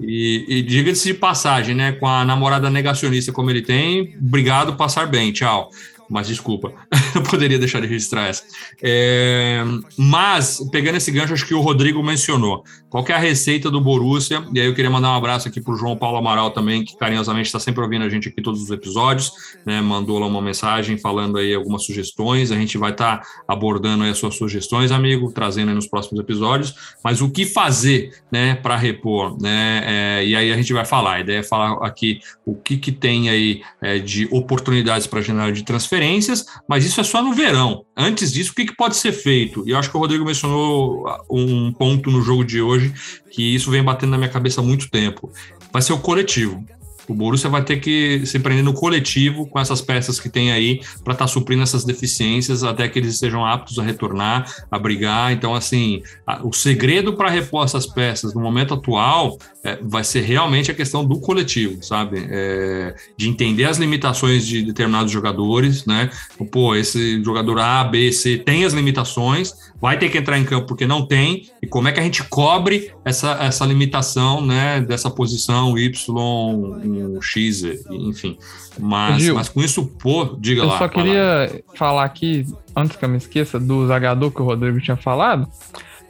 E, 0.01 0.45
e 0.49 0.61
diga-se 0.61 1.07
de 1.07 1.13
passagem, 1.13 1.73
né? 1.73 1.93
Com 1.93 2.05
a 2.05 2.25
namorada 2.25 2.69
negacionista 2.69 3.31
como 3.31 3.49
ele 3.49 3.61
tem, 3.61 4.13
obrigado, 4.21 4.75
passar 4.75 5.07
bem, 5.07 5.31
tchau. 5.31 5.71
Mas 6.09 6.27
desculpa, 6.27 6.73
eu 7.15 7.23
poderia 7.23 7.57
deixar 7.57 7.81
de 7.81 7.87
registrar 7.87 8.27
essa. 8.27 8.43
É, 8.81 9.63
mas, 9.97 10.59
pegando 10.71 10.95
esse 10.97 11.11
gancho, 11.11 11.33
acho 11.33 11.45
que 11.45 11.53
o 11.53 11.61
Rodrigo 11.61 12.01
mencionou. 12.03 12.63
Qual 12.89 13.05
é 13.09 13.13
a 13.13 13.17
receita 13.17 13.69
do 13.69 13.81
Borussia? 13.81 14.45
E 14.53 14.59
aí 14.59 14.67
eu 14.67 14.73
queria 14.73 14.89
mandar 14.89 15.11
um 15.11 15.15
abraço 15.15 15.47
aqui 15.47 15.59
para 15.59 15.73
o 15.73 15.77
João 15.77 15.97
Paulo 15.97 16.17
Amaral 16.17 16.51
também, 16.51 16.83
que 16.83 16.97
carinhosamente 16.97 17.47
está 17.47 17.59
sempre 17.59 17.81
ouvindo 17.81 18.05
a 18.05 18.09
gente 18.09 18.29
aqui 18.29 18.41
todos 18.41 18.61
os 18.61 18.69
episódios, 18.69 19.33
né? 19.65 19.81
Mandou 19.81 20.17
lá 20.17 20.27
uma 20.27 20.41
mensagem 20.41 20.97
falando 20.97 21.37
aí 21.37 21.53
algumas 21.53 21.83
sugestões. 21.83 22.51
A 22.51 22.55
gente 22.55 22.77
vai 22.77 22.91
estar 22.91 23.17
tá 23.17 23.27
abordando 23.47 24.03
aí 24.03 24.11
as 24.11 24.17
suas 24.17 24.35
sugestões, 24.35 24.91
amigo, 24.91 25.31
trazendo 25.31 25.69
aí 25.69 25.75
nos 25.75 25.87
próximos 25.87 26.19
episódios. 26.21 26.73
Mas 27.03 27.21
o 27.21 27.29
que 27.29 27.45
fazer, 27.45 28.13
né, 28.31 28.55
para 28.55 28.77
repor, 28.77 29.37
né? 29.41 29.83
É, 29.85 30.25
e 30.25 30.35
aí 30.35 30.53
a 30.53 30.55
gente 30.55 30.71
vai 30.71 30.85
falar. 30.85 31.15
A 31.15 31.19
ideia 31.19 31.39
é 31.39 31.43
falar 31.43 31.85
aqui 31.85 32.21
o 32.45 32.55
que, 32.55 32.77
que 32.77 32.91
tem 32.91 33.29
aí 33.29 33.61
é, 33.81 33.99
de 33.99 34.27
oportunidades 34.31 35.05
para 35.05 35.21
generar 35.21 35.51
de 35.51 35.63
transferências, 35.95 36.45
mas 36.67 36.85
isso 36.85 36.99
é 36.99 37.03
só 37.03 37.21
no 37.21 37.33
verão. 37.33 37.85
Antes 37.95 38.31
disso, 38.31 38.51
o 38.51 38.55
que, 38.55 38.65
que 38.65 38.75
pode 38.75 38.95
ser 38.97 39.11
feito? 39.11 39.63
E 39.65 39.71
eu 39.71 39.77
acho 39.77 39.89
que 39.89 39.97
o 39.97 39.99
Rodrigo 39.99 40.25
mencionou 40.25 41.05
um 41.29 41.71
ponto 41.71 42.11
no 42.11 42.21
jogo 42.21 42.43
de 42.43 42.61
hoje 42.61 42.93
que 43.31 43.55
isso 43.55 43.71
vem 43.71 43.83
batendo 43.83 44.11
na 44.11 44.17
minha 44.17 44.29
cabeça 44.29 44.61
há 44.61 44.63
muito 44.63 44.89
tempo. 44.89 45.31
Vai 45.71 45.81
ser 45.81 45.93
o 45.93 45.99
coletivo. 45.99 46.63
O 47.07 47.13
Borussia 47.13 47.49
vai 47.49 47.63
ter 47.63 47.77
que 47.77 48.25
se 48.25 48.39
prender 48.39 48.63
no 48.63 48.73
coletivo 48.73 49.47
com 49.47 49.59
essas 49.59 49.81
peças 49.81 50.19
que 50.19 50.29
tem 50.29 50.51
aí 50.51 50.79
para 51.03 51.13
estar 51.13 51.25
tá 51.25 51.27
suprindo 51.27 51.63
essas 51.63 51.83
deficiências 51.83 52.63
até 52.63 52.87
que 52.87 52.99
eles 52.99 53.13
estejam 53.13 53.45
aptos 53.45 53.79
a 53.79 53.83
retornar, 53.83 54.51
a 54.69 54.79
brigar. 54.79 55.31
Então, 55.31 55.53
assim, 55.53 56.01
a, 56.25 56.45
o 56.45 56.53
segredo 56.53 57.13
para 57.13 57.29
repor 57.29 57.63
essas 57.63 57.85
peças 57.85 58.33
no 58.33 58.41
momento 58.41 58.73
atual 58.73 59.37
é, 59.63 59.79
vai 59.81 60.03
ser 60.03 60.21
realmente 60.21 60.69
a 60.69 60.73
questão 60.73 61.05
do 61.05 61.19
coletivo, 61.19 61.83
sabe? 61.83 62.25
É, 62.29 62.95
de 63.17 63.29
entender 63.29 63.65
as 63.65 63.77
limitações 63.77 64.45
de 64.45 64.61
determinados 64.61 65.11
jogadores, 65.11 65.85
né? 65.85 66.09
Pô, 66.51 66.75
esse 66.75 67.23
jogador 67.23 67.59
A, 67.59 67.83
B, 67.83 68.11
C 68.11 68.37
tem 68.37 68.63
as 68.65 68.73
limitações, 68.73 69.53
vai 69.81 69.97
ter 69.97 70.09
que 70.09 70.17
entrar 70.17 70.37
em 70.39 70.45
campo 70.45 70.65
porque 70.67 70.85
não 70.85 71.05
tem, 71.05 71.49
e 71.61 71.67
como 71.67 71.87
é 71.87 71.91
que 71.91 71.99
a 71.99 72.03
gente 72.03 72.23
cobre 72.23 72.91
essa, 73.03 73.37
essa 73.41 73.65
limitação, 73.65 74.45
né? 74.45 74.81
Dessa 74.81 75.09
posição 75.09 75.77
Y, 75.77 77.19
X, 77.21 77.63
enfim. 77.89 78.37
Mas, 78.79 79.21
Gil, 79.21 79.35
mas 79.35 79.49
com 79.49 79.61
isso, 79.61 79.85
pô, 79.85 80.35
diga 80.39 80.61
eu 80.61 80.67
lá. 80.67 80.73
Eu 80.73 80.77
só 80.77 80.87
queria 80.87 81.51
lá. 81.51 81.75
falar 81.75 82.05
aqui, 82.05 82.45
antes 82.75 82.97
que 82.97 83.05
eu 83.05 83.09
me 83.09 83.17
esqueça, 83.17 83.59
do 83.59 83.87
Zagador 83.87 84.31
que 84.31 84.41
o 84.41 84.45
Rodrigo 84.45 84.79
tinha 84.81 84.97
falado. 84.97 85.47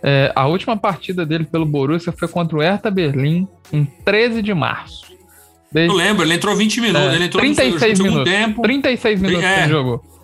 É, 0.03 0.31
a 0.35 0.45
última 0.45 0.77
partida 0.77 1.25
dele 1.25 1.45
pelo 1.45 1.65
Borussia 1.65 2.11
foi 2.11 2.27
contra 2.27 2.57
o 2.57 2.61
Hertha 2.61 2.91
Berlim 2.91 3.47
em 3.73 3.85
13 3.85 4.41
de 4.41 4.53
março. 4.53 5.05
Desde... 5.71 5.91
Eu 5.91 5.97
lembro, 5.97 6.23
ele 6.23 6.35
entrou 6.35 6.55
20 6.55 6.79
minutos, 6.79 7.07
é, 7.07 7.15
ele 7.15 7.23
entrou 7.25 7.41
36 7.41 7.99
no 7.99 8.05
minutos, 8.05 8.31
tempo. 8.31 8.61
36 8.61 9.21
minutos 9.21 9.43
é, 9.43 9.63
ele 9.63 9.69
jogou. 9.69 10.14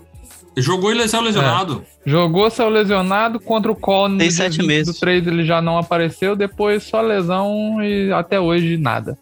Jogou 0.57 0.91
e 0.91 1.07
saiu 1.07 1.23
lesionado. 1.23 1.85
É. 2.05 2.09
Jogou, 2.09 2.49
saiu 2.49 2.69
lesionado 2.69 3.39
contra 3.39 3.71
o 3.71 3.75
Cone. 3.75 4.17
Tem 4.17 4.31
sete 4.31 4.61
meses. 4.61 4.93
Do 4.93 4.99
3 4.99 5.25
ele 5.27 5.45
já 5.45 5.61
não 5.61 5.77
apareceu, 5.77 6.35
depois 6.35 6.83
só 6.83 7.01
lesão 7.01 7.81
e 7.81 8.11
até 8.11 8.39
hoje 8.39 8.77
nada 8.77 9.17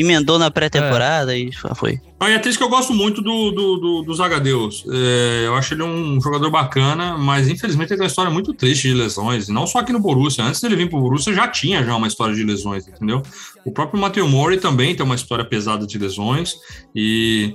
emendou 0.00 0.38
na 0.38 0.50
pré-temporada 0.50 1.34
é. 1.36 1.40
e 1.40 1.50
foi. 1.74 2.00
Ah, 2.18 2.30
é 2.30 2.38
triste 2.38 2.58
que 2.58 2.64
eu 2.64 2.68
gosto 2.68 2.92
muito 2.92 3.22
do, 3.22 3.50
do, 3.50 3.76
do, 3.76 4.02
do 4.02 4.14
Zagadeus. 4.14 4.84
É, 4.90 5.46
eu 5.46 5.54
acho 5.54 5.74
ele 5.74 5.82
um 5.82 6.20
jogador 6.20 6.50
bacana, 6.50 7.16
mas 7.16 7.48
infelizmente 7.48 7.90
ele 7.90 7.98
tem 7.98 8.04
uma 8.04 8.08
história 8.08 8.30
muito 8.30 8.52
triste 8.52 8.88
de 8.88 8.94
lesões. 8.94 9.48
Não 9.48 9.66
só 9.66 9.78
aqui 9.78 9.92
no 9.92 10.00
Borussia. 10.00 10.44
Antes 10.44 10.60
dele 10.60 10.76
vir 10.76 10.88
pro 10.88 11.00
Borussia 11.00 11.32
já 11.32 11.48
tinha 11.48 11.82
já 11.82 11.96
uma 11.96 12.06
história 12.06 12.34
de 12.34 12.42
lesões, 12.42 12.86
entendeu? 12.86 13.22
O 13.64 13.70
próprio 13.70 14.00
Matheus 14.00 14.28
Mori 14.28 14.58
também 14.58 14.94
tem 14.94 15.04
uma 15.04 15.14
história 15.14 15.44
pesada 15.44 15.86
de 15.86 15.98
lesões. 15.98 16.56
E 16.94 17.54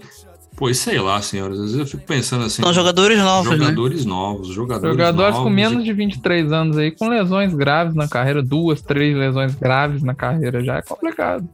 Pois 0.55 0.77
sei 0.77 0.99
lá, 0.99 1.21
senhores. 1.21 1.59
Às 1.59 1.65
vezes 1.65 1.79
eu 1.79 1.85
fico 1.85 2.03
pensando 2.05 2.45
assim. 2.45 2.61
São 2.61 2.73
jogadores 2.73 3.17
novos, 3.19 3.51
né? 3.51 3.57
Jogadores 3.57 4.05
né? 4.05 4.09
novos, 4.09 4.47
jogadores 4.47 4.95
Jogadores 4.95 5.35
novos. 5.35 5.43
com 5.43 5.53
menos 5.53 5.83
de 5.83 5.91
23 5.91 6.51
anos 6.51 6.77
aí, 6.77 6.91
com 6.91 7.09
lesões 7.09 7.53
graves 7.53 7.93
na 7.93 8.07
carreira, 8.07 8.41
duas, 8.41 8.81
três 8.81 9.15
lesões 9.15 9.53
graves 9.55 10.01
na 10.01 10.15
carreira, 10.15 10.63
já 10.63 10.77
é 10.77 10.81
complicado. 10.81 11.47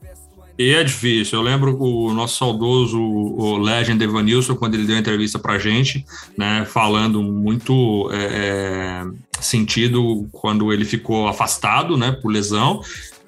E 0.58 0.76
é 0.76 0.84
difícil. 0.84 1.40
Eu 1.40 1.44
lembro 1.44 1.82
o 1.82 2.14
nosso 2.14 2.38
saudoso 2.38 3.00
o 3.00 3.58
Legend 3.58 4.04
Evanilson, 4.04 4.56
quando 4.56 4.76
ele 4.76 4.86
deu 4.86 4.96
a 4.96 5.00
entrevista 5.00 5.40
pra 5.40 5.58
gente, 5.58 6.06
né, 6.38 6.66
falando 6.66 7.24
muito 7.24 8.08
é, 8.12 8.18
é, 8.24 9.42
sentido 9.42 10.30
quando 10.32 10.72
ele 10.72 10.86
ficou 10.86 11.28
afastado, 11.28 11.98
né, 11.98 12.12
por 12.12 12.32
lesão. 12.32 12.82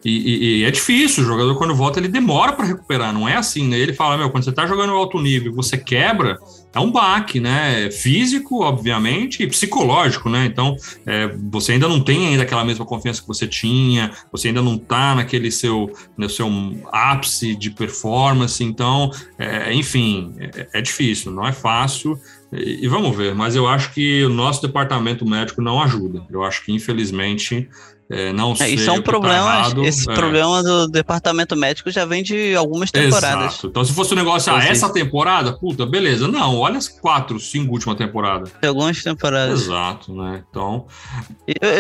E, 0.04 0.10
e, 0.10 0.60
e, 0.60 0.64
é 0.66 0.72
difícil, 0.72 1.24
o 1.24 1.28
jogador 1.28 1.56
quando 1.58 1.74
volta 1.74 2.00
ele 2.00 2.10
demora 2.10 2.52
para 2.54 2.66
recuperar, 2.66 3.14
não 3.14 3.28
é 3.28 3.36
assim, 3.36 3.68
né? 3.68 3.78
Ele 3.80 3.94
fala, 3.94 4.18
meu, 4.18 4.30
quando 4.30 4.44
você 4.44 4.52
tá 4.52 4.68
jogando 4.68 4.92
alto 4.94 5.20
nível, 5.20 5.54
você 5.54 5.78
quebra, 5.78 6.38
é 6.74 6.80
um 6.80 6.92
baque, 6.92 7.40
né? 7.40 7.90
Físico, 7.90 8.64
obviamente, 8.64 9.44
e 9.44 9.48
psicológico, 9.48 10.30
né? 10.30 10.46
Então, 10.46 10.76
é, 11.06 11.28
você 11.50 11.74
ainda 11.74 11.88
não 11.88 12.02
tem 12.02 12.28
ainda 12.28 12.44
aquela 12.44 12.66
mesma 12.66 12.86
confiança 12.86 13.22
que 13.22 13.28
você 13.28 13.48
tinha, 13.48 14.12
você 14.32 14.50
ainda 14.50 14.62
não 14.62 14.78
tá 14.78 15.16
naquele 15.16 15.52
seu, 15.52 15.92
no 16.18 16.30
seu 16.30 16.50
ápice 16.92 17.56
de 17.56 17.70
performance, 17.70 18.62
então, 18.64 19.10
é, 19.38 19.74
enfim, 19.74 20.34
é, 20.38 20.68
é, 20.74 20.82
difícil, 20.82 21.32
não 21.32 21.48
é 21.48 21.54
fácil. 21.54 22.20
E, 22.52 22.84
e 22.84 22.88
vamos 22.88 23.16
ver, 23.16 23.34
mas 23.34 23.56
eu 23.56 23.68
acho 23.68 23.94
que 23.94 24.26
o 24.26 24.30
nosso 24.30 24.62
departamento 24.62 25.26
médico 25.26 25.62
não 25.62 25.82
ajuda. 25.82 26.26
Eu 26.30 26.44
acho 26.44 26.66
que, 26.66 26.74
infelizmente, 26.74 27.70
é, 28.10 28.34
não. 28.34 28.54
É, 28.60 28.70
isso 28.70 28.90
é 28.90 28.94
um 28.94 28.98
tá 28.98 29.04
problema. 29.04 29.72
Tá 29.72 29.82
esse 29.82 30.10
é. 30.10 30.14
problema 30.14 30.62
do 30.62 30.88
departamento 30.88 31.56
médico 31.56 31.90
já 31.90 32.06
vem 32.06 32.22
de 32.22 32.56
algumas 32.56 32.92
temporadas. 32.92 33.54
Exato. 33.54 33.68
Então, 33.68 33.84
se 33.84 33.94
fosse 33.94 34.14
um 34.14 34.18
negócio, 34.18 34.54
ah, 34.54 34.64
essa 34.64 34.90
temporada, 34.92 35.54
puta, 35.54 35.86
beleza. 35.86 36.28
Não, 36.28 36.58
olha 36.58 36.78
as 36.78 36.88
quatro, 36.88 37.40
cinco 37.40 37.74
últimas 37.74 37.98
temporadas. 37.98 38.52
Algumas 38.66 39.02
temporadas. 39.02 39.62
Exato, 39.62 40.14
né? 40.14 40.44
Então. 40.50 40.86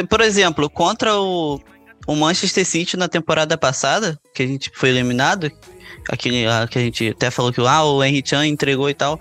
Por 0.09 0.21
exemplo, 0.21 0.69
contra 0.69 1.15
o, 1.19 1.59
o 2.07 2.15
Manchester 2.15 2.65
City 2.65 2.97
na 2.97 3.07
temporada 3.07 3.57
passada, 3.57 4.19
que 4.33 4.43
a 4.43 4.47
gente 4.47 4.71
foi 4.73 4.89
eliminado, 4.89 5.51
aquele 6.09 6.45
que 6.69 6.79
a 6.79 6.81
gente 6.81 7.09
até 7.09 7.29
falou 7.29 7.51
que 7.51 7.61
ah, 7.61 7.83
o 7.83 8.03
Henry 8.03 8.23
Chan 8.25 8.47
entregou 8.47 8.89
e 8.89 8.93
tal. 8.93 9.19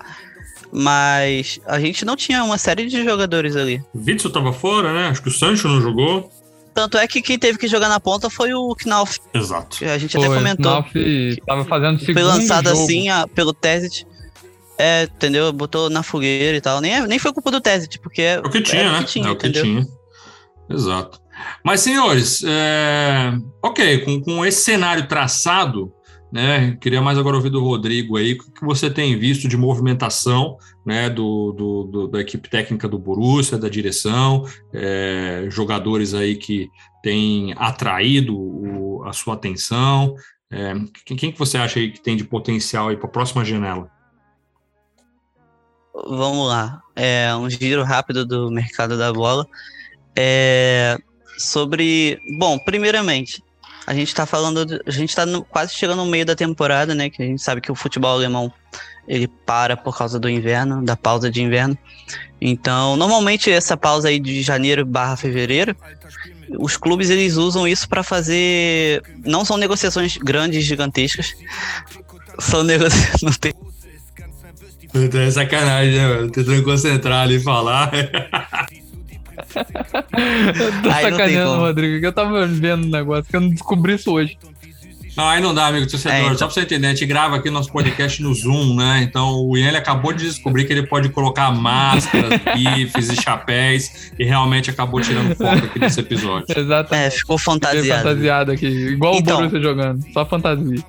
Mas 0.75 1.59
a 1.67 1.79
gente 1.79 2.03
não 2.03 2.15
tinha 2.15 2.43
uma 2.43 2.57
série 2.57 2.87
de 2.87 3.03
jogadores 3.03 3.55
ali. 3.55 3.79
Witzel 3.93 4.31
tava 4.31 4.51
fora, 4.51 4.91
né? 4.91 5.09
Acho 5.09 5.21
que 5.21 5.29
o 5.29 5.31
Sancho 5.31 5.67
não 5.67 5.79
jogou. 5.79 6.31
Tanto 6.73 6.97
é 6.97 7.07
que 7.07 7.21
quem 7.21 7.37
teve 7.37 7.57
que 7.57 7.67
jogar 7.67 7.87
na 7.87 7.99
ponta 7.99 8.29
foi 8.29 8.53
o 8.53 8.75
Knauf. 8.75 9.19
Exato. 9.33 9.77
A 9.85 9.97
gente 9.97 10.17
até 10.17 10.27
comentou. 10.27 10.71
Knauf 10.83 11.41
tava 11.45 11.65
fazendo 11.65 11.99
segundo 11.99 12.13
Foi 12.13 12.23
lançado 12.23 12.69
jogo. 12.69 12.83
assim 12.83 13.09
a, 13.09 13.27
pelo 13.27 13.53
Tesit. 13.53 14.07
É, 14.77 15.03
entendeu? 15.03 15.53
Botou 15.53 15.89
na 15.89 16.01
fogueira 16.01 16.57
e 16.57 16.61
tal. 16.61 16.81
Nem, 16.81 16.95
é, 16.95 17.07
nem 17.07 17.19
foi 17.19 17.31
culpa 17.31 17.51
do 17.51 17.61
Tesit, 17.61 17.99
porque 17.99 18.21
é, 18.21 18.33
é 18.35 18.39
o 18.39 18.49
que 18.49 18.61
tinha, 18.61 18.91
né? 18.91 18.99
O 18.99 19.03
que 19.03 19.11
tinha, 19.11 19.27
é 19.27 19.31
o 19.31 19.35
que 19.35 19.47
entendeu? 19.47 19.63
tinha. 19.63 19.87
Exato. 20.69 21.21
Mas, 21.63 21.81
senhores, 21.81 22.43
é... 22.45 23.33
ok, 23.61 23.99
com, 23.99 24.21
com 24.21 24.45
esse 24.45 24.61
cenário 24.63 25.07
traçado, 25.07 25.91
né? 26.33 26.75
Queria 26.81 26.99
mais 26.99 27.15
agora 27.19 27.35
ouvir 27.35 27.51
do 27.51 27.63
Rodrigo 27.63 28.17
aí, 28.17 28.33
o 28.33 28.37
que 28.39 28.65
você 28.65 28.89
tem 28.89 29.15
visto 29.19 29.47
de 29.47 29.55
movimentação 29.55 30.57
né, 30.83 31.07
do, 31.07 31.51
do, 31.51 31.83
do 31.83 32.07
da 32.07 32.21
equipe 32.21 32.49
técnica 32.49 32.89
do 32.89 32.97
Borussia, 32.97 33.55
da 33.55 33.69
direção, 33.69 34.43
é, 34.73 35.45
jogadores 35.49 36.15
aí 36.15 36.35
que 36.35 36.71
têm 37.03 37.53
atraído 37.55 38.35
o, 38.35 39.03
a 39.05 39.13
sua 39.13 39.35
atenção. 39.35 40.15
É, 40.51 40.73
quem, 41.05 41.15
quem 41.15 41.31
que 41.31 41.37
você 41.37 41.55
acha 41.55 41.79
aí 41.79 41.91
que 41.91 42.01
tem 42.01 42.17
de 42.17 42.23
potencial 42.23 42.89
aí 42.89 42.97
para 42.97 43.05
a 43.05 43.11
próxima 43.11 43.45
janela? 43.45 43.91
Vamos 45.93 46.47
lá. 46.47 46.81
É 46.95 47.35
um 47.35 47.47
giro 47.47 47.83
rápido 47.83 48.25
do 48.25 48.49
mercado 48.49 48.97
da 48.97 49.13
bola. 49.13 49.45
É, 50.17 50.97
sobre. 51.37 52.17
Bom, 52.39 52.57
primeiramente, 52.57 53.43
a 53.85 53.93
gente 53.93 54.07
está 54.07 54.25
falando, 54.25 54.81
a 54.85 54.91
gente 54.91 55.09
está 55.09 55.25
quase 55.49 55.73
chegando 55.73 56.03
no 56.03 56.09
meio 56.09 56.25
da 56.25 56.35
temporada, 56.35 56.95
né? 56.95 57.09
Que 57.09 57.21
a 57.21 57.25
gente 57.25 57.41
sabe 57.41 57.61
que 57.61 57.71
o 57.71 57.75
futebol 57.75 58.11
alemão 58.11 58.51
ele 59.07 59.27
para 59.27 59.75
por 59.75 59.97
causa 59.97 60.19
do 60.19 60.29
inverno, 60.29 60.83
da 60.83 60.95
pausa 60.95 61.29
de 61.29 61.41
inverno. 61.41 61.77
Então, 62.39 62.95
normalmente 62.95 63.51
essa 63.51 63.75
pausa 63.75 64.07
aí 64.07 64.19
de 64.19 64.41
janeiro 64.41 64.85
barra 64.85 65.17
fevereiro, 65.17 65.75
os 66.57 66.77
clubes 66.77 67.09
eles 67.09 67.35
usam 67.35 67.67
isso 67.67 67.87
para 67.87 68.03
fazer, 68.03 69.01
não 69.25 69.43
são 69.43 69.57
negociações 69.57 70.17
grandes, 70.17 70.63
gigantescas, 70.63 71.33
são 72.39 72.63
negociações. 72.63 73.39
É 74.93 75.31
sacanagem, 75.31 75.95
né, 75.95 76.07
mano? 76.07 76.29
Tentando 76.29 76.61
concentrar 76.61 77.23
ali 77.23 77.37
e 77.37 77.39
falar. 77.39 77.91
eu 79.55 80.81
tô 80.81 80.89
Aí 80.89 81.03
sacaneando, 81.03 81.57
Rodrigo, 81.57 81.99
que 81.99 82.05
eu 82.05 82.13
tava 82.13 82.45
vendo 82.47 82.87
um 82.87 82.89
negócio 82.89 83.25
que 83.25 83.35
eu 83.35 83.41
não 83.41 83.49
descobri 83.49 83.95
isso 83.95 84.11
hoje. 84.11 84.37
Não, 85.15 85.29
aí 85.29 85.39
não 85.39 85.53
dá, 85.53 85.67
amigo 85.67 85.87
torcedor. 85.87 86.17
É, 86.17 86.21
então. 86.23 86.37
Só 86.37 86.45
pra 86.45 86.53
você 86.55 86.61
entender, 86.61 86.87
a 86.87 86.89
gente 86.89 87.05
grava 87.05 87.35
aqui 87.35 87.49
nosso 87.49 87.71
podcast 87.71 88.21
no 88.21 88.33
Zoom, 88.33 88.75
né? 88.75 89.01
Então 89.03 89.45
o 89.45 89.55
Ian 89.55 89.67
ele 89.67 89.77
acabou 89.77 90.11
de 90.11 90.25
descobrir 90.25 90.65
que 90.65 90.73
ele 90.73 90.87
pode 90.87 91.09
colocar 91.09 91.51
máscaras, 91.51 92.39
bifes 92.55 93.09
e 93.09 93.21
chapéus 93.21 94.11
e 94.17 94.25
realmente 94.25 94.71
acabou 94.71 95.01
tirando 95.01 95.35
foto 95.35 95.65
aqui 95.65 95.79
nesse 95.79 95.99
episódio. 95.99 96.47
Exatamente. 96.57 97.05
É, 97.05 97.11
ficou 97.11 97.37
fantasiado. 97.37 98.03
fantasiado 98.03 98.51
aqui, 98.51 98.65
igual 98.65 99.15
então, 99.15 99.35
o 99.35 99.37
Borussia 99.41 99.61
jogando, 99.61 100.03
só 100.11 100.25
fantasia. 100.25 100.83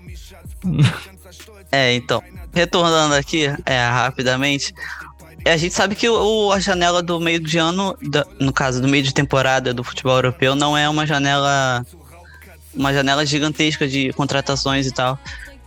É, 1.70 1.95
então. 1.95 2.22
retornando 2.55 3.14
aqui, 3.14 3.45
é, 3.66 3.86
rapidamente, 3.89 4.72
a 5.53 5.57
gente 5.57 5.74
sabe 5.74 5.95
que 5.95 6.09
o, 6.09 6.53
a 6.53 6.59
janela 6.59 7.03
do 7.03 7.20
meio 7.20 7.40
de 7.40 7.59
ano, 7.59 7.97
da, 8.03 8.26
no 8.40 8.53
caso 8.53 8.80
do 8.80 8.88
meio 8.88 9.03
de 9.03 9.12
temporada 9.12 9.74
do 9.74 9.84
futebol 9.84 10.16
europeu, 10.16 10.55
não 10.55 10.76
é 10.76 10.88
uma 10.88 11.07
janela 11.07 11.84
uma 12.74 12.92
janela 12.92 13.24
gigantesca 13.24 13.86
de 13.86 14.12
contratações 14.12 14.86
e 14.86 14.90
tal. 14.90 15.18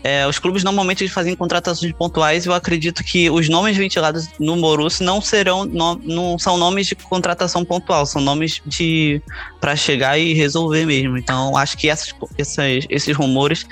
É, 0.03 0.27
os 0.27 0.37
clubes 0.37 0.63
normalmente 0.63 1.07
fazem 1.07 1.35
contratações 1.35 1.91
pontuais 1.91 2.45
e 2.45 2.49
eu 2.49 2.53
acredito 2.53 3.03
que 3.03 3.29
os 3.29 3.49
nomes 3.49 3.75
ventilados 3.75 4.29
no 4.39 4.55
Borussia 4.55 5.05
não 5.05 5.19
serão 5.19 5.65
no, 5.65 5.95
não 5.95 6.37
são 6.37 6.55
nomes 6.55 6.87
de 6.87 6.95
contratação 6.95 7.65
pontual, 7.65 8.05
são 8.05 8.21
nomes 8.21 8.61
de 8.65 9.21
para 9.59 9.75
chegar 9.75 10.17
e 10.17 10.33
resolver 10.33 10.85
mesmo. 10.85 11.17
Então 11.17 11.57
acho 11.57 11.77
que 11.77 11.89
essas, 11.89 12.13
essas, 12.37 12.85
esses 12.89 13.15
rumores 13.15 13.65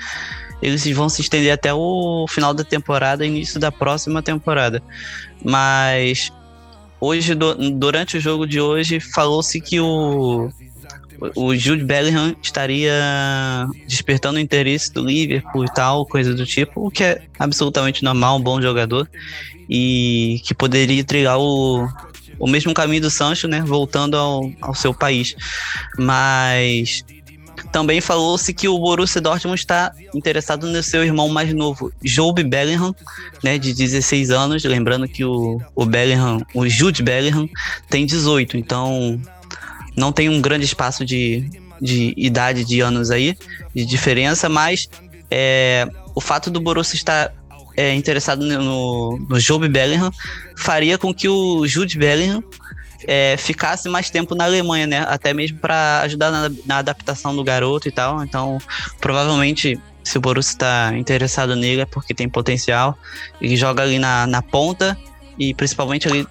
eles 0.62 0.86
vão 0.92 1.08
se 1.08 1.20
estender 1.20 1.52
até 1.52 1.72
o 1.72 2.26
final 2.28 2.54
da 2.54 2.64
temporada, 2.64 3.26
início 3.26 3.60
da 3.60 3.70
próxima 3.70 4.22
temporada. 4.22 4.82
Mas 5.44 6.32
hoje 7.00 7.34
durante 7.34 8.16
o 8.16 8.20
jogo 8.20 8.46
de 8.46 8.60
hoje 8.60 9.00
falou-se 9.00 9.60
que 9.60 9.80
o 9.80 10.50
o 11.34 11.54
Jude 11.54 11.84
Bellingham 11.84 12.36
estaria 12.42 12.92
despertando 13.86 14.38
o 14.38 14.40
interesse 14.40 14.92
do 14.92 15.04
Liverpool 15.04 15.64
e 15.64 15.72
tal, 15.72 16.04
coisa 16.04 16.34
do 16.34 16.44
tipo, 16.44 16.86
o 16.86 16.90
que 16.90 17.02
é 17.02 17.22
absolutamente 17.38 18.04
normal, 18.04 18.36
um 18.36 18.42
bom 18.42 18.60
jogador 18.60 19.08
e 19.68 20.40
que 20.44 20.54
poderia 20.54 21.02
trilhar 21.02 21.38
o, 21.38 21.88
o 22.38 22.46
mesmo 22.46 22.74
caminho 22.74 23.02
do 23.02 23.10
Sancho, 23.10 23.48
né, 23.48 23.62
voltando 23.62 24.16
ao, 24.16 24.50
ao 24.60 24.74
seu 24.74 24.92
país. 24.92 25.34
Mas 25.98 27.04
também 27.72 28.00
falou-se 28.00 28.52
que 28.52 28.68
o 28.68 28.78
Borussia 28.78 29.20
Dortmund 29.20 29.58
está 29.58 29.92
interessado 30.14 30.66
no 30.66 30.82
seu 30.82 31.04
irmão 31.04 31.28
mais 31.28 31.52
novo, 31.52 31.92
Jobe 32.02 32.42
Bellingham, 32.42 32.94
né, 33.42 33.58
de 33.58 33.72
16 33.72 34.30
anos. 34.30 34.64
Lembrando 34.64 35.08
que 35.08 35.24
o, 35.24 35.60
o 35.74 35.84
Bellingham, 35.84 36.40
o 36.54 36.68
Jude 36.68 37.02
Bellingham, 37.02 37.48
tem 37.88 38.06
18, 38.06 38.56
então 38.56 39.20
não 39.96 40.12
tem 40.12 40.28
um 40.28 40.40
grande 40.40 40.64
espaço 40.64 41.04
de, 41.04 41.48
de 41.80 42.14
idade 42.16 42.64
de 42.64 42.80
anos 42.80 43.10
aí, 43.10 43.36
de 43.74 43.84
diferença, 43.84 44.48
mas 44.48 44.88
é, 45.30 45.88
o 46.14 46.20
fato 46.20 46.50
do 46.50 46.60
Borussia 46.60 46.96
estar 46.96 47.32
é, 47.76 47.94
interessado 47.94 48.44
no, 48.44 49.18
no 49.28 49.38
Job 49.38 49.68
Bellingham 49.68 50.10
faria 50.56 50.96
com 50.96 51.12
que 51.12 51.28
o 51.28 51.66
Jude 51.66 51.98
Bellingham 51.98 52.42
é, 53.04 53.36
ficasse 53.36 53.88
mais 53.88 54.10
tempo 54.10 54.34
na 54.34 54.44
Alemanha, 54.44 54.86
né? 54.86 55.04
Até 55.08 55.34
mesmo 55.34 55.58
para 55.58 56.00
ajudar 56.02 56.30
na, 56.30 56.50
na, 56.64 56.78
adaptação 56.78 57.34
do 57.34 57.42
garoto 57.44 57.88
e 57.88 57.92
tal. 57.92 58.22
Então, 58.22 58.58
provavelmente, 59.00 59.80
se 60.02 60.18
o 60.18 60.20
Borussia 60.20 60.52
está 60.52 60.96
interessado 60.96 61.56
nele 61.56 61.82
é 61.82 61.86
porque 61.86 62.14
tem 62.14 62.28
potencial. 62.28 62.96
Ele 63.40 63.56
joga 63.56 63.82
ali 63.82 63.98
na, 63.98 64.26
na 64.26 64.42
ponta 64.42 64.96
e 65.38 65.52
principalmente 65.54 66.08
ali 66.08 66.26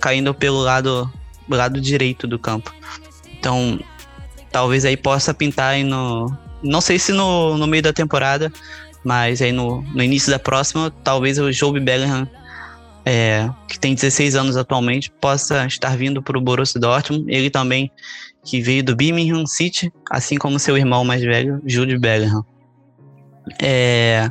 caindo 0.00 0.34
pelo 0.34 0.60
lado, 0.60 1.10
lado 1.48 1.80
direito 1.80 2.26
do 2.26 2.38
campo. 2.38 2.74
Então, 3.38 3.78
talvez 4.50 4.84
aí 4.84 4.96
possa 4.96 5.32
pintar 5.32 5.74
aí 5.74 5.84
no. 5.84 6.32
Não 6.62 6.80
sei 6.80 6.98
se 6.98 7.12
no, 7.12 7.56
no 7.56 7.66
meio 7.66 7.82
da 7.82 7.92
temporada, 7.92 8.52
mas 9.04 9.40
aí 9.40 9.52
no, 9.52 9.82
no 9.82 10.02
início 10.02 10.30
da 10.30 10.38
próxima, 10.38 10.92
talvez 11.02 11.38
o 11.38 11.50
Joe 11.50 11.80
Bellingham, 11.80 12.28
é, 13.04 13.48
que 13.68 13.78
tem 13.78 13.94
16 13.94 14.36
anos 14.36 14.56
atualmente, 14.56 15.10
possa 15.20 15.66
estar 15.66 15.96
vindo 15.96 16.22
para 16.22 16.38
o 16.38 16.40
Borussia 16.40 16.80
Dortmund. 16.80 17.24
Ele 17.28 17.50
também, 17.50 17.90
que 18.44 18.60
veio 18.60 18.84
do 18.84 18.94
Birmingham 18.94 19.46
City, 19.46 19.92
assim 20.10 20.36
como 20.36 20.58
seu 20.58 20.76
irmão 20.76 21.04
mais 21.04 21.22
velho, 21.22 21.60
Jude 21.64 21.98
Bellingham. 21.98 22.44
É, 23.60 24.30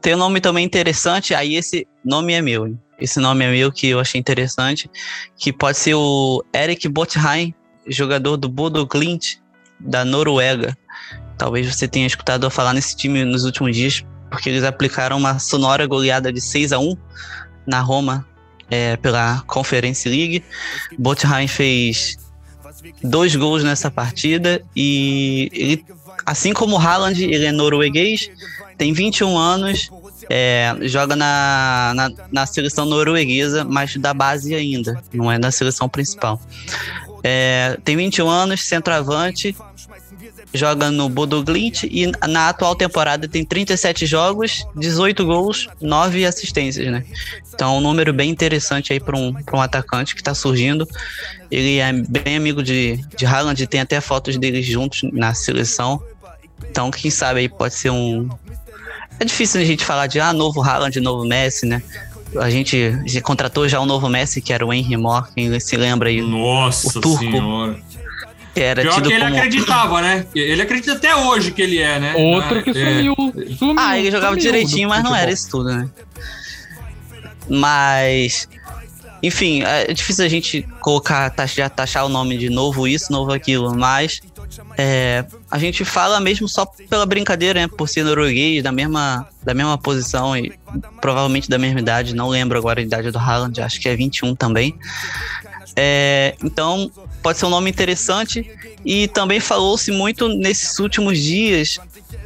tem 0.00 0.14
um 0.14 0.18
nome 0.18 0.40
também 0.40 0.64
interessante, 0.64 1.34
aí 1.34 1.54
esse 1.54 1.86
nome 2.04 2.32
é 2.32 2.42
meu. 2.42 2.76
Esse 3.00 3.20
nome 3.20 3.44
é 3.44 3.50
meu 3.50 3.70
que 3.70 3.88
eu 3.88 4.00
achei 4.00 4.18
interessante, 4.18 4.90
que 5.36 5.52
pode 5.52 5.78
ser 5.78 5.94
o 5.94 6.44
Eric 6.54 6.88
Botheim, 6.88 7.54
jogador 7.86 8.36
do 8.36 8.48
Bodo 8.48 8.84
Glint 8.84 9.36
da 9.78 10.04
Noruega. 10.04 10.76
Talvez 11.36 11.72
você 11.72 11.86
tenha 11.86 12.06
escutado 12.06 12.50
falar 12.50 12.74
nesse 12.74 12.96
time 12.96 13.24
nos 13.24 13.44
últimos 13.44 13.76
dias, 13.76 14.04
porque 14.28 14.48
eles 14.48 14.64
aplicaram 14.64 15.16
uma 15.16 15.38
sonora 15.38 15.86
goleada 15.86 16.32
de 16.32 16.40
6 16.40 16.72
a 16.72 16.80
1 16.80 16.96
na 17.68 17.80
Roma 17.80 18.26
é, 18.70 18.96
pela 18.96 19.42
Conference 19.46 20.08
League. 20.08 20.42
Botheim 20.98 21.46
fez 21.46 22.16
dois 23.02 23.36
gols 23.36 23.62
nessa 23.62 23.90
partida 23.90 24.62
e 24.74 25.50
ele, 25.52 25.84
assim 26.24 26.52
como 26.52 26.76
o 26.76 26.78
Haaland, 26.78 27.22
ele 27.22 27.44
é 27.44 27.52
norueguês, 27.52 28.30
tem 28.76 28.92
21 28.92 29.36
anos, 29.36 29.90
é, 30.30 30.74
joga 30.82 31.14
na, 31.14 31.92
na, 31.94 32.10
na, 32.30 32.46
seleção 32.46 32.84
norueguesa, 32.84 33.64
mas 33.64 33.96
da 33.96 34.14
base 34.14 34.54
ainda, 34.54 35.02
não 35.12 35.30
é 35.30 35.38
na 35.38 35.50
seleção 35.50 35.88
principal. 35.88 36.40
É, 37.22 37.76
tem 37.84 37.96
21 37.96 38.28
anos, 38.28 38.62
centroavante, 38.62 39.56
joga 40.52 40.90
no 40.90 41.08
Bodo 41.08 41.42
Glint 41.42 41.84
e 41.84 42.10
na 42.26 42.48
atual 42.48 42.74
temporada 42.74 43.28
tem 43.28 43.44
37 43.44 44.06
jogos, 44.06 44.64
18 44.74 45.24
gols, 45.24 45.68
9 45.80 46.24
assistências, 46.24 46.90
né? 46.90 47.04
Então, 47.54 47.78
um 47.78 47.80
número 47.80 48.12
bem 48.12 48.30
interessante 48.30 48.92
aí 48.92 49.00
para 49.00 49.16
um, 49.16 49.34
um 49.52 49.60
atacante 49.60 50.14
que 50.14 50.20
está 50.20 50.34
surgindo. 50.34 50.86
Ele 51.50 51.78
é 51.78 51.92
bem 51.92 52.36
amigo 52.36 52.62
de, 52.62 52.96
de 53.16 53.26
Haaland, 53.26 53.66
tem 53.66 53.80
até 53.80 54.00
fotos 54.00 54.36
deles 54.36 54.64
juntos 54.64 55.02
na 55.12 55.34
seleção. 55.34 56.02
Então, 56.70 56.90
quem 56.90 57.10
sabe 57.10 57.40
aí 57.40 57.48
pode 57.48 57.74
ser 57.74 57.90
um. 57.90 58.28
É 59.20 59.24
difícil 59.24 59.60
a 59.60 59.64
gente 59.64 59.84
falar 59.84 60.06
de 60.06 60.20
ah, 60.20 60.32
novo 60.32 60.62
Haaland, 60.62 61.00
novo 61.00 61.24
Messi, 61.24 61.66
né? 61.66 61.82
a 62.36 62.50
gente 62.50 63.02
contratou 63.22 63.66
já 63.68 63.80
o 63.80 63.84
um 63.84 63.86
novo 63.86 64.08
Messi, 64.08 64.42
que 64.42 64.52
era 64.52 64.64
o 64.64 64.72
Henry 64.72 64.96
Moore, 64.96 65.28
quem 65.34 65.58
se 65.60 65.76
lembra 65.76 66.08
aí. 66.08 66.20
Nossa 66.20 66.98
o 66.98 67.00
turco, 67.00 67.18
senhora. 67.18 67.80
Que 68.58 68.64
era 68.64 68.82
Pior 68.82 68.94
tido 68.94 69.08
que 69.08 69.14
ele 69.14 69.24
como... 69.24 69.36
acreditava, 69.36 70.02
né? 70.02 70.26
Ele 70.34 70.62
acredita 70.62 70.92
até 70.92 71.14
hoje 71.14 71.52
que 71.52 71.62
ele 71.62 71.78
é, 71.78 71.98
né? 71.98 72.14
Outro 72.16 72.62
que 72.62 72.70
é. 72.70 72.72
sumiu, 72.72 73.14
sumiu. 73.56 73.76
Ah, 73.78 73.98
ele 73.98 74.10
jogava 74.10 74.34
sumiu 74.34 74.52
direitinho, 74.52 74.88
mas 74.88 75.04
não 75.04 75.14
era 75.14 75.30
isso 75.30 75.48
tudo, 75.48 75.70
né? 75.70 75.88
Mas. 77.48 78.48
Enfim, 79.22 79.62
é 79.62 79.92
difícil 79.92 80.24
a 80.24 80.28
gente 80.28 80.62
colocar, 80.80 81.28
taxar, 81.30 81.68
taxar 81.70 82.04
o 82.06 82.08
nome 82.08 82.38
de 82.38 82.48
novo 82.48 82.86
isso, 82.86 83.10
novo 83.10 83.32
aquilo, 83.32 83.74
mas 83.74 84.20
é, 84.76 85.24
a 85.50 85.58
gente 85.58 85.84
fala 85.84 86.20
mesmo 86.20 86.48
só 86.48 86.64
pela 86.88 87.04
brincadeira, 87.04 87.60
né? 87.60 87.68
Por 87.68 87.88
ser 87.88 88.04
norueguês, 88.04 88.62
da 88.62 88.70
mesma, 88.70 89.28
da 89.42 89.52
mesma 89.54 89.76
posição 89.76 90.36
e 90.36 90.52
provavelmente 91.00 91.48
da 91.48 91.58
mesma 91.58 91.80
idade, 91.80 92.14
não 92.14 92.28
lembro 92.28 92.56
agora 92.56 92.80
a 92.80 92.82
idade 92.82 93.10
do 93.10 93.18
Haaland, 93.18 93.60
acho 93.60 93.80
que 93.80 93.88
é 93.88 93.96
21 93.96 94.36
também. 94.36 94.78
É, 95.74 96.34
então, 96.42 96.90
pode 97.28 97.38
ser 97.38 97.44
um 97.44 97.50
nome 97.50 97.68
interessante. 97.68 98.50
E 98.84 99.06
também 99.08 99.38
falou-se 99.38 99.90
muito 99.90 100.28
nesses 100.28 100.78
últimos 100.78 101.18
dias 101.18 101.78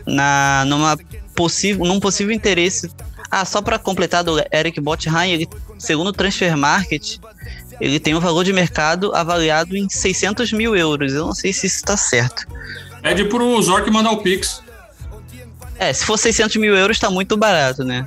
na, 0.07 0.65
numa 0.67 0.97
possível, 1.35 1.85
num 1.85 1.99
possível 1.99 2.33
interesse. 2.33 2.89
Ah, 3.29 3.45
só 3.45 3.61
para 3.61 3.81
completar 3.81 4.23
do 4.23 4.39
Eric 4.53 4.81
Botheim, 4.81 5.33
ele, 5.33 5.49
segundo 5.77 6.09
o 6.09 6.13
Transfer 6.13 6.57
Market, 6.57 7.19
ele 7.81 7.99
tem 7.99 8.15
um 8.15 8.21
valor 8.21 8.45
de 8.45 8.53
mercado 8.53 9.13
avaliado 9.13 9.77
em 9.77 9.89
600 9.89 10.53
mil 10.53 10.77
euros. 10.77 11.13
Eu 11.13 11.27
não 11.27 11.35
sei 11.35 11.53
se 11.53 11.67
isso 11.67 11.77
está 11.77 11.97
certo. 11.97 12.47
Pede 13.03 13.25
pro 13.25 13.61
Zork 13.61 13.91
mandar 13.91 14.13
o 14.13 14.19
Pix. 14.19 14.63
É, 15.79 15.93
se 15.93 16.05
for 16.05 16.17
600 16.17 16.57
mil 16.57 16.77
euros, 16.77 17.01
tá 17.01 17.11
muito 17.11 17.37
barato, 17.37 17.83
né? 17.83 18.07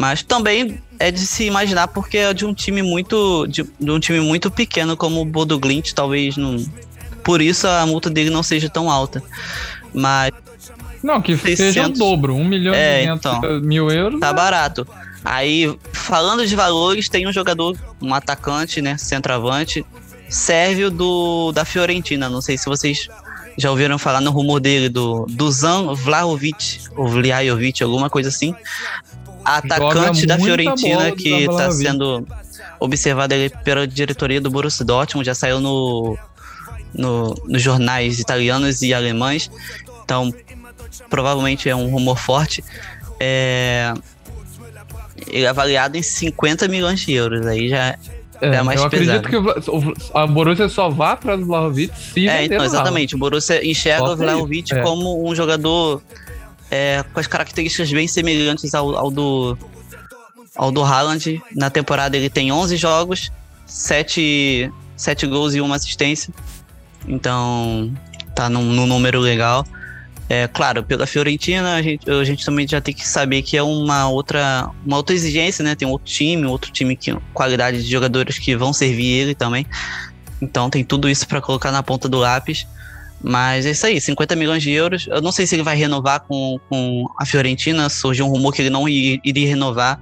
Mas 0.00 0.22
também 0.22 0.80
é 0.98 1.10
de 1.10 1.20
se 1.26 1.44
imaginar 1.44 1.88
porque 1.88 2.16
é 2.16 2.32
de 2.32 2.46
um 2.46 2.54
time 2.54 2.80
muito 2.80 3.46
de, 3.46 3.62
de 3.78 3.90
um 3.90 4.00
time 4.00 4.18
muito 4.18 4.50
pequeno 4.50 4.96
como 4.96 5.20
o 5.20 5.26
Bodo 5.26 5.58
Glint, 5.58 5.92
talvez 5.92 6.38
não 6.38 6.56
por 7.22 7.42
isso 7.42 7.68
a 7.68 7.84
multa 7.84 8.08
dele 8.08 8.30
não 8.30 8.42
seja 8.42 8.70
tão 8.70 8.90
alta. 8.90 9.22
Mas 9.92 10.30
Não, 11.02 11.20
que 11.20 11.36
seja 11.36 11.64
o 11.64 11.72
600. 11.72 11.98
dobro. 11.98 12.34
1 12.34 12.44
milhão 12.44 12.74
É, 12.74 13.00
e 13.02 13.06
500 13.08 13.32
então. 13.36 13.60
mil 13.60 13.90
euros. 13.90 14.18
tá 14.18 14.32
barato. 14.32 14.88
Aí, 15.22 15.70
falando 15.92 16.46
de 16.46 16.56
valores, 16.56 17.10
tem 17.10 17.28
um 17.28 17.32
jogador, 17.32 17.76
um 18.00 18.14
atacante, 18.14 18.80
né, 18.80 18.96
centroavante, 18.96 19.84
sérvio 20.30 20.90
do 20.90 21.52
da 21.52 21.66
Fiorentina. 21.66 22.30
Não 22.30 22.40
sei 22.40 22.56
se 22.56 22.64
vocês 22.64 23.06
já 23.58 23.70
ouviram 23.70 23.98
falar 23.98 24.22
no 24.22 24.30
rumor 24.30 24.60
dele 24.60 24.88
do 24.88 25.26
Dusan 25.28 25.92
Vlahovic 25.94 26.84
ou 26.96 27.06
Vlahovic, 27.06 27.82
alguma 27.82 28.08
coisa 28.08 28.30
assim. 28.30 28.54
Atacante 29.44 30.26
da 30.26 30.38
Fiorentina 30.38 31.10
que 31.12 31.28
está 31.44 31.70
sendo 31.70 32.26
observado 32.78 33.34
ali 33.34 33.50
pela 33.64 33.86
diretoria 33.86 34.40
do 34.40 34.50
Borussia 34.50 34.84
Dortmund, 34.84 35.26
já 35.26 35.34
saiu 35.34 35.60
no, 35.60 36.16
no 36.94 37.34
nos 37.46 37.62
jornais 37.62 38.18
italianos 38.18 38.82
e 38.82 38.92
alemães. 38.94 39.50
Então, 40.04 40.32
provavelmente 41.08 41.68
é 41.68 41.76
um 41.76 41.88
rumor 41.90 42.18
forte. 42.18 42.64
É, 43.18 43.92
ele 45.28 45.44
é 45.44 45.48
avaliado 45.48 45.96
em 45.96 46.02
50 46.02 46.66
milhões 46.68 47.00
de 47.00 47.12
euros. 47.12 47.46
Aí 47.46 47.68
já. 47.68 47.96
é 48.40 48.62
mais 48.62 48.80
eu 48.80 48.86
acredito 48.86 49.22
pesado. 49.22 49.28
que 49.28 49.36
o 49.36 49.42
Vla- 49.42 49.62
o- 49.68 50.18
a 50.18 50.26
Borussia 50.26 50.68
só 50.68 50.88
vá 50.88 51.12
atrás 51.12 51.38
do 51.40 51.46
Vlahovic 51.46 51.92
se 51.96 52.26
É, 52.28 52.44
então, 52.44 52.64
exatamente. 52.64 53.14
O 53.14 53.18
Borussia 53.18 53.64
enxerga 53.66 54.06
Só 54.06 54.12
o 54.14 54.16
Vlahovic 54.16 54.72
é. 54.74 54.80
como 54.82 55.28
um 55.28 55.34
jogador 55.34 56.02
é, 56.70 57.04
com 57.12 57.20
as 57.20 57.26
características 57.26 57.92
bem 57.92 58.06
semelhantes 58.06 58.74
ao, 58.74 58.96
ao 58.96 59.10
do 59.10 59.58
ao 60.54 60.70
do 60.70 60.82
Haaland. 60.82 61.40
Na 61.54 61.70
temporada 61.70 62.16
ele 62.16 62.30
tem 62.30 62.52
11 62.52 62.76
jogos, 62.76 63.30
7, 63.66 64.70
7 64.96 65.26
gols 65.26 65.54
e 65.54 65.60
uma 65.60 65.76
assistência. 65.76 66.32
Então 67.06 67.92
tá 68.34 68.48
num, 68.48 68.64
num 68.64 68.86
número 68.86 69.18
legal. 69.20 69.66
É, 70.28 70.46
claro, 70.46 70.84
pela 70.84 71.08
Fiorentina, 71.08 71.74
a 71.74 71.82
gente, 71.82 72.08
a 72.08 72.22
gente 72.22 72.44
também 72.44 72.66
já 72.66 72.80
tem 72.80 72.94
que 72.94 73.06
saber 73.06 73.42
que 73.42 73.56
é 73.56 73.62
uma 73.64 74.08
outra, 74.08 74.70
uma 74.86 74.96
outra 74.96 75.12
exigência, 75.12 75.64
né? 75.64 75.74
Tem 75.74 75.88
outro 75.88 76.06
time, 76.06 76.46
outro 76.46 76.70
time 76.70 76.94
que 76.94 77.12
qualidade 77.34 77.82
de 77.82 77.90
jogadores 77.90 78.38
que 78.38 78.54
vão 78.54 78.72
servir 78.72 79.08
ele 79.08 79.34
também. 79.34 79.66
Então 80.40 80.70
tem 80.70 80.84
tudo 80.84 81.08
isso 81.08 81.26
para 81.26 81.40
colocar 81.40 81.72
na 81.72 81.82
ponta 81.82 82.08
do 82.08 82.18
lápis. 82.18 82.64
Mas 83.22 83.66
é 83.66 83.70
isso 83.70 83.86
aí, 83.86 84.00
50 84.00 84.34
milhões 84.34 84.62
de 84.62 84.70
euros. 84.70 85.06
Eu 85.08 85.20
não 85.20 85.30
sei 85.30 85.46
se 85.46 85.54
ele 85.54 85.62
vai 85.62 85.76
renovar 85.76 86.20
com, 86.20 86.58
com 86.68 87.06
a 87.18 87.26
Fiorentina. 87.26 87.88
Surgiu 87.88 88.26
um 88.26 88.28
rumor 88.28 88.52
que 88.52 88.62
ele 88.62 88.70
não 88.70 88.88
iria 88.88 89.48
renovar. 89.48 90.00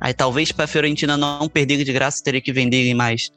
Aí 0.00 0.14
talvez 0.14 0.52
para 0.52 0.64
a 0.64 0.68
Fiorentina 0.68 1.16
não 1.16 1.48
perder 1.48 1.84
de 1.84 1.92
graça, 1.92 2.22
teria 2.22 2.40
que 2.40 2.52
vender 2.52 2.78
ele 2.78 2.94
mais. 2.94 3.30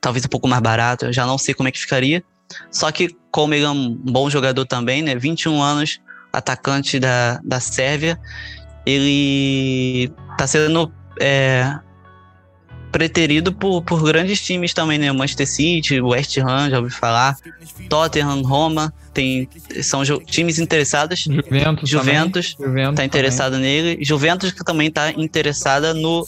Talvez 0.00 0.24
um 0.24 0.28
pouco 0.28 0.46
mais 0.46 0.62
barato. 0.62 1.06
Eu 1.06 1.12
já 1.12 1.26
não 1.26 1.36
sei 1.36 1.52
como 1.52 1.68
é 1.68 1.72
que 1.72 1.80
ficaria. 1.80 2.22
Só 2.70 2.90
que, 2.90 3.14
como 3.30 3.54
ele 3.54 3.64
é 3.64 3.70
um 3.70 3.94
bom 3.94 4.30
jogador 4.30 4.64
também, 4.64 5.02
né? 5.02 5.14
21 5.14 5.62
anos, 5.62 6.00
atacante 6.32 6.98
da, 6.98 7.40
da 7.44 7.60
Sérvia, 7.60 8.18
ele 8.86 10.10
tá 10.38 10.46
sendo 10.46 10.92
é, 11.20 11.78
preterido 12.90 13.52
por, 13.52 13.82
por 13.82 14.02
grandes 14.02 14.40
times 14.40 14.74
também, 14.74 14.98
né? 14.98 15.10
Manchester 15.12 15.46
City, 15.46 16.00
West 16.00 16.36
Ham, 16.38 16.70
já 16.70 16.78
ouvi 16.78 16.90
falar, 16.90 17.36
Tottenham, 17.88 18.42
Roma, 18.42 18.92
tem, 19.12 19.48
são 19.82 20.02
times 20.20 20.58
interessados. 20.58 21.20
Juventus, 21.20 21.88
Juventus, 21.88 22.56
Juventus 22.58 22.96
tá 22.96 23.04
interessado 23.04 23.52
também. 23.52 23.82
nele. 23.82 24.04
Juventus 24.04 24.52
que 24.52 24.64
também 24.64 24.90
tá 24.90 25.10
interessada 25.12 25.94
no 25.94 26.26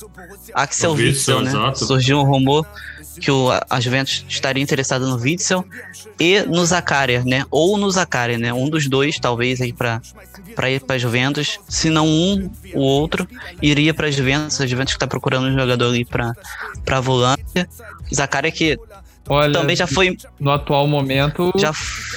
Axel 0.54 0.92
Witsel, 0.92 1.40
né? 1.40 1.50
Exato. 1.50 1.84
Surgiu 1.84 2.18
um 2.18 2.24
rumor 2.24 2.66
que 3.20 3.30
o, 3.30 3.48
a 3.68 3.80
Juventus 3.80 4.24
estaria 4.28 4.62
interessada 4.62 5.06
no 5.06 5.16
Witzel 5.16 5.64
e 6.18 6.40
no 6.42 6.64
Zakaria, 6.64 7.22
né? 7.24 7.44
Ou 7.50 7.76
no 7.76 7.90
Zakaria, 7.90 8.38
né? 8.38 8.52
Um 8.52 8.68
dos 8.68 8.88
dois, 8.88 9.18
talvez, 9.18 9.60
aí 9.60 9.72
para 9.72 10.00
ir 10.70 10.80
para 10.80 10.98
Juventus. 10.98 11.58
Se 11.68 11.90
não 11.90 12.06
um, 12.06 12.50
o 12.74 12.80
outro 12.80 13.28
iria 13.60 13.92
para 13.92 14.10
Juventus. 14.10 14.60
A 14.60 14.66
Juventus 14.66 14.94
está 14.94 15.06
procurando 15.06 15.48
um 15.48 15.58
jogador 15.58 15.88
ali 15.88 16.04
para 16.04 17.00
volância. 17.00 17.68
Zakaria 18.12 18.50
que 18.50 18.78
Olha, 19.28 19.52
também 19.52 19.76
já 19.76 19.86
foi. 19.86 20.16
No 20.38 20.50
atual 20.50 20.86
momento, 20.86 21.52
já 21.56 21.72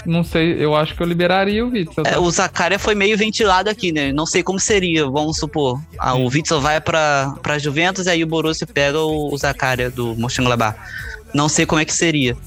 não 0.06 0.24
sei, 0.24 0.64
eu 0.64 0.76
acho 0.76 0.96
que 0.96 1.02
eu 1.02 1.08
liberaria 1.08 1.66
o 1.66 1.70
Witzel. 1.70 2.04
É, 2.06 2.18
o 2.18 2.30
Zakaria 2.30 2.80
foi 2.80 2.96
meio 2.96 3.18
ventilado 3.18 3.70
aqui, 3.70 3.92
né? 3.92 4.12
Não 4.12 4.26
sei 4.26 4.44
como 4.44 4.60
seria, 4.60 5.06
vamos 5.06 5.38
supor. 5.38 5.80
Ah, 6.00 6.16
o 6.16 6.28
Witzel 6.28 6.62
vai 6.62 6.82
para 6.82 7.36
para 7.42 7.58
Juventus 7.60 8.06
e 8.06 8.10
aí 8.10 8.24
o 8.24 8.28
Borussia 8.28 8.68
pega 8.68 9.00
o, 9.00 9.34
o 9.34 9.38
Zakaria 9.38 9.90
do 9.90 10.16
Mönchengladbach. 10.16 10.78
Não 11.34 11.50
sei 11.50 11.66
como 11.66 11.82
é 11.82 11.86
que 11.86 11.94
seria, 11.94 12.38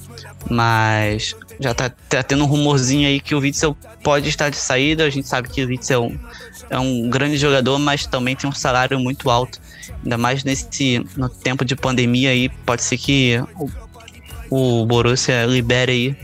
mas 0.50 1.36
já 1.60 1.74
tá, 1.74 1.90
tá, 1.90 2.22
tendo 2.22 2.44
um 2.44 2.46
rumorzinho 2.46 3.08
aí 3.08 3.20
que 3.20 3.34
o 3.34 3.38
Witzel 3.38 3.76
pode 4.02 4.28
estar 4.28 4.48
de 4.48 4.56
saída. 4.56 5.04
A 5.04 5.10
gente 5.10 5.28
sabe 5.28 5.48
que 5.48 5.64
o 5.64 5.68
Witzel 5.68 6.04
é 6.04 6.06
um, 6.06 6.18
é 6.70 6.78
um 6.78 7.10
grande 7.10 7.36
jogador, 7.36 7.78
mas 7.78 8.06
também 8.06 8.36
tem 8.36 8.48
um 8.48 8.52
salário 8.52 8.98
muito 8.98 9.30
alto. 9.30 9.60
Ainda 10.02 10.16
mais 10.16 10.44
nesse 10.44 11.04
no 11.16 11.28
tempo 11.28 11.64
de 11.64 11.74
pandemia 11.74 12.30
aí, 12.30 12.48
pode 12.48 12.82
ser 12.82 12.96
que 12.96 13.42
o 14.50 14.84
Borussia 14.86 15.46
libere 15.46 15.92
aí 15.92 16.16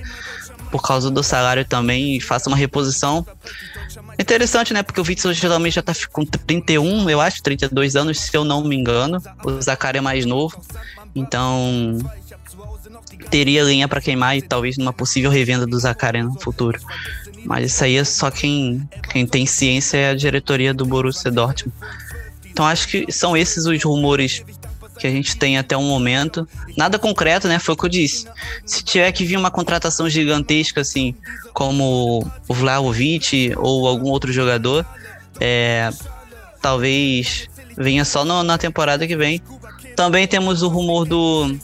por 0.70 0.82
causa 0.82 1.10
do 1.10 1.22
salário 1.22 1.64
também 1.64 2.16
e 2.16 2.20
faça 2.20 2.48
uma 2.48 2.56
reposição. 2.56 3.24
Interessante, 4.18 4.72
né? 4.74 4.82
Porque 4.82 5.00
o 5.00 5.04
Witzel 5.04 5.32
geralmente 5.32 5.74
já 5.74 5.82
tá 5.82 5.92
com 6.10 6.24
31, 6.24 7.08
eu 7.08 7.20
acho, 7.20 7.42
32 7.42 7.94
anos, 7.94 8.18
se 8.20 8.36
eu 8.36 8.44
não 8.44 8.64
me 8.64 8.74
engano. 8.74 9.22
O 9.44 9.60
Zakari 9.60 9.98
é 9.98 10.00
mais 10.00 10.24
novo. 10.24 10.60
Então, 11.14 11.98
teria 13.30 13.62
linha 13.62 13.86
para 13.86 14.00
queimar 14.00 14.36
e 14.36 14.42
talvez 14.42 14.76
numa 14.76 14.92
possível 14.92 15.30
revenda 15.30 15.66
do 15.66 15.78
Zakari 15.78 16.22
no 16.22 16.38
futuro. 16.40 16.80
Mas 17.44 17.72
isso 17.72 17.84
aí 17.84 17.96
é 17.96 18.04
só 18.04 18.30
quem, 18.30 18.88
quem 19.10 19.26
tem 19.26 19.46
ciência 19.46 19.96
é 19.96 20.10
a 20.10 20.14
diretoria 20.14 20.74
do 20.74 20.84
Borussia 20.84 21.30
Dortmund. 21.30 21.76
Então 22.50 22.64
acho 22.64 22.88
que 22.88 23.12
são 23.12 23.36
esses 23.36 23.66
os 23.66 23.82
rumores 23.82 24.42
que 24.98 25.06
a 25.06 25.10
gente 25.10 25.36
tem 25.36 25.58
até 25.58 25.76
o 25.76 25.82
momento. 25.82 26.48
Nada 26.76 26.98
concreto, 26.98 27.48
né? 27.48 27.58
Foi 27.58 27.74
o 27.74 27.76
que 27.76 27.84
eu 27.84 27.90
disse. 27.90 28.26
Se 28.64 28.82
tiver 28.82 29.10
que 29.12 29.24
vir 29.24 29.36
uma 29.36 29.50
contratação 29.50 30.08
gigantesca, 30.08 30.80
assim, 30.80 31.14
como 31.52 32.26
o 32.48 32.54
Vlahovic 32.54 33.52
ou 33.56 33.86
algum 33.86 34.10
outro 34.10 34.32
jogador, 34.32 34.86
é, 35.40 35.90
talvez 36.60 37.48
venha 37.76 38.04
só 38.04 38.24
no, 38.24 38.42
na 38.42 38.58
temporada 38.58 39.06
que 39.06 39.16
vem. 39.16 39.40
Também 39.96 40.26
temos 40.26 40.62
o 40.62 40.68
rumor 40.68 41.04
do, 41.04 41.54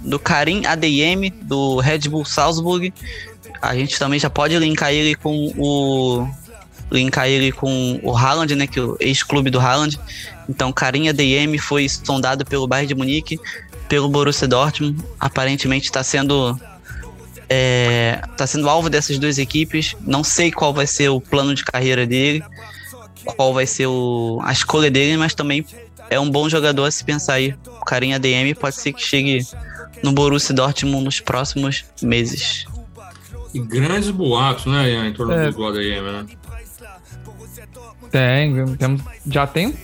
do 0.00 0.18
Karim 0.18 0.66
ADM, 0.66 1.30
do 1.42 1.78
Red 1.78 2.08
Bull 2.08 2.24
Salzburg. 2.24 2.92
A 3.60 3.74
gente 3.74 3.98
também 3.98 4.18
já 4.18 4.30
pode 4.30 4.56
linkar 4.58 4.92
ele 4.92 5.14
com 5.14 5.52
o 5.56 6.28
linkar 6.90 7.26
ele 7.26 7.50
com 7.50 7.98
o 8.02 8.16
Haaland, 8.16 8.54
né, 8.54 8.66
que 8.66 8.78
é 8.78 8.82
o 8.82 8.96
ex-clube 9.00 9.50
do 9.50 9.58
Haaland. 9.58 9.98
Então, 10.48 10.72
Carinha 10.72 11.12
DM 11.12 11.58
foi 11.58 11.88
sondado 11.88 12.44
pelo 12.44 12.66
Bayern 12.66 12.88
de 12.88 12.94
Munique, 12.94 13.38
pelo 13.88 14.08
Borussia 14.08 14.46
Dortmund. 14.46 15.02
Aparentemente 15.18 15.86
está 15.86 16.02
sendo 16.02 16.58
é, 17.48 18.20
tá 18.36 18.46
sendo 18.46 18.68
alvo 18.68 18.90
dessas 18.90 19.18
duas 19.18 19.38
equipes. 19.38 19.96
Não 20.00 20.22
sei 20.24 20.50
qual 20.50 20.72
vai 20.72 20.86
ser 20.86 21.08
o 21.08 21.20
plano 21.20 21.54
de 21.54 21.64
carreira 21.64 22.06
dele, 22.06 22.42
qual 23.24 23.52
vai 23.52 23.66
ser 23.66 23.86
o, 23.86 24.40
a 24.42 24.52
escolha 24.52 24.90
dele, 24.90 25.16
mas 25.16 25.34
também 25.34 25.64
é 26.10 26.18
um 26.18 26.30
bom 26.30 26.48
jogador 26.48 26.84
a 26.84 26.90
se 26.90 27.04
pensar 27.04 27.34
aí. 27.34 27.54
O 27.66 27.84
Carinha 27.84 28.18
DM 28.18 28.54
pode 28.54 28.76
ser 28.76 28.92
que 28.92 29.02
chegue 29.02 29.40
no 30.02 30.12
Borussia 30.12 30.54
Dortmund 30.54 31.04
nos 31.04 31.20
próximos 31.20 31.84
meses. 32.02 32.66
E 33.54 33.60
grandes 33.60 34.10
boatos, 34.10 34.66
né, 34.66 34.90
Ian, 34.90 35.08
em 35.08 35.12
torno 35.12 35.32
é. 35.32 35.50
do 35.50 35.66
ADM, 35.66 36.12
né? 36.12 36.26
Tem, 38.10 38.76
temos, 38.76 39.02
já 39.26 39.46
tem 39.46 39.74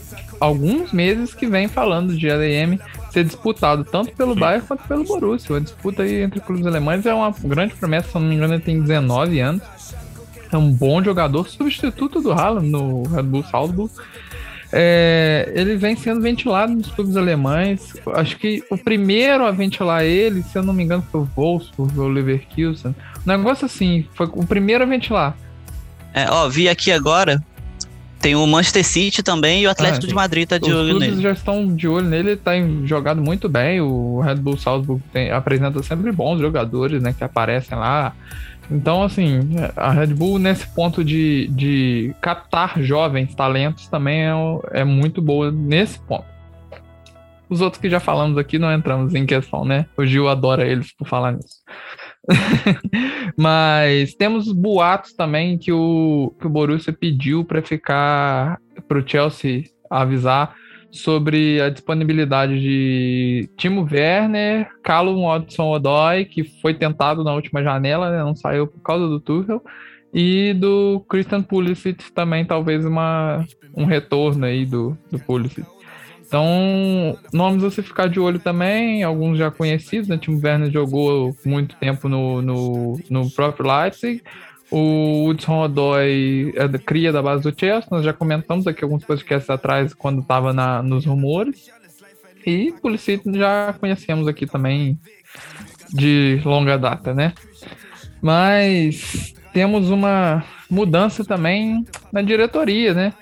alguns 0.43 0.93
meses 0.93 1.33
que 1.33 1.47
vem 1.47 1.69
falando 1.69 2.17
de 2.17 2.29
ADM 2.29 2.77
ser 3.13 3.23
disputado 3.23 3.85
tanto 3.85 4.13
pelo 4.17 4.35
Bayern 4.35 4.67
quanto 4.67 4.83
pelo 4.89 5.05
Borussia. 5.05 5.57
A 5.57 5.61
disputa 5.61 6.03
aí 6.03 6.21
entre 6.21 6.41
clubes 6.41 6.67
alemães 6.67 7.07
é 7.07 7.15
uma 7.15 7.33
grande 7.45 7.75
promessa, 7.75 8.09
se 8.09 8.15
não 8.15 8.23
me 8.23 8.35
engano, 8.35 8.55
ele 8.55 8.63
tem 8.63 8.81
19 8.81 9.39
anos. 9.39 9.63
É 10.51 10.57
um 10.57 10.73
bom 10.73 11.03
jogador, 11.03 11.49
substituto 11.49 12.21
do 12.21 12.33
Haaland 12.33 12.69
no 12.69 13.05
Red 13.05 13.23
Bull 13.23 13.45
Salzburg. 13.45 13.93
É, 14.73 15.53
ele 15.55 15.77
vem 15.77 15.95
sendo 15.95 16.21
ventilado 16.21 16.73
nos 16.73 16.91
clubes 16.91 17.17
alemães. 17.17 17.93
Acho 18.15 18.37
que 18.37 18.65
o 18.69 18.77
primeiro 18.77 19.47
a 19.47 19.53
ventilar 19.53 20.03
ele, 20.03 20.43
se 20.43 20.59
eu 20.59 20.63
não 20.65 20.75
me 20.75 20.83
engano, 20.83 21.07
foi 21.13 21.21
o 21.21 21.29
Wolfsburg 21.37 22.01
ou 22.01 22.07
o 22.07 22.09
Leverkusen. 22.09 22.97
Um 23.25 23.31
negócio 23.31 23.67
assim, 23.67 24.07
foi 24.15 24.29
o 24.33 24.45
primeiro 24.45 24.83
a 24.83 24.87
ventilar. 24.87 25.37
É, 26.13 26.29
ó, 26.29 26.49
vi 26.49 26.69
aqui 26.69 26.91
agora 26.91 27.43
tem 28.23 28.37
o 28.37 28.47
Manchester 28.47 28.87
City 28.87 29.23
também 29.23 29.63
e 29.63 29.67
o 29.67 29.71
Atlético 29.71 30.07
ah, 30.07 30.09
de 30.09 30.15
Madrid 30.15 30.49
tá 30.49 30.57
de 30.57 30.71
Os 30.71 30.77
olho 30.77 30.99
nele. 30.99 31.17
Os 31.17 31.21
já 31.21 31.33
estão 31.33 31.75
de 31.75 31.89
olho 31.89 32.07
nele, 32.07 32.37
tá 32.37 32.53
jogado 32.85 33.21
muito 33.21 33.49
bem. 33.49 33.81
O 33.81 34.21
Red 34.21 34.37
Bull 34.37 34.57
Salzburg 34.57 35.03
tem, 35.13 35.33
apresenta 35.33 35.83
sempre 35.83 36.13
bons 36.13 36.41
jogadores, 36.41 37.03
né, 37.03 37.13
que 37.13 37.25
aparecem 37.25 37.77
lá. 37.77 38.15
Então, 38.71 39.03
assim, 39.03 39.41
a 39.77 39.91
Red 39.91 40.15
Bull 40.15 40.39
nesse 40.39 40.67
ponto 40.69 41.05
de, 41.05 41.49
de 41.49 42.15
captar 42.21 42.81
jovens 42.81 43.35
talentos 43.35 43.89
também 43.89 44.23
é, 44.23 44.33
é 44.71 44.85
muito 44.85 45.21
boa 45.21 45.51
nesse 45.51 45.99
ponto. 45.99 46.25
Os 47.51 47.61
outros 47.61 47.83
que 47.83 47.91
já 47.91 48.01
falamos 48.01 48.39
aqui 48.39 48.59
não 48.59 48.73
entramos 48.73 49.15
em 49.15 49.27
questão, 49.27 49.65
né? 49.65 49.85
O 49.97 50.07
Gil 50.07 50.29
adora 50.29 50.65
eles 50.65 50.93
por 50.93 51.07
falar 51.07 51.33
nisso. 51.33 51.57
Mas 53.37 54.15
temos 54.15 54.51
boatos 54.53 55.13
também 55.13 55.59
que 55.59 55.73
o, 55.73 56.35
que 56.39 56.47
o 56.47 56.51
Borussia 56.51 56.93
pediu 56.93 57.45
para 57.45 57.63
ficar 57.63 58.61
para 58.87 58.99
o 58.99 59.09
Chelsea 59.09 59.65
avisar 59.91 60.55
sobre 60.91 61.61
a 61.61 61.71
disponibilidade 61.71 62.61
de 62.61 63.49
Timo 63.57 63.89
Werner, 63.91 64.69
Callum 64.83 65.27
Hudson-Odoi, 65.27 66.27
que 66.27 66.45
foi 66.61 66.75
tentado 66.75 67.25
na 67.25 67.33
última 67.33 67.63
janela, 67.63 68.11
né, 68.11 68.19
não 68.23 68.37
saiu 68.37 68.67
por 68.67 68.81
causa 68.83 69.09
do 69.09 69.19
Tuchel, 69.19 69.63
e 70.13 70.53
do 70.53 71.03
Christian 71.09 71.43
Pulisic 71.43 72.13
também 72.13 72.45
talvez 72.45 72.85
uma, 72.85 73.47
um 73.75 73.87
retorno 73.87 74.45
aí 74.45 74.67
do, 74.67 74.97
do 75.11 75.19
Pulisic. 75.19 75.67
Então, 76.33 77.19
nomes 77.31 77.75
se 77.75 77.83
ficar 77.83 78.09
de 78.09 78.19
olho 78.19 78.39
também, 78.39 79.03
alguns 79.03 79.37
já 79.37 79.51
conhecidos, 79.51 80.09
né? 80.09 80.17
Timo 80.17 80.41
Werner 80.43 80.71
jogou 80.71 81.37
muito 81.45 81.77
tempo 81.77 82.09
no, 82.09 82.41
no, 82.41 82.99
no 83.11 83.31
próprio 83.31 83.71
Leipzig. 83.71 84.23
O 84.71 85.27
Hudson 85.29 85.65
Odoi 85.65 86.55
é 86.57 86.67
da 86.67 86.79
cria 86.79 87.13
da 87.13 87.21
base 87.21 87.43
do 87.43 87.55
Chelsea, 87.55 87.87
nós 87.91 88.03
já 88.03 88.15
comentamos 88.15 88.67
aqui 88.67 88.83
alguns 88.83 89.05
podcasts 89.05 89.51
atrás 89.51 89.93
quando 89.93 90.23
estava 90.23 90.55
nos 90.83 91.05
rumores. 91.05 91.71
E 92.47 92.73
Pulisic 92.81 93.23
já 93.37 93.75
conhecemos 93.79 94.27
aqui 94.27 94.47
também 94.47 94.99
de 95.93 96.41
longa 96.47 96.79
data, 96.79 97.13
né? 97.13 97.35
Mas 98.23 99.35
temos 99.53 99.91
uma 99.91 100.43
mudança 100.71 101.27
também 101.27 101.85
na 102.11 102.23
diretoria, 102.23 102.95
né? 102.95 103.13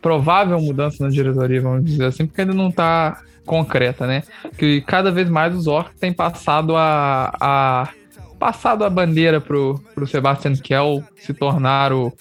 Provável 0.00 0.60
mudança 0.60 1.04
na 1.04 1.10
diretoria, 1.10 1.60
vamos 1.60 1.84
dizer 1.84 2.06
assim, 2.06 2.26
porque 2.26 2.40
ainda 2.40 2.54
não 2.54 2.68
está 2.68 3.22
concreta, 3.44 4.06
né? 4.06 4.22
Que 4.56 4.80
cada 4.80 5.10
vez 5.10 5.28
mais 5.28 5.54
os 5.54 5.64
Zork 5.64 5.94
têm 5.96 6.12
passado 6.12 6.74
a, 6.76 7.32
a 7.40 7.88
passado 8.38 8.84
a 8.84 8.90
bandeira 8.90 9.40
pro, 9.40 9.80
pro 9.94 10.06
Sebastian 10.06 10.54
Kell 10.56 11.02
se 11.16 11.32
tornar 11.32 11.92
o, 11.92 12.12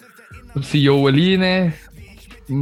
o 0.56 0.62
CEO 0.62 1.08
ali, 1.08 1.38
né? 1.38 1.74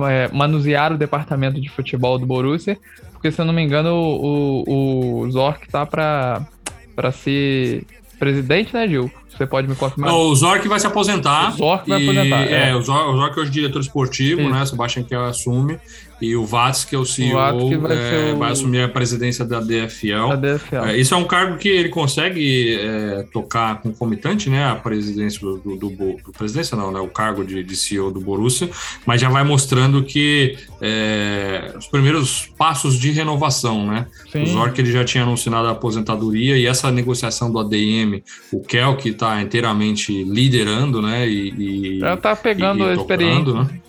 É, 0.09 0.27
manusear 0.31 0.93
o 0.93 0.97
departamento 0.97 1.59
de 1.59 1.67
futebol 1.67 2.19
do 2.19 2.25
Borussia, 2.25 2.77
porque 3.13 3.31
se 3.31 3.41
eu 3.41 3.45
não 3.45 3.53
me 3.53 3.63
engano 3.63 3.95
o, 3.95 4.63
o, 4.67 5.19
o 5.21 5.31
Zork 5.31 5.67
tá 5.67 5.85
para 5.85 7.11
ser 7.11 7.83
presidente, 8.19 8.73
né, 8.73 8.87
Gil? 8.87 9.11
Você 9.41 9.47
pode 9.47 9.67
me 9.67 9.75
confirmar? 9.75 10.11
Não, 10.11 10.19
o 10.19 10.35
Zork 10.35 10.67
vai 10.67 10.79
se 10.79 10.85
aposentar. 10.85 11.53
O 11.53 11.57
Zork 11.57 11.89
vai 11.89 11.99
e, 11.99 12.03
aposentar. 12.03 12.43
É, 12.43 12.69
é 12.69 12.75
o, 12.75 12.81
Zork, 12.81 13.09
o 13.09 13.17
Zork 13.17 13.39
é 13.39 13.43
diretor 13.45 13.79
esportivo, 13.79 14.41
Isso. 14.41 14.49
né? 14.51 14.65
Sebastian 14.65 15.03
que 15.03 15.15
assume. 15.15 15.79
E 16.21 16.35
o 16.35 16.45
Vats, 16.45 16.85
que 16.85 16.95
é 16.95 16.97
o 16.99 17.05
CEO, 17.05 17.37
o 17.37 17.79
vai, 17.79 17.97
é, 17.97 18.33
o... 18.33 18.37
vai, 18.37 18.51
assumir 18.51 18.83
a 18.83 18.87
presidência 18.87 19.43
da 19.43 19.59
DFL. 19.59 20.29
Da 20.29 20.35
DFL. 20.35 20.75
É, 20.85 20.97
isso 20.97 21.13
é 21.13 21.17
um 21.17 21.25
cargo 21.25 21.57
que 21.57 21.67
ele 21.67 21.89
consegue 21.89 22.75
é, 22.79 23.25
tocar 23.33 23.81
concomitante, 23.81 24.49
né? 24.49 24.65
A 24.65 24.75
presidência 24.75 25.39
do, 25.41 25.57
do, 25.57 25.75
do, 25.75 25.89
do, 25.89 26.31
presidência, 26.37 26.77
não, 26.77 26.91
né? 26.91 26.99
O 26.99 27.07
cargo 27.07 27.43
de, 27.43 27.63
de, 27.63 27.75
CEO 27.75 28.11
do 28.11 28.19
Borussia, 28.19 28.69
mas 29.05 29.19
já 29.19 29.29
vai 29.29 29.43
mostrando 29.43 30.03
que 30.03 30.57
é, 30.79 31.73
os 31.77 31.87
primeiros 31.87 32.51
passos 32.57 32.99
de 32.99 33.11
renovação, 33.11 33.87
né? 33.87 34.07
Sim. 34.31 34.43
O 34.43 34.45
Zork 34.45 34.79
ele 34.79 34.91
já 34.91 35.03
tinha 35.03 35.23
anunciado 35.23 35.67
a 35.67 35.71
aposentadoria 35.71 36.57
e 36.57 36.67
essa 36.67 36.91
negociação 36.91 37.51
do 37.51 37.59
ADM, 37.59 38.21
o 38.51 38.61
Kel 38.61 38.95
que 38.95 39.09
está 39.09 39.41
inteiramente 39.41 40.23
liderando, 40.23 41.01
né? 41.01 41.27
E, 41.27 41.97
e 41.97 41.99
já 41.99 42.13
está 42.13 42.35
pegando 42.35 42.83
e, 42.83 42.87
e 42.87 42.89
a 42.89 42.93
experiência. 42.93 43.53
Né? 43.53 43.81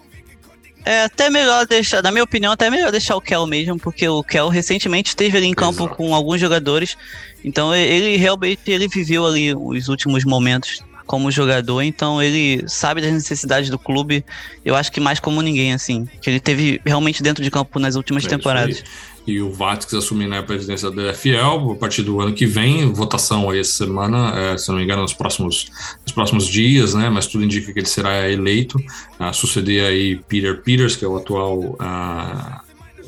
É 0.85 1.05
até 1.05 1.30
melhor 1.30 1.66
deixar, 1.66 2.03
na 2.03 2.11
minha 2.11 2.24
opinião, 2.24 2.53
até 2.53 2.68
melhor 2.68 2.91
deixar 2.91 3.16
o 3.16 3.20
Kel 3.20 3.47
mesmo, 3.47 3.78
porque 3.78 4.09
o 4.09 4.22
Kel 4.22 4.49
recentemente 4.49 5.11
esteve 5.11 5.37
ali 5.37 5.47
em 5.47 5.55
campo 5.55 5.85
Exato. 5.85 5.97
com 5.97 6.14
alguns 6.14 6.41
jogadores, 6.41 6.97
então 7.45 7.74
ele 7.74 8.16
realmente 8.16 8.61
ele 8.66 8.89
viveu 8.89 9.24
ali 9.26 9.55
os 9.55 9.89
últimos 9.89 10.24
momentos 10.24 10.83
como 11.07 11.30
jogador, 11.30 11.83
então 11.83 12.22
ele 12.22 12.64
sabe 12.66 13.01
das 13.01 13.12
necessidades 13.12 13.70
do 13.70 13.78
clube, 13.78 14.24
eu 14.64 14.74
acho 14.74 14.91
que 14.91 14.99
mais 14.99 15.20
como 15.20 15.43
ninguém, 15.43 15.72
assim, 15.72 16.09
que 16.20 16.30
ele 16.30 16.41
teve 16.41 16.80
realmente 16.85 17.22
dentro 17.22 17.45
de 17.45 17.51
campo 17.51 17.78
nas 17.78 17.95
últimas 17.97 18.24
é 18.24 18.28
temporadas 18.28 18.83
e 19.26 19.40
o 19.40 19.50
Vatix 19.50 19.94
assumir 19.94 20.26
né, 20.26 20.38
a 20.38 20.42
presidência 20.42 20.90
da 20.90 21.10
DFL 21.10 21.72
a 21.72 21.76
partir 21.76 22.02
do 22.02 22.20
ano 22.20 22.32
que 22.32 22.46
vem, 22.46 22.92
votação 22.92 23.48
aí 23.50 23.60
essa 23.60 23.84
semana, 23.84 24.32
é, 24.36 24.58
se 24.58 24.68
não 24.68 24.76
me 24.76 24.84
engano, 24.84 25.02
nos 25.02 25.12
próximos, 25.12 25.70
nos 26.04 26.12
próximos 26.12 26.46
dias, 26.46 26.94
né, 26.94 27.08
mas 27.08 27.26
tudo 27.26 27.44
indica 27.44 27.72
que 27.72 27.78
ele 27.78 27.86
será 27.86 28.28
eleito, 28.30 28.82
a 29.18 29.32
suceder 29.32 29.84
aí 29.84 30.16
Peter 30.28 30.60
Peters, 30.62 30.96
que 30.96 31.04
é 31.04 31.08
o 31.08 31.16
atual 31.16 31.76
a, 31.78 32.62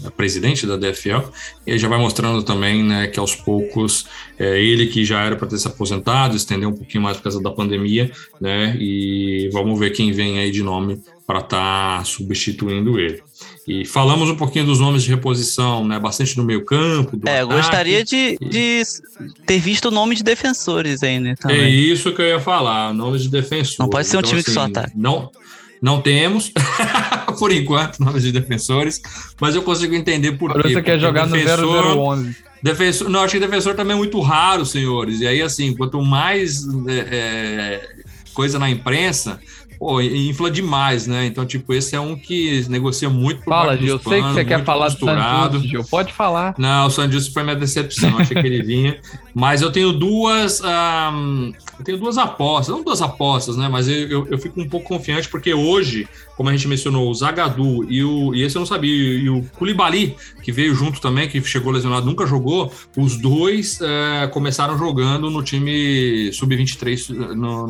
a 0.04 0.10
presidente 0.12 0.66
da 0.66 0.76
DFL, 0.76 1.28
e 1.66 1.76
já 1.78 1.88
vai 1.88 1.98
mostrando 1.98 2.42
também 2.42 2.84
né, 2.84 3.08
que 3.08 3.18
aos 3.18 3.34
poucos 3.34 4.06
é 4.38 4.60
ele 4.60 4.86
que 4.86 5.04
já 5.04 5.22
era 5.22 5.34
para 5.34 5.48
ter 5.48 5.58
se 5.58 5.66
aposentado, 5.66 6.36
estendeu 6.36 6.68
um 6.68 6.74
pouquinho 6.74 7.02
mais 7.02 7.16
por 7.16 7.24
causa 7.24 7.42
da 7.42 7.50
pandemia, 7.50 8.10
né, 8.40 8.76
e 8.78 9.50
vamos 9.52 9.78
ver 9.78 9.90
quem 9.90 10.12
vem 10.12 10.38
aí 10.38 10.52
de 10.52 10.62
nome 10.62 11.02
para 11.26 11.40
estar 11.40 11.98
tá 11.98 12.04
substituindo 12.04 13.00
ele. 13.00 13.22
E 13.66 13.84
falamos 13.86 14.28
um 14.28 14.36
pouquinho 14.36 14.66
dos 14.66 14.78
nomes 14.78 15.02
de 15.02 15.10
reposição, 15.10 15.86
né? 15.86 15.98
Bastante 15.98 16.36
no 16.36 16.44
meio 16.44 16.64
campo. 16.64 17.18
é, 17.24 17.40
ataque, 17.40 17.54
gostaria 17.54 18.04
de, 18.04 18.36
e... 18.40 18.48
de 18.48 18.82
ter 19.46 19.58
visto 19.58 19.86
o 19.86 19.90
nome 19.90 20.14
de 20.14 20.22
defensores 20.22 21.02
aí, 21.02 21.18
né? 21.18 21.34
Também. 21.36 21.60
É 21.60 21.68
isso 21.68 22.12
que 22.12 22.20
eu 22.20 22.26
ia 22.26 22.40
falar, 22.40 22.92
nome 22.92 23.18
de 23.18 23.28
defensores. 23.28 23.78
Não 23.78 23.88
pode 23.88 24.06
ser 24.06 24.16
um 24.16 24.20
então, 24.20 24.28
time 24.28 24.40
assim, 24.40 24.50
que 24.50 24.54
só 24.54 24.62
assim, 24.62 24.70
ataque. 24.70 24.92
Não, 24.94 25.30
não 25.80 26.00
temos, 26.00 26.52
por 27.38 27.52
enquanto, 27.52 28.00
nomes 28.00 28.22
de 28.22 28.32
defensores, 28.32 29.02
mas 29.40 29.54
eu 29.54 29.62
consigo 29.62 29.94
entender 29.94 30.32
por 30.32 30.52
quê. 30.60 30.74
Você 30.74 30.82
quer 30.82 30.98
jogar 30.98 31.26
defensor, 31.26 31.96
no 31.96 32.00
011. 32.00 32.36
Defensor, 32.62 33.08
não, 33.10 33.20
acho 33.20 33.34
que 33.34 33.40
defensor 33.40 33.74
também 33.74 33.94
é 33.94 33.98
muito 33.98 34.18
raro, 34.20 34.64
senhores. 34.64 35.20
E 35.20 35.26
aí, 35.26 35.42
assim, 35.42 35.74
quanto 35.74 36.00
mais 36.02 36.66
é, 36.86 36.92
é, 36.92 37.88
coisa 38.32 38.58
na 38.58 38.70
imprensa, 38.70 39.38
pô, 39.84 40.00
infla 40.00 40.50
demais, 40.50 41.06
né? 41.06 41.26
Então, 41.26 41.44
tipo, 41.44 41.74
esse 41.74 41.94
é 41.94 42.00
um 42.00 42.16
que 42.16 42.66
negocia 42.70 43.10
muito 43.10 43.42
por 43.42 43.50
Fala, 43.50 43.76
Gil, 43.76 43.88
eu 43.88 43.98
sei 43.98 44.22
que 44.22 44.28
você 44.28 44.42
quer 44.42 44.64
falar 44.64 44.88
do 44.88 45.60
Gil, 45.60 45.84
pode 45.84 46.10
falar. 46.10 46.54
Não, 46.56 46.86
o 46.86 46.90
Sanjus 46.90 47.28
foi 47.28 47.42
minha 47.42 47.54
decepção, 47.54 48.16
achei 48.16 48.34
que 48.34 48.46
ele 48.46 48.62
vinha. 48.62 48.98
Mas 49.34 49.62
eu 49.62 49.72
tenho 49.72 49.92
duas, 49.92 50.62
um, 50.62 51.52
eu 51.76 51.84
tenho 51.84 51.98
duas 51.98 52.16
apostas, 52.16 52.72
não 52.72 52.84
duas 52.84 53.02
apostas, 53.02 53.56
né? 53.56 53.68
Mas 53.68 53.88
eu, 53.88 54.08
eu, 54.08 54.26
eu, 54.28 54.38
fico 54.38 54.60
um 54.60 54.68
pouco 54.68 54.86
confiante 54.86 55.28
porque 55.28 55.52
hoje, 55.52 56.08
como 56.36 56.48
a 56.48 56.52
gente 56.52 56.68
mencionou, 56.68 57.10
o 57.10 57.14
Zagadu 57.14 57.90
e 57.90 58.04
o, 58.04 58.32
e 58.32 58.42
esse 58.42 58.56
eu 58.56 58.60
não 58.60 58.66
sabia, 58.66 58.92
e 58.92 59.28
o 59.28 59.42
Koulibaly, 59.58 60.16
que 60.40 60.52
veio 60.52 60.72
junto 60.72 61.00
também, 61.00 61.28
que 61.28 61.42
chegou 61.42 61.72
lesionado, 61.72 62.06
nunca 62.06 62.26
jogou, 62.26 62.72
os 62.96 63.16
dois 63.16 63.80
é, 63.80 64.28
começaram 64.28 64.78
jogando 64.78 65.28
no 65.28 65.42
time 65.42 66.32
sub-23 66.32 67.08
no, 67.34 67.66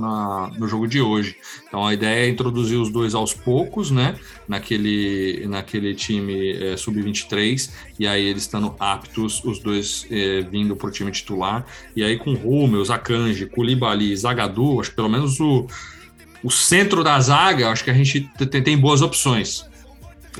no 0.59 0.69
jogo 0.69 0.87
de 0.87 1.01
hoje. 1.01 1.37
Então 1.67 1.87
a 1.87 1.95
ideia 1.95 2.27
é 2.27 2.29
introduzir 2.29 2.79
os 2.79 2.91
dois 2.91 3.15
aos 3.15 3.33
poucos, 3.33 3.91
né? 3.91 4.17
Naquele, 4.47 5.47
naquele 5.49 5.95
time 5.95 6.53
é, 6.53 6.77
sub-23, 6.77 7.71
e 7.99 8.07
aí 8.07 8.25
eles 8.27 8.43
estando 8.43 8.75
aptos, 8.79 9.43
os 9.45 9.59
dois 9.59 10.07
é, 10.11 10.43
vindo 10.43 10.77
para 10.77 10.89
o 10.89 10.91
time 10.91 11.11
titular. 11.11 11.54
E 11.95 12.03
aí 12.03 12.17
com 12.17 12.35
Rúmel, 12.35 12.85
Zakanji, 12.85 13.47
Koulibaly, 13.47 14.17
Zagadu, 14.17 14.81
acho 14.81 14.91
que 14.91 14.97
pelo 14.97 15.09
menos 15.09 15.39
o, 15.41 15.67
o 16.43 16.51
centro 16.51 17.05
da 17.05 17.19
zaga, 17.21 17.69
acho 17.71 17.85
que 17.85 17.91
a 17.91 17.95
gente 17.95 18.31
tem, 18.51 18.63
tem 18.63 18.79
boas 18.79 19.03
opções. 19.03 19.69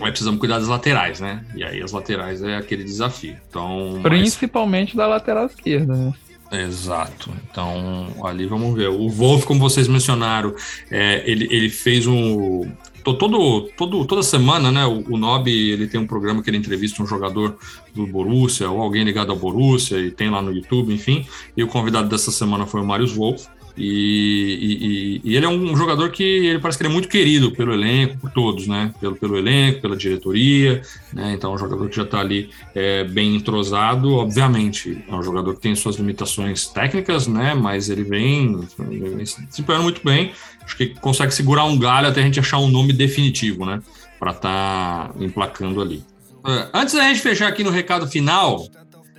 Aí 0.01 0.11
precisamos 0.11 0.41
cuidar 0.41 0.59
das 0.59 0.69
laterais, 0.69 1.21
né? 1.21 1.45
E 1.55 1.63
aí 1.63 1.81
as 1.81 1.93
laterais 1.93 2.43
é 2.43 2.57
aquele 2.57 2.83
desafio. 2.83 3.37
Então, 3.49 4.01
Principalmente 4.03 4.97
mas... 4.97 4.97
da 4.97 5.07
lateral 5.07 5.47
esquerda, 5.47 5.95
né? 5.95 6.13
Exato. 6.53 7.31
Então, 7.51 8.15
ali 8.25 8.47
vamos 8.47 8.75
ver. 8.77 8.89
O 8.89 9.09
Wolf, 9.09 9.45
como 9.45 9.61
vocês 9.61 9.89
mencionaram, 9.89 10.55
é, 10.91 11.23
ele, 11.29 11.49
ele 11.51 11.71
fez 11.71 12.07
um. 12.07 12.71
Todo, 13.05 13.69
todo, 13.77 14.05
toda 14.07 14.23
semana, 14.23 14.73
né? 14.73 14.85
O, 14.87 15.15
o 15.15 15.17
Nob 15.19 15.51
ele 15.51 15.87
tem 15.87 16.01
um 16.01 16.07
programa 16.07 16.43
que 16.43 16.51
ele 16.51 16.57
entrevista 16.57 17.03
um 17.03 17.07
jogador 17.07 17.57
do 17.95 18.07
Borussia 18.07 18.71
ou 18.71 18.81
alguém 18.81 19.05
ligado 19.05 19.31
ao 19.31 19.37
Borussia 19.37 19.99
e 19.99 20.11
tem 20.11 20.31
lá 20.31 20.41
no 20.41 20.51
YouTube, 20.51 20.93
enfim. 20.93 21.27
E 21.57 21.63
o 21.63 21.69
convidado 21.69 22.09
dessa 22.09 22.31
semana 22.31 22.67
foi 22.67 22.81
o 22.81 22.85
Marius 22.85 23.13
Wolf. 23.13 23.47
E, 23.77 25.21
e, 25.25 25.31
e, 25.31 25.37
ele 25.37 25.47
é 25.47 25.49
um 25.49 25.77
jogador 25.77 26.11
que 26.11 26.23
ele 26.23 26.61
parece 26.61 26.79
que 26.79 26.85
ele 26.85 26.91
é 26.91 26.93
muito 26.93 27.09
querido 27.09 27.51
pelo 27.51 27.75
elenco, 27.75 28.17
por 28.19 28.31
todos, 28.31 28.69
né? 28.69 28.95
Pelo, 29.01 29.17
pelo 29.17 29.37
elenco, 29.37 29.81
pela 29.81 29.97
diretoria, 29.97 30.81
né? 31.13 31.35
Então 31.35 31.51
é 31.51 31.55
um 31.57 31.59
jogador 31.59 31.89
que 31.89 31.97
já 31.97 32.05
está 32.05 32.21
ali 32.21 32.51
é, 32.73 33.03
bem 33.03 33.35
entrosado, 33.35 34.13
obviamente. 34.15 35.05
É 35.09 35.15
um 35.15 35.23
jogador 35.23 35.55
que 35.55 35.61
tem 35.61 35.75
suas 35.75 35.97
limitações 35.97 36.69
técnicas, 36.69 37.27
né? 37.27 37.55
Mas 37.55 37.91
ele 37.91 38.05
vem, 38.05 38.61
ele 38.79 39.11
vem 39.11 39.27
se 39.27 39.45
desempenhando 39.45 39.85
muito 39.85 40.01
bem. 40.05 40.31
Acho 40.65 40.77
que 40.77 40.89
consegue 41.01 41.33
segurar 41.35 41.65
um 41.65 41.79
galho 41.79 42.09
até 42.09 42.21
a 42.21 42.25
gente 42.25 42.41
achar 42.41 42.59
um 42.59 42.69
nome 42.69 42.93
definitivo, 42.93 43.67
né? 43.67 43.81
Para 44.19 44.33
estar 44.33 45.09
tá 45.09 45.15
emplacando 45.21 45.81
ali. 45.81 46.03
É, 46.47 46.69
antes 46.75 46.95
da 46.95 47.03
gente 47.03 47.21
fechar 47.21 47.49
aqui 47.49 47.63
no 47.63 47.71
recado 47.71 48.07
final, 48.07 48.67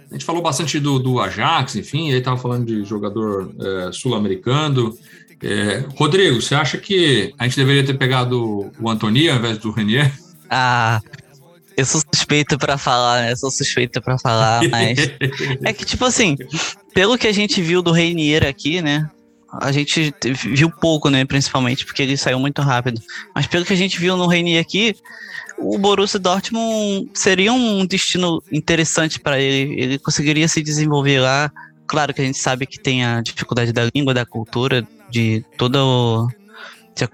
a 0.09 0.13
gente 0.13 0.25
falou 0.25 0.41
bastante 0.41 0.79
do, 0.79 0.99
do 0.99 1.19
Ajax, 1.19 1.75
enfim, 1.75 2.11
aí 2.11 2.17
estava 2.17 2.37
falando 2.37 2.65
de 2.65 2.83
jogador 2.83 3.53
é, 3.59 3.91
sul-americano. 3.91 4.95
É, 5.41 5.83
Rodrigo, 5.95 6.41
você 6.41 6.55
acha 6.55 6.77
que 6.77 7.33
a 7.37 7.43
gente 7.43 7.57
deveria 7.57 7.85
ter 7.85 7.95
pegado 7.95 8.71
o 8.79 8.89
Antoni 8.89 9.29
ao 9.29 9.37
invés 9.37 9.57
do 9.57 9.71
Renier? 9.71 10.11
Ah, 10.49 11.01
eu 11.75 11.85
sou 11.85 12.01
suspeito 12.13 12.57
para 12.57 12.77
falar, 12.77 13.21
né? 13.21 13.31
Eu 13.31 13.37
sou 13.37 13.51
suspeito 13.51 14.01
para 14.01 14.17
falar, 14.17 14.61
mas. 14.69 14.97
é 15.63 15.73
que, 15.73 15.83
tipo 15.83 16.05
assim, 16.05 16.37
pelo 16.93 17.17
que 17.17 17.27
a 17.27 17.33
gente 17.33 17.61
viu 17.61 17.81
do 17.81 17.91
Reinier 17.91 18.45
aqui, 18.47 18.81
né? 18.81 19.09
A 19.51 19.71
gente 19.71 20.13
viu 20.23 20.69
pouco, 20.69 21.09
né? 21.09 21.23
Principalmente 21.25 21.85
porque 21.85 22.01
ele 22.01 22.17
saiu 22.17 22.39
muito 22.39 22.61
rápido. 22.61 23.01
Mas 23.33 23.47
pelo 23.47 23.65
que 23.65 23.73
a 23.73 23.77
gente 23.77 23.99
viu 23.99 24.17
no 24.17 24.27
Reinier 24.27 24.61
aqui, 24.61 24.95
o 25.57 25.77
Borussia 25.77 26.19
Dortmund 26.19 27.09
seria 27.13 27.53
um 27.53 27.85
destino 27.85 28.43
interessante 28.51 29.19
para 29.19 29.39
ele. 29.39 29.81
Ele 29.81 29.99
conseguiria 29.99 30.47
se 30.47 30.61
desenvolver 30.61 31.19
lá. 31.19 31.51
Claro 31.87 32.13
que 32.13 32.21
a 32.21 32.25
gente 32.25 32.37
sabe 32.37 32.65
que 32.65 32.79
tem 32.79 33.05
a 33.05 33.21
dificuldade 33.21 33.71
da 33.71 33.89
língua, 33.93 34.13
da 34.13 34.25
cultura, 34.25 34.85
de 35.09 35.45
todo 35.57 36.27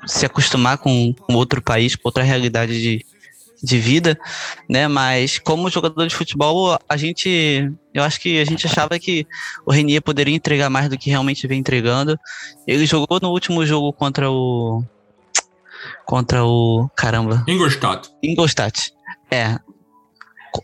se 0.06 0.26
acostumar 0.26 0.78
com, 0.78 1.14
com 1.14 1.34
outro 1.34 1.62
país, 1.62 1.96
com 1.96 2.08
outra 2.08 2.24
realidade 2.24 2.80
de, 2.82 3.06
de 3.64 3.78
vida, 3.80 4.18
né? 4.68 4.88
Mas 4.88 5.38
como 5.38 5.70
jogador 5.70 6.08
de 6.08 6.16
futebol, 6.16 6.80
a 6.88 6.98
gente, 6.98 7.72
eu 7.94 8.04
acho 8.04 8.20
que 8.20 8.40
a 8.40 8.46
gente 8.46 8.66
achava 8.66 8.98
que 8.98 9.26
o 9.66 9.72
Renier 9.72 10.02
poderia 10.02 10.36
entregar 10.36 10.70
mais 10.70 10.90
do 10.90 10.98
que 10.98 11.10
realmente 11.10 11.48
vem 11.48 11.60
entregando. 11.60 12.20
Ele 12.68 12.86
jogou 12.86 13.20
no 13.22 13.30
último 13.30 13.66
jogo 13.66 13.94
contra 13.94 14.30
o 14.30 14.84
contra 16.06 16.44
o. 16.44 16.90
Caramba. 16.96 17.44
Ingolstadt. 17.48 18.10
Ingolstadt. 18.24 18.94
É. 19.30 19.58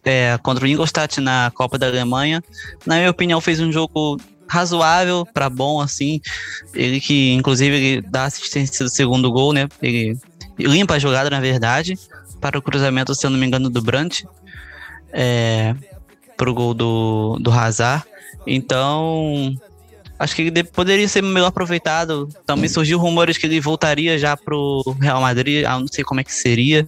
é. 0.03 0.37
Contra 0.39 0.65
o 0.65 0.67
Ingolstadt 0.67 1.19
na 1.21 1.51
Copa 1.53 1.77
da 1.77 1.87
Alemanha. 1.87 2.43
Na 2.85 2.95
minha 2.95 3.09
opinião, 3.09 3.41
fez 3.41 3.59
um 3.59 3.71
jogo 3.71 4.19
razoável 4.47 5.25
para 5.33 5.49
bom, 5.49 5.81
assim. 5.81 6.21
Ele 6.73 6.99
que, 6.99 7.33
inclusive, 7.33 7.75
ele 7.75 8.01
dá 8.01 8.25
assistência 8.25 8.85
do 8.85 8.91
segundo 8.91 9.31
gol, 9.31 9.53
né? 9.53 9.67
Ele 9.81 10.17
limpa 10.57 10.95
a 10.95 10.99
jogada, 10.99 11.29
na 11.29 11.39
verdade. 11.39 11.97
Para 12.39 12.57
o 12.57 12.61
cruzamento, 12.61 13.13
se 13.15 13.25
eu 13.25 13.29
não 13.29 13.37
me 13.37 13.45
engano, 13.45 13.69
do 13.69 13.81
Brandt, 13.81 14.27
é, 15.11 15.75
pro 16.35 16.53
gol 16.53 16.73
do, 16.73 17.37
do 17.39 17.51
Hazard. 17.51 18.03
Então, 18.45 19.53
acho 20.17 20.35
que 20.35 20.43
ele 20.43 20.63
poderia 20.63 21.07
ser 21.07 21.21
melhor 21.21 21.47
aproveitado. 21.47 22.29
Também 22.45 22.69
surgiu 22.69 22.99
rumores 22.99 23.37
que 23.37 23.45
ele 23.45 23.59
voltaria 23.59 24.17
já 24.17 24.37
pro 24.37 24.83
Real 24.99 25.21
Madrid, 25.21 25.65
ah, 25.65 25.79
não 25.79 25.87
sei 25.87 26.03
como 26.03 26.19
é 26.19 26.23
que 26.23 26.33
seria. 26.33 26.87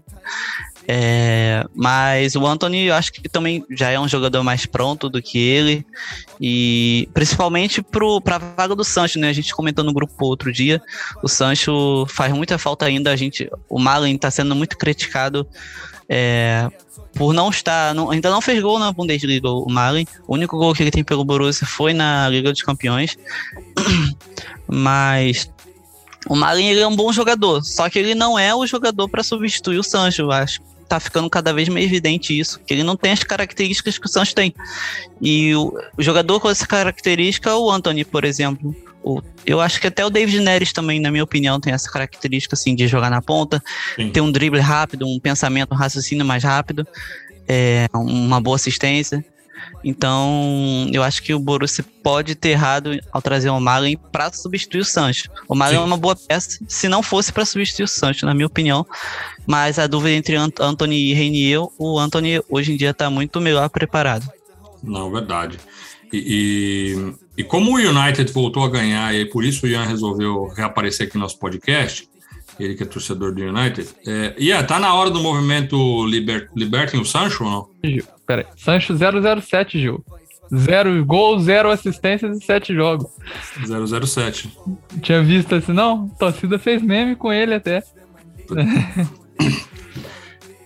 É, 0.91 1.63
mas 1.75 2.35
o 2.35 2.47
Anthony, 2.47 2.85
eu 2.85 2.95
acho 2.95 3.13
que 3.13 3.29
também 3.29 3.63
já 3.69 3.91
é 3.91 3.99
um 3.99 4.07
jogador 4.07 4.41
mais 4.41 4.65
pronto 4.65 5.07
do 5.07 5.21
que 5.21 5.37
ele. 5.37 5.85
E 6.41 7.07
principalmente 7.13 7.79
para 7.83 8.37
a 8.37 8.39
vaga 8.39 8.75
do 8.75 8.83
Sancho, 8.83 9.19
né? 9.19 9.29
A 9.29 9.33
gente 9.33 9.53
comentou 9.53 9.85
no 9.85 9.93
grupo 9.93 10.25
outro 10.25 10.51
dia. 10.51 10.81
O 11.21 11.27
Sancho 11.27 12.07
faz 12.09 12.33
muita 12.33 12.57
falta 12.57 12.87
ainda. 12.87 13.11
A 13.11 13.15
gente, 13.15 13.47
o 13.69 13.77
Malen 13.77 14.15
está 14.15 14.31
sendo 14.31 14.55
muito 14.55 14.79
criticado 14.79 15.47
é, 16.09 16.67
por 17.13 17.33
não 17.33 17.51
estar. 17.51 17.93
Não, 17.93 18.09
ainda 18.09 18.31
não 18.31 18.41
fez 18.41 18.59
gol 18.59 18.79
na 18.79 18.91
Bundesliga, 18.91 19.47
o 19.47 19.69
Malen. 19.69 20.07
O 20.27 20.33
único 20.33 20.57
gol 20.57 20.73
que 20.73 20.81
ele 20.81 20.89
tem 20.89 21.03
pelo 21.03 21.23
Borussia 21.23 21.67
foi 21.67 21.93
na 21.93 22.27
Liga 22.29 22.51
dos 22.51 22.63
Campeões. 22.63 23.15
Mas 24.65 25.51
o 26.27 26.35
Malen 26.35 26.67
ele 26.67 26.79
é 26.79 26.87
um 26.87 26.95
bom 26.95 27.13
jogador, 27.13 27.63
só 27.63 27.87
que 27.91 27.99
ele 27.99 28.15
não 28.15 28.39
é 28.39 28.55
o 28.55 28.65
jogador 28.65 29.07
para 29.07 29.21
substituir 29.21 29.77
o 29.77 29.83
Sancho. 29.83 30.23
Eu 30.23 30.31
acho 30.31 30.67
tá 30.89 30.99
ficando 30.99 31.29
cada 31.29 31.53
vez 31.53 31.69
mais 31.69 31.85
evidente 31.85 32.37
isso, 32.37 32.59
que 32.65 32.73
ele 32.73 32.83
não 32.83 32.97
tem 32.97 33.11
as 33.11 33.23
características 33.23 33.97
que 33.97 34.05
o 34.05 34.09
Santos 34.09 34.33
tem. 34.33 34.53
E 35.21 35.53
o, 35.55 35.73
o 35.97 36.01
jogador 36.01 36.39
com 36.39 36.49
essa 36.49 36.65
característica 36.65 37.49
é 37.49 37.53
o 37.53 37.69
Anthony, 37.69 38.03
por 38.03 38.25
exemplo. 38.25 38.75
O, 39.03 39.21
eu 39.45 39.61
acho 39.61 39.79
que 39.79 39.87
até 39.87 40.05
o 40.05 40.09
David 40.09 40.41
Neres 40.41 40.73
também, 40.73 40.99
na 40.99 41.11
minha 41.11 41.23
opinião, 41.23 41.59
tem 41.59 41.71
essa 41.71 41.89
característica 41.89 42.55
assim 42.55 42.75
de 42.75 42.87
jogar 42.87 43.09
na 43.09 43.21
ponta, 43.21 43.63
Sim. 43.95 44.09
ter 44.09 44.21
um 44.21 44.31
drible 44.31 44.59
rápido, 44.59 45.07
um 45.07 45.19
pensamento, 45.19 45.73
um 45.73 45.77
raciocínio 45.77 46.25
mais 46.25 46.43
rápido, 46.43 46.85
é, 47.47 47.87
uma 47.93 48.41
boa 48.41 48.55
assistência. 48.55 49.23
Então, 49.83 50.89
eu 50.91 51.01
acho 51.03 51.23
que 51.23 51.33
o 51.33 51.39
Borussia 51.39 51.85
pode 52.03 52.35
ter 52.35 52.49
errado 52.49 52.99
ao 53.11 53.21
trazer 53.21 53.49
o 53.49 53.59
Malen 53.59 53.97
para 54.11 54.31
substituir 54.31 54.81
o 54.81 54.85
Sancho. 54.85 55.29
O 55.47 55.55
Malen 55.55 55.77
é 55.77 55.81
uma 55.81 55.97
boa 55.97 56.15
peça, 56.15 56.59
se 56.67 56.87
não 56.87 57.01
fosse 57.01 57.31
para 57.31 57.45
substituir 57.45 57.85
o 57.85 57.87
Sancho, 57.87 58.25
na 58.25 58.33
minha 58.33 58.47
opinião. 58.47 58.85
Mas 59.47 59.79
a 59.79 59.87
dúvida 59.87 60.15
entre 60.15 60.35
Anthony 60.35 61.11
e 61.11 61.13
Reinier, 61.13 61.61
o 61.77 61.97
Anthony 61.97 62.41
hoje 62.49 62.73
em 62.73 62.77
dia 62.77 62.91
está 62.91 63.09
muito 63.09 63.39
melhor 63.41 63.69
preparado. 63.69 64.29
Não, 64.83 65.11
verdade. 65.11 65.57
E, 66.11 66.95
e, 67.37 67.41
e, 67.41 67.43
como 67.43 67.71
o 67.71 67.75
United 67.75 68.31
voltou 68.31 68.63
a 68.63 68.69
ganhar, 68.69 69.13
e 69.13 69.25
por 69.25 69.43
isso 69.43 69.65
o 69.65 69.69
Ian 69.69 69.85
resolveu 69.85 70.47
reaparecer 70.55 71.07
aqui 71.07 71.15
no 71.15 71.21
nosso 71.21 71.37
podcast, 71.37 72.09
ele 72.59 72.75
que 72.75 72.83
é 72.83 72.85
torcedor 72.85 73.33
do 73.33 73.41
United. 73.41 73.89
É, 74.05 74.35
Ian, 74.37 74.63
tá 74.63 74.79
na 74.79 74.93
hora 74.93 75.09
do 75.09 75.19
movimento 75.19 76.05
liber, 76.05 76.49
Libertem 76.55 76.99
o 76.99 77.05
Sancho 77.05 77.43
ou 77.43 77.49
não? 77.49 77.69
Peraí. 78.27 78.45
Sancho 78.57 78.93
007, 78.95 79.79
Gil. 79.79 80.03
Zero 80.55 81.05
gol, 81.05 81.39
zero 81.39 81.69
assistências 81.69 82.35
e 82.35 82.43
sete 82.43 82.73
jogos. 82.73 83.07
007. 84.07 84.51
Tinha 85.01 85.21
visto 85.21 85.53
assim, 85.53 85.73
não? 85.73 86.09
A 86.15 86.17
torcida 86.17 86.57
fez 86.57 86.81
meme 86.81 87.15
com 87.15 87.31
ele 87.31 87.53
até. 87.53 87.83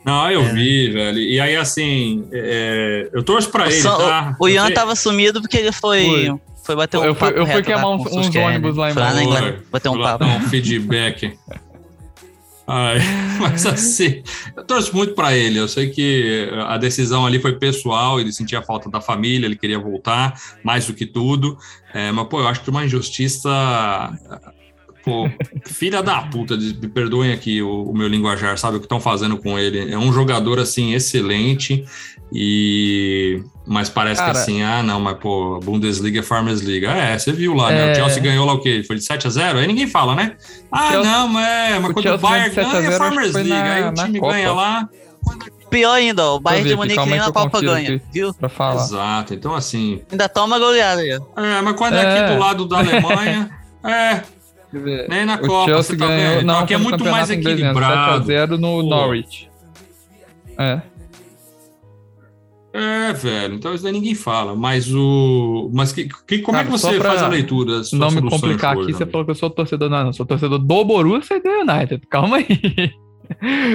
Não, 0.05 0.29
eu 0.29 0.41
é. 0.41 0.53
vi, 0.53 0.91
velho. 0.91 1.17
E 1.17 1.39
aí, 1.39 1.55
assim, 1.55 2.27
é, 2.33 3.09
eu 3.13 3.23
torço 3.23 3.49
pra 3.49 3.71
ele, 3.71 3.81
tá? 3.81 4.35
O, 4.37 4.43
o 4.43 4.49
Ian 4.49 4.69
tava 4.71 4.97
sumido 4.97 5.39
porque 5.39 5.55
ele 5.55 5.71
foi, 5.71 6.05
foi. 6.05 6.41
foi 6.65 6.75
bater 6.75 6.97
um 6.97 7.05
eu 7.05 7.15
papo 7.15 7.31
fui, 7.31 7.41
Eu 7.41 7.47
fui 7.47 7.63
queimar 7.63 7.89
uns, 7.89 8.05
uns 8.11 8.35
ônibus 8.35 8.75
lá 8.75 8.91
em. 8.91 8.93
Bater 9.71 9.89
um 9.89 10.01
papo. 10.01 10.25
Um 10.25 10.41
feedback. 10.49 11.37
Ai, 12.65 12.99
mas 13.39 13.65
assim, 13.65 14.23
eu 14.55 14.63
torço 14.63 14.95
muito 14.95 15.13
para 15.13 15.35
ele. 15.35 15.59
Eu 15.59 15.67
sei 15.67 15.89
que 15.89 16.49
a 16.65 16.77
decisão 16.77 17.25
ali 17.25 17.39
foi 17.39 17.57
pessoal, 17.57 18.19
ele 18.19 18.31
sentia 18.31 18.61
falta 18.61 18.89
da 18.89 19.01
família, 19.01 19.45
ele 19.45 19.55
queria 19.55 19.79
voltar 19.79 20.33
mais 20.63 20.85
do 20.85 20.93
que 20.93 21.05
tudo. 21.05 21.57
É, 21.93 22.11
mas, 22.11 22.27
pô, 22.27 22.39
eu 22.39 22.47
acho 22.47 22.61
que 22.61 22.69
uma 22.69 22.85
injustiça. 22.85 23.49
Pô, 25.03 25.29
filha 25.67 26.01
da 26.01 26.21
puta, 26.21 26.55
me 26.55 26.87
perdoem 26.87 27.33
aqui 27.33 27.61
o, 27.61 27.83
o 27.83 27.93
meu 27.93 28.07
linguajar, 28.07 28.57
sabe 28.57 28.77
o 28.77 28.79
que 28.79 28.85
estão 28.85 29.01
fazendo 29.01 29.37
com 29.37 29.59
ele? 29.59 29.91
É 29.91 29.97
um 29.97 30.13
jogador 30.13 30.59
assim 30.59 30.93
excelente 30.93 31.85
e 32.35 33.43
mas 33.65 33.89
parece 33.89 34.19
Cara, 34.19 34.33
que 34.33 34.39
assim, 34.39 34.63
ah, 34.63 34.81
não, 34.81 34.99
mas 34.99 35.17
pô, 35.19 35.59
Bundesliga 35.59 36.19
é 36.19 36.23
Farmers 36.23 36.63
League. 36.63 36.85
Ah, 36.85 36.97
é, 36.97 37.19
você 37.19 37.31
viu 37.31 37.53
lá, 37.53 37.71
é... 37.71 37.75
né? 37.75 37.85
O 37.85 37.89
é. 37.89 37.95
Chelsea 37.95 38.23
ganhou 38.23 38.45
lá 38.45 38.53
o 38.53 38.59
quê? 38.59 38.83
Foi 38.85 38.95
de 38.95 39.03
7 39.03 39.27
a 39.27 39.29
0 39.29 39.59
Aí 39.59 39.67
ninguém 39.67 39.85
fala, 39.85 40.15
né? 40.15 40.35
Ah, 40.71 40.91
Chelsea... 40.91 41.11
não, 41.11 41.27
mas, 41.27 41.47
é, 41.47 41.79
mas 41.79 41.93
quando 41.93 42.07
o 42.07 42.17
Bayern 42.17 42.55
ganha, 42.55 42.87
é 42.87 42.91
Farmers 42.91 43.33
League. 43.33 43.49
Na, 43.49 43.73
aí 43.73 43.83
o 43.87 43.93
time 43.93 44.19
ganha 44.19 44.51
lá. 44.51 44.89
Pior 45.69 45.93
ainda, 45.93 46.31
o 46.31 46.39
Bayern 46.39 46.69
de 46.69 46.75
Munique 46.75 47.05
nem 47.05 47.19
na 47.19 47.31
Copa 47.31 47.61
ganha, 47.61 48.01
viu? 48.11 48.33
Pra 48.33 48.49
falar. 48.49 48.83
Exato, 48.83 49.33
então 49.35 49.53
assim. 49.53 50.01
Ainda 50.11 50.27
toma 50.27 50.57
goleada 50.57 51.01
aí. 51.01 51.11
É, 51.11 51.61
mas 51.61 51.75
quando 51.75 51.95
é, 51.95 52.03
é 52.03 52.19
aqui 52.19 52.33
do 52.33 52.39
lado 52.39 52.65
da 52.67 52.79
Alemanha, 52.79 53.49
é. 53.85 54.21
Nem 55.07 55.23
na 55.23 55.35
o 55.35 55.39
Copa, 55.39 55.65
Chelsea 55.65 55.83
você 55.83 55.97
tá 55.97 56.07
ganhou, 56.07 56.19
vendo? 56.19 56.41
Então, 56.41 56.55
não, 56.55 56.63
aqui 56.63 56.73
é 56.73 56.77
muito 56.77 57.05
mais 57.05 57.29
equilibrado. 57.29 58.25
7x0 58.25 58.49
no 58.57 58.81
Pô. 58.81 58.83
Norwich. 58.83 59.49
É. 60.57 60.81
É, 62.73 63.13
velho, 63.13 63.53
então 63.53 63.71
isso 63.75 63.83
daí 63.83 63.93
ninguém 63.93 64.15
fala. 64.15 64.55
Mas 64.55 64.91
o. 64.91 65.69
Mas 65.71 65.93
que, 65.93 66.09
que 66.27 66.39
como 66.39 66.57
Cara, 66.57 66.67
é 66.67 66.71
que 66.71 66.71
você 66.71 66.99
faz 66.99 67.21
a 67.21 67.27
leitura? 67.27 67.81
Não 67.93 68.09
me 68.09 68.27
complicar 68.27 68.75
aqui, 68.75 68.91
você 68.91 69.05
falou 69.05 69.25
que 69.25 69.31
eu 69.31 69.35
sou 69.35 69.49
torcedor. 69.51 69.89
Não, 69.89 70.07
eu 70.07 70.13
sou 70.13 70.25
torcedor 70.25 70.57
do 70.57 70.83
Borussia 70.83 71.37
e 71.37 71.39
do 71.39 71.49
United. 71.49 72.07
Calma 72.09 72.37
aí. 72.37 72.91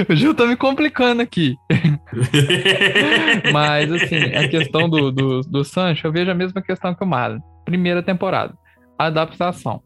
O 0.09 0.15
Gil 0.15 0.35
tá 0.35 0.47
me 0.47 0.57
complicando 0.57 1.23
aqui. 1.23 1.57
Mas, 3.53 3.91
assim, 3.91 4.17
a 4.17 4.47
questão 4.47 4.89
do, 4.89 5.11
do, 5.11 5.41
do 5.41 5.65
Sancho, 5.65 6.07
eu 6.07 6.13
vejo 6.13 6.31
a 6.31 6.35
mesma 6.35 6.61
questão 6.61 6.95
que 6.95 7.03
o 7.03 7.07
Marlon. 7.07 7.41
Primeira 7.65 8.03
temporada. 8.03 8.55
Adaptação. 8.99 9.83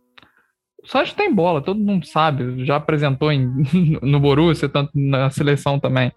O 0.82 0.88
Sancho 0.88 1.14
tem 1.14 1.32
bola, 1.32 1.62
todo 1.62 1.80
mundo 1.80 2.06
sabe. 2.06 2.64
Já 2.66 2.76
apresentou 2.76 3.30
em, 3.30 3.48
no 4.02 4.18
Borussia, 4.18 4.68
tanto 4.68 4.90
na 4.94 5.30
seleção 5.30 5.78
também. 5.78 6.12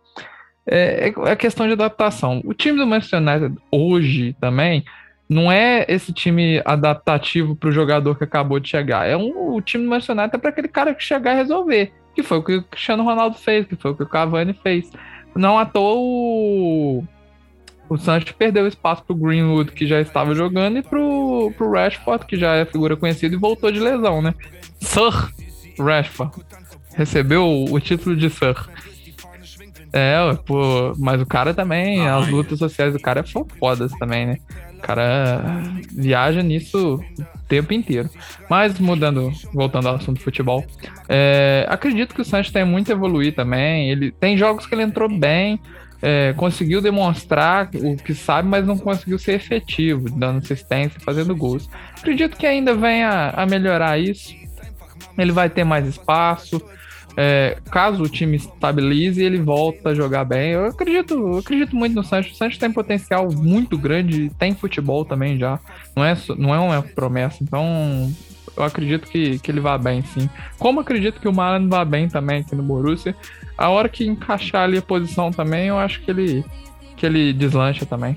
É, 0.68 1.09
é, 1.09 1.32
é 1.32 1.36
questão 1.36 1.68
de 1.68 1.74
adaptação. 1.74 2.41
O 2.43 2.53
time 2.53 2.78
do 2.78 2.88
Manchester 2.88 3.22
United 3.22 3.57
hoje 3.72 4.36
também 4.39 4.84
não 5.28 5.51
é 5.51 5.86
esse 5.88 6.13
time 6.13 6.61
adaptativo 6.66 7.55
para 7.55 7.70
o 7.70 7.72
jogador 7.72 8.16
que 8.16 8.24
acabou 8.24 8.59
de 8.59 8.70
chegar. 8.70 9.07
É 9.07 9.18
um, 9.18 9.55
o 9.55 9.61
time 9.61 9.84
do 9.84 9.89
Manchester 9.89 10.18
United 10.18 10.36
é 10.36 10.39
para 10.39 10.49
aquele 10.49 10.68
cara 10.68 10.93
que 10.93 11.03
chegar 11.03 11.34
e 11.34 11.38
resolver. 11.38 11.91
Que 12.13 12.24
foi 12.24 12.38
o 12.38 12.43
que 12.43 12.55
o 12.57 12.63
Cristiano 12.63 13.03
Ronaldo 13.03 13.38
fez, 13.38 13.66
que 13.66 13.76
foi 13.76 13.91
o 13.91 13.95
que 13.95 14.03
o 14.03 14.07
Cavani 14.07 14.53
fez. 14.53 14.89
Não 15.36 15.57
à 15.57 15.66
toa 15.66 15.95
o, 15.97 17.03
o 17.89 17.97
Sancho 17.97 18.34
perdeu 18.36 18.68
espaço 18.68 19.03
para 19.03 19.16
o 19.16 19.20
Greenwood, 19.20 19.72
que 19.72 19.86
já 19.86 19.99
estava 19.99 20.34
jogando, 20.34 20.78
e 20.78 20.82
para 20.82 20.99
o 20.99 21.72
Rashford, 21.74 22.26
que 22.26 22.38
já 22.38 22.55
é 22.55 22.66
figura 22.66 22.95
conhecida 22.95 23.36
e 23.36 23.38
voltou 23.38 23.72
de 23.72 23.80
lesão, 23.80 24.22
né? 24.22 24.34
Sir 24.80 25.32
Rashford 25.78 26.34
recebeu 26.95 27.66
o 27.70 27.80
título 27.80 28.16
de 28.16 28.30
Sir. 28.30 28.55
É, 29.98 30.18
pô, 30.46 30.93
mas 30.98 31.22
o 31.22 31.26
cara 31.26 31.54
também, 31.54 32.02
Ai. 32.02 32.22
as 32.22 32.28
lutas 32.28 32.60
sociais 32.60 32.91
do 32.91 33.00
cara 33.00 33.26
são 33.26 33.48
fodas 33.58 33.93
também, 33.93 34.26
né? 34.26 34.38
O 34.78 34.82
cara 34.82 35.41
viaja 35.89 36.43
nisso 36.43 36.96
o 36.96 37.48
tempo 37.48 37.74
inteiro. 37.74 38.10
Mas 38.50 38.78
mudando, 38.78 39.32
voltando 39.54 39.88
ao 39.88 39.96
assunto 39.96 40.18
do 40.18 40.24
futebol, 40.24 40.66
é, 41.08 41.66
acredito 41.70 42.14
que 42.14 42.20
o 42.20 42.26
Santos 42.26 42.52
tem 42.52 42.66
muito 42.66 42.91
a 42.91 42.93
evoluir 42.93 43.34
também. 43.34 43.89
Ele 43.89 44.12
tem 44.12 44.38
jogos 44.38 44.66
que 44.66 44.76
ele 44.76 44.84
entrou 44.84 45.08
bem, 45.08 45.62
é, 46.02 46.34
conseguiu 46.34 46.82
demonstrar 46.82 47.70
o 47.74 47.96
que 47.96 48.14
sabe, 48.14 48.50
mas 48.50 48.68
não 48.68 48.78
conseguiu 48.78 49.18
ser 49.18 49.36
efetivo, 49.36 50.10
dando 50.10 50.39
assistência, 50.39 51.00
fazendo 51.00 51.34
gols. 51.34 51.70
Acredito 51.98 52.36
que 52.36 52.46
ainda 52.46 52.76
venha 52.76 53.30
a 53.30 53.46
melhorar 53.46 53.98
isso. 53.98 54.36
Ele 55.18 55.32
vai 55.32 55.50
ter 55.50 55.64
mais 55.64 55.88
espaço. 55.88 56.62
É, 57.18 57.57
caso 57.72 58.03
o 58.03 58.09
time 58.09 58.36
estabilize, 58.36 59.24
ele 59.24 59.38
volta 59.38 59.89
a 59.89 59.93
jogar 59.95 60.26
bem. 60.26 60.51
Eu 60.51 60.66
acredito, 60.66 61.13
eu 61.13 61.38
acredito 61.38 61.76
muito 61.76 61.95
no 61.95 62.03
Sancho. 62.03 62.32
O 62.32 62.36
Sancho 62.36 62.59
tem 62.59 62.72
potencial 62.72 63.32
muito 63.32 63.78
grande, 63.78 64.30
tem 64.38 64.53
futebol 64.53 65.05
também 65.05 65.38
já. 65.38 65.59
Não 65.95 66.03
é, 66.03 66.18
não 66.38 66.53
é 66.53 66.59
uma 66.59 66.82
promessa. 66.82 67.38
Então, 67.41 68.11
eu 68.57 68.63
acredito 68.63 69.07
que, 69.07 69.39
que 69.39 69.51
ele 69.51 69.61
vá 69.61 69.78
bem, 69.78 70.01
sim. 70.01 70.30
Como 70.57 70.80
acredito 70.80 71.20
que 71.20 71.28
o 71.28 71.34
Malan 71.34 71.68
vá 71.70 71.86
bem 71.86 72.07
também 72.09 72.41
aqui 72.41 72.55
no 72.55 72.63
Borussia. 72.63 73.16
A 73.57 73.70
hora 73.70 73.88
que 73.88 74.05
encaixar 74.05 74.63
ali 74.63 74.78
a 74.78 74.82
posição 74.82 75.32
também, 75.32 75.68
eu 75.68 75.78
acho 75.78 76.01
que 76.01 76.11
ele, 76.11 76.43
que 76.97 77.05
ele 77.05 77.32
deslancha 77.32 77.86
também. 77.86 78.16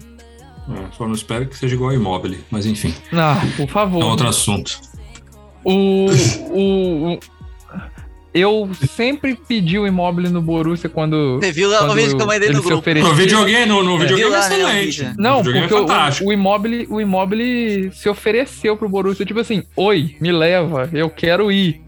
É, 0.69 0.93
só 0.93 1.07
não 1.07 1.15
espero 1.15 1.47
que 1.47 1.57
seja 1.57 1.75
igual 1.75 1.91
ao 1.91 1.97
Immobile, 1.97 2.45
mas 2.51 2.67
enfim. 2.67 2.93
Ah, 3.13 3.41
por 3.57 3.69
favor. 3.69 4.03
É 4.03 4.05
outro 4.05 4.29
assunto. 4.29 4.81
O, 5.65 6.07
o, 6.51 7.19
eu 8.33 8.69
sempre 8.95 9.35
pedi 9.35 9.79
o 9.79 9.87
imóvel 9.87 10.31
no 10.31 10.43
Borussia 10.43 10.89
quando. 10.89 11.39
Você 11.41 11.53
viu 11.53 11.69
lá 11.71 11.91
o 11.91 11.95
vídeo 11.95 12.17
que 12.17 12.23
eu 12.23 12.27
mandei 12.27 12.51
no 12.51 12.63
grupo? 12.63 12.91
No 12.95 13.15
videogame, 13.15 13.67
no, 13.67 13.83
no 13.83 13.99
videogame 13.99 14.35
é 14.35 14.39
excelente. 14.39 15.13
Não, 15.17 15.43
porque 15.43 15.59
é 15.59 15.75
o, 15.75 16.29
o, 16.29 16.33
imóvel, 16.33 16.87
o 16.91 17.01
imóvel 17.01 17.93
se 17.93 18.09
ofereceu 18.09 18.77
pro 18.77 18.89
Borussia, 18.89 19.25
tipo 19.25 19.41
assim, 19.41 19.63
oi, 19.77 20.17
me 20.21 20.31
leva, 20.31 20.89
eu 20.93 21.09
quero 21.09 21.51
ir. 21.51 21.83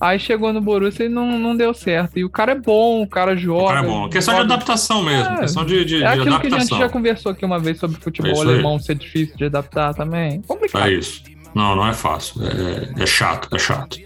Aí 0.00 0.18
chegou 0.18 0.52
no 0.52 0.60
Borussia 0.60 1.06
e 1.06 1.08
não, 1.08 1.38
não 1.38 1.56
deu 1.56 1.72
certo. 1.72 2.18
E 2.18 2.24
o 2.24 2.28
cara 2.28 2.52
é 2.52 2.54
bom, 2.56 3.02
o 3.02 3.06
cara 3.06 3.36
joga. 3.36 3.62
O 3.62 3.66
cara 3.68 3.80
é 3.80 3.82
bom. 3.84 4.08
Questão 4.08 4.34
joga... 4.34 4.46
de 4.46 4.52
adaptação 4.52 5.02
mesmo. 5.04 5.34
É, 5.34 5.40
questão 5.40 5.64
de, 5.64 5.84
de, 5.84 6.02
é 6.02 6.06
aquilo 6.08 6.30
de 6.30 6.40
que 6.40 6.46
a 6.48 6.58
gente 6.58 6.76
já 6.76 6.88
conversou 6.88 7.30
aqui 7.30 7.44
uma 7.44 7.60
vez 7.60 7.78
sobre 7.78 8.00
futebol 8.00 8.34
é 8.34 8.40
alemão 8.40 8.80
ser 8.80 8.96
difícil 8.96 9.36
de 9.36 9.44
adaptar 9.44 9.94
também. 9.94 10.42
Complicado. 10.42 10.88
É 10.88 10.92
isso. 10.94 11.22
Não, 11.54 11.76
não 11.76 11.86
é 11.86 11.92
fácil. 11.92 12.42
É, 12.42 13.02
é 13.02 13.06
chato, 13.06 13.48
é 13.54 13.58
chato. 13.58 13.98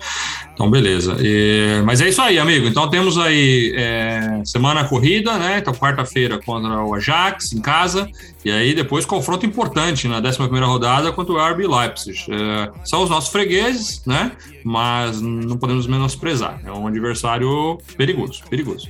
Então, 0.57 0.71
beleza. 0.71 1.19
E, 1.21 1.83
mas 1.85 2.01
é 2.01 2.09
isso 2.09 2.23
aí, 2.23 2.39
amigo. 2.39 2.67
Então 2.67 2.89
temos 2.89 3.19
aí 3.19 3.75
é, 3.77 4.41
semana 4.43 4.89
corrida, 4.89 5.37
né? 5.37 5.59
Então, 5.59 5.75
quarta-feira 5.75 6.41
contra 6.43 6.83
o 6.83 6.95
Ajax 6.95 7.53
em 7.53 7.61
casa. 7.61 8.09
E 8.43 8.51
aí 8.51 8.75
depois 8.75 9.05
confronto 9.05 9.45
importante 9.45 10.09
na 10.09 10.17
11 10.17 10.39
rodada 10.65 11.13
contra 11.13 11.35
o 11.35 11.53
RB 11.53 11.67
Leipzig. 11.67 12.25
É, 12.31 12.71
são 12.87 13.03
os 13.03 13.11
nossos 13.11 13.31
fregueses, 13.31 14.03
né? 14.07 14.33
Mas 14.65 15.21
não 15.21 15.59
podemos 15.59 15.87
menosprezar. 15.87 16.59
É 16.65 16.73
um 16.73 16.87
adversário 16.87 17.79
perigoso, 17.99 18.43
perigoso. 18.49 18.89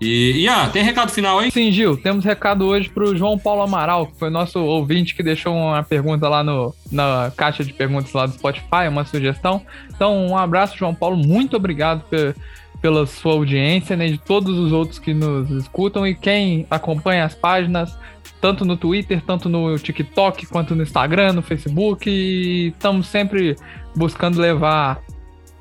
E, 0.00 0.46
ah, 0.48 0.68
tem 0.68 0.82
recado 0.84 1.10
final 1.10 1.40
aí? 1.40 1.50
Sim, 1.50 1.72
Gil, 1.72 1.96
temos 1.96 2.24
recado 2.24 2.64
hoje 2.64 2.88
para 2.88 3.02
o 3.02 3.16
João 3.16 3.36
Paulo 3.36 3.62
Amaral, 3.62 4.06
que 4.06 4.16
foi 4.16 4.30
nosso 4.30 4.60
ouvinte 4.60 5.14
que 5.14 5.24
deixou 5.24 5.52
uma 5.54 5.82
pergunta 5.82 6.28
lá 6.28 6.44
no, 6.44 6.72
na 6.90 7.32
caixa 7.36 7.64
de 7.64 7.72
perguntas 7.72 8.12
lá 8.12 8.26
do 8.26 8.32
Spotify, 8.32 8.86
uma 8.88 9.04
sugestão. 9.04 9.60
Então, 9.92 10.26
um 10.28 10.36
abraço, 10.36 10.78
João 10.78 10.94
Paulo, 10.94 11.16
muito 11.16 11.56
obrigado 11.56 12.04
pela 12.80 13.06
sua 13.06 13.32
audiência, 13.32 13.96
né, 13.96 14.06
de 14.06 14.18
todos 14.18 14.56
os 14.56 14.70
outros 14.70 15.00
que 15.00 15.12
nos 15.12 15.50
escutam 15.50 16.06
e 16.06 16.14
quem 16.14 16.64
acompanha 16.70 17.24
as 17.24 17.34
páginas, 17.34 17.98
tanto 18.40 18.64
no 18.64 18.76
Twitter, 18.76 19.20
tanto 19.20 19.48
no 19.48 19.76
TikTok, 19.76 20.46
quanto 20.46 20.76
no 20.76 20.84
Instagram, 20.84 21.32
no 21.32 21.42
Facebook, 21.42 22.08
e 22.08 22.68
estamos 22.68 23.08
sempre 23.08 23.56
buscando 23.96 24.40
levar 24.40 25.00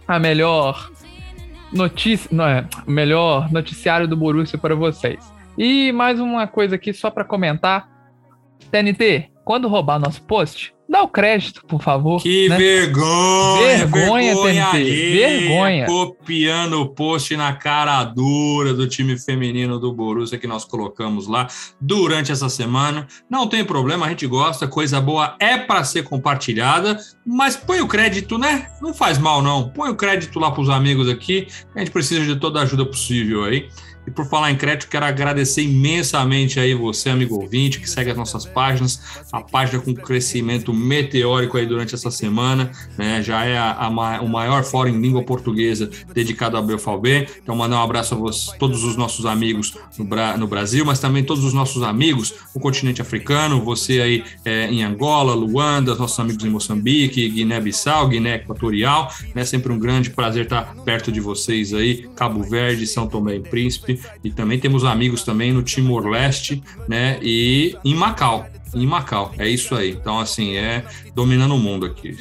a 0.07 0.19
melhor 0.19 0.91
notícia, 1.71 2.29
não 2.31 2.45
é, 2.45 2.67
melhor 2.85 3.51
noticiário 3.51 4.07
do 4.07 4.17
Borussia 4.17 4.57
para 4.57 4.75
vocês. 4.75 5.33
E 5.57 5.91
mais 5.91 6.19
uma 6.19 6.47
coisa 6.47 6.75
aqui 6.75 6.93
só 6.93 7.09
para 7.09 7.23
comentar. 7.25 7.89
TNT, 8.71 9.31
quando 9.43 9.67
roubar 9.67 9.99
nosso 9.99 10.21
post, 10.23 10.75
dá 10.89 11.03
o 11.03 11.07
crédito, 11.07 11.65
por 11.65 11.81
favor. 11.81 12.21
Que 12.21 12.47
né? 12.49 12.57
vergonha! 12.57 13.77
Vergonha, 13.77 14.33
vergonha 14.33 14.71
TNT. 14.71 15.11
vergonha. 15.13 15.85
Copiando 15.85 16.81
o 16.81 16.89
post 16.89 17.35
na 17.35 17.53
cara 17.53 18.03
dura 18.03 18.73
do 18.73 18.87
time 18.87 19.17
feminino 19.17 19.79
do 19.79 19.91
Borussia 19.91 20.37
que 20.37 20.47
nós 20.47 20.63
colocamos 20.63 21.27
lá 21.27 21.47
durante 21.79 22.31
essa 22.31 22.49
semana. 22.49 23.07
Não 23.29 23.47
tem 23.47 23.63
problema, 23.65 24.05
a 24.05 24.09
gente 24.09 24.25
gosta, 24.27 24.67
coisa 24.67 25.01
boa 25.01 25.35
é 25.39 25.57
para 25.57 25.83
ser 25.83 26.03
compartilhada, 26.03 26.97
mas 27.25 27.55
põe 27.55 27.81
o 27.81 27.87
crédito, 27.87 28.37
né? 28.37 28.67
Não 28.81 28.93
faz 28.93 29.17
mal, 29.17 29.41
não. 29.41 29.69
Põe 29.69 29.89
o 29.89 29.95
crédito 29.95 30.39
lá 30.39 30.51
para 30.51 30.61
os 30.61 30.69
amigos 30.69 31.09
aqui, 31.09 31.47
a 31.75 31.79
gente 31.79 31.91
precisa 31.91 32.25
de 32.25 32.39
toda 32.39 32.59
a 32.59 32.63
ajuda 32.63 32.85
possível 32.85 33.43
aí. 33.43 33.69
E 34.07 34.11
por 34.11 34.25
falar 34.25 34.49
em 34.51 34.55
crédito, 34.55 34.87
quero 34.87 35.05
agradecer 35.05 35.63
imensamente 35.63 36.61
aí 36.61 36.73
você, 36.73 37.09
amigo 37.09 37.35
ouvinte, 37.35 37.77
que 37.77 37.89
segue 37.89 38.09
as 38.09 38.15
nossas 38.15 38.45
páginas, 38.45 39.01
a 39.33 39.41
página 39.41 39.81
com 39.81 39.93
crescimento 39.93 40.73
meteórico 40.73 41.57
aí 41.57 41.65
durante 41.65 41.93
essa 41.93 42.09
semana, 42.09 42.71
né? 42.97 43.21
Já 43.21 43.43
é 43.43 43.57
a, 43.57 43.73
a, 43.73 43.89
o 44.21 44.29
maior 44.29 44.63
fórum 44.63 44.91
em 44.91 45.01
língua 45.01 45.23
portuguesa 45.23 45.89
dedicado 46.13 46.55
ao 46.55 46.63
BFB. 46.63 47.27
Então, 47.43 47.53
mandar 47.53 47.81
um 47.81 47.83
abraço 47.83 48.15
a 48.15 48.17
você, 48.17 48.57
todos 48.57 48.85
os 48.85 48.95
nossos 48.95 49.25
amigos 49.25 49.75
no, 49.97 50.05
no, 50.37 50.47
Brasil, 50.47 50.85
mas 50.85 50.99
também 50.99 51.25
todos 51.25 51.43
os 51.43 51.53
nossos 51.53 51.83
amigos 51.83 52.33
no 52.55 52.61
continente 52.61 53.01
africano, 53.01 53.61
você 53.61 53.99
aí 53.99 54.23
é, 54.45 54.71
em 54.71 54.83
Angola, 54.83 55.35
Luanda, 55.35 55.93
nossos 55.95 56.17
amigos 56.17 56.45
em 56.45 56.49
Moçambique, 56.49 57.27
Guiné-Bissau, 57.27 58.07
Guiné 58.07 58.35
Equatorial, 58.35 59.11
né? 59.35 59.43
Sempre 59.43 59.73
um 59.73 59.77
grande 59.77 60.11
prazer 60.11 60.45
estar 60.45 60.73
perto 60.85 61.11
de 61.11 61.19
vocês 61.19 61.73
aí, 61.73 62.07
Cabo 62.15 62.41
Verde, 62.41 62.87
São 62.87 63.05
Tomé 63.05 63.35
e 63.35 63.41
Príncipe 63.41 63.96
e 64.23 64.31
também 64.31 64.59
temos 64.59 64.83
amigos 64.83 65.23
também 65.23 65.51
no 65.51 65.61
Timor-Leste, 65.63 66.63
né? 66.87 67.19
E 67.21 67.75
em 67.83 67.95
Macau. 67.95 68.45
Em 68.73 68.85
Macau, 68.85 69.31
é 69.37 69.47
isso 69.47 69.75
aí. 69.75 69.91
Então, 69.91 70.19
assim, 70.19 70.55
é 70.55 70.83
dominando 71.15 71.55
o 71.55 71.57
mundo 71.57 71.85
aqui. 71.85 72.15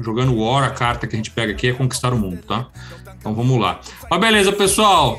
Jogando 0.00 0.36
War, 0.36 0.64
a 0.64 0.70
carta 0.70 1.06
que 1.06 1.14
a 1.14 1.18
gente 1.18 1.30
pega 1.30 1.52
aqui 1.52 1.68
é 1.68 1.72
conquistar 1.72 2.12
o 2.12 2.18
mundo, 2.18 2.40
tá? 2.46 2.68
Então 3.18 3.34
vamos 3.34 3.60
lá. 3.60 3.80
Mas 4.10 4.20
beleza, 4.20 4.52
pessoal. 4.52 5.18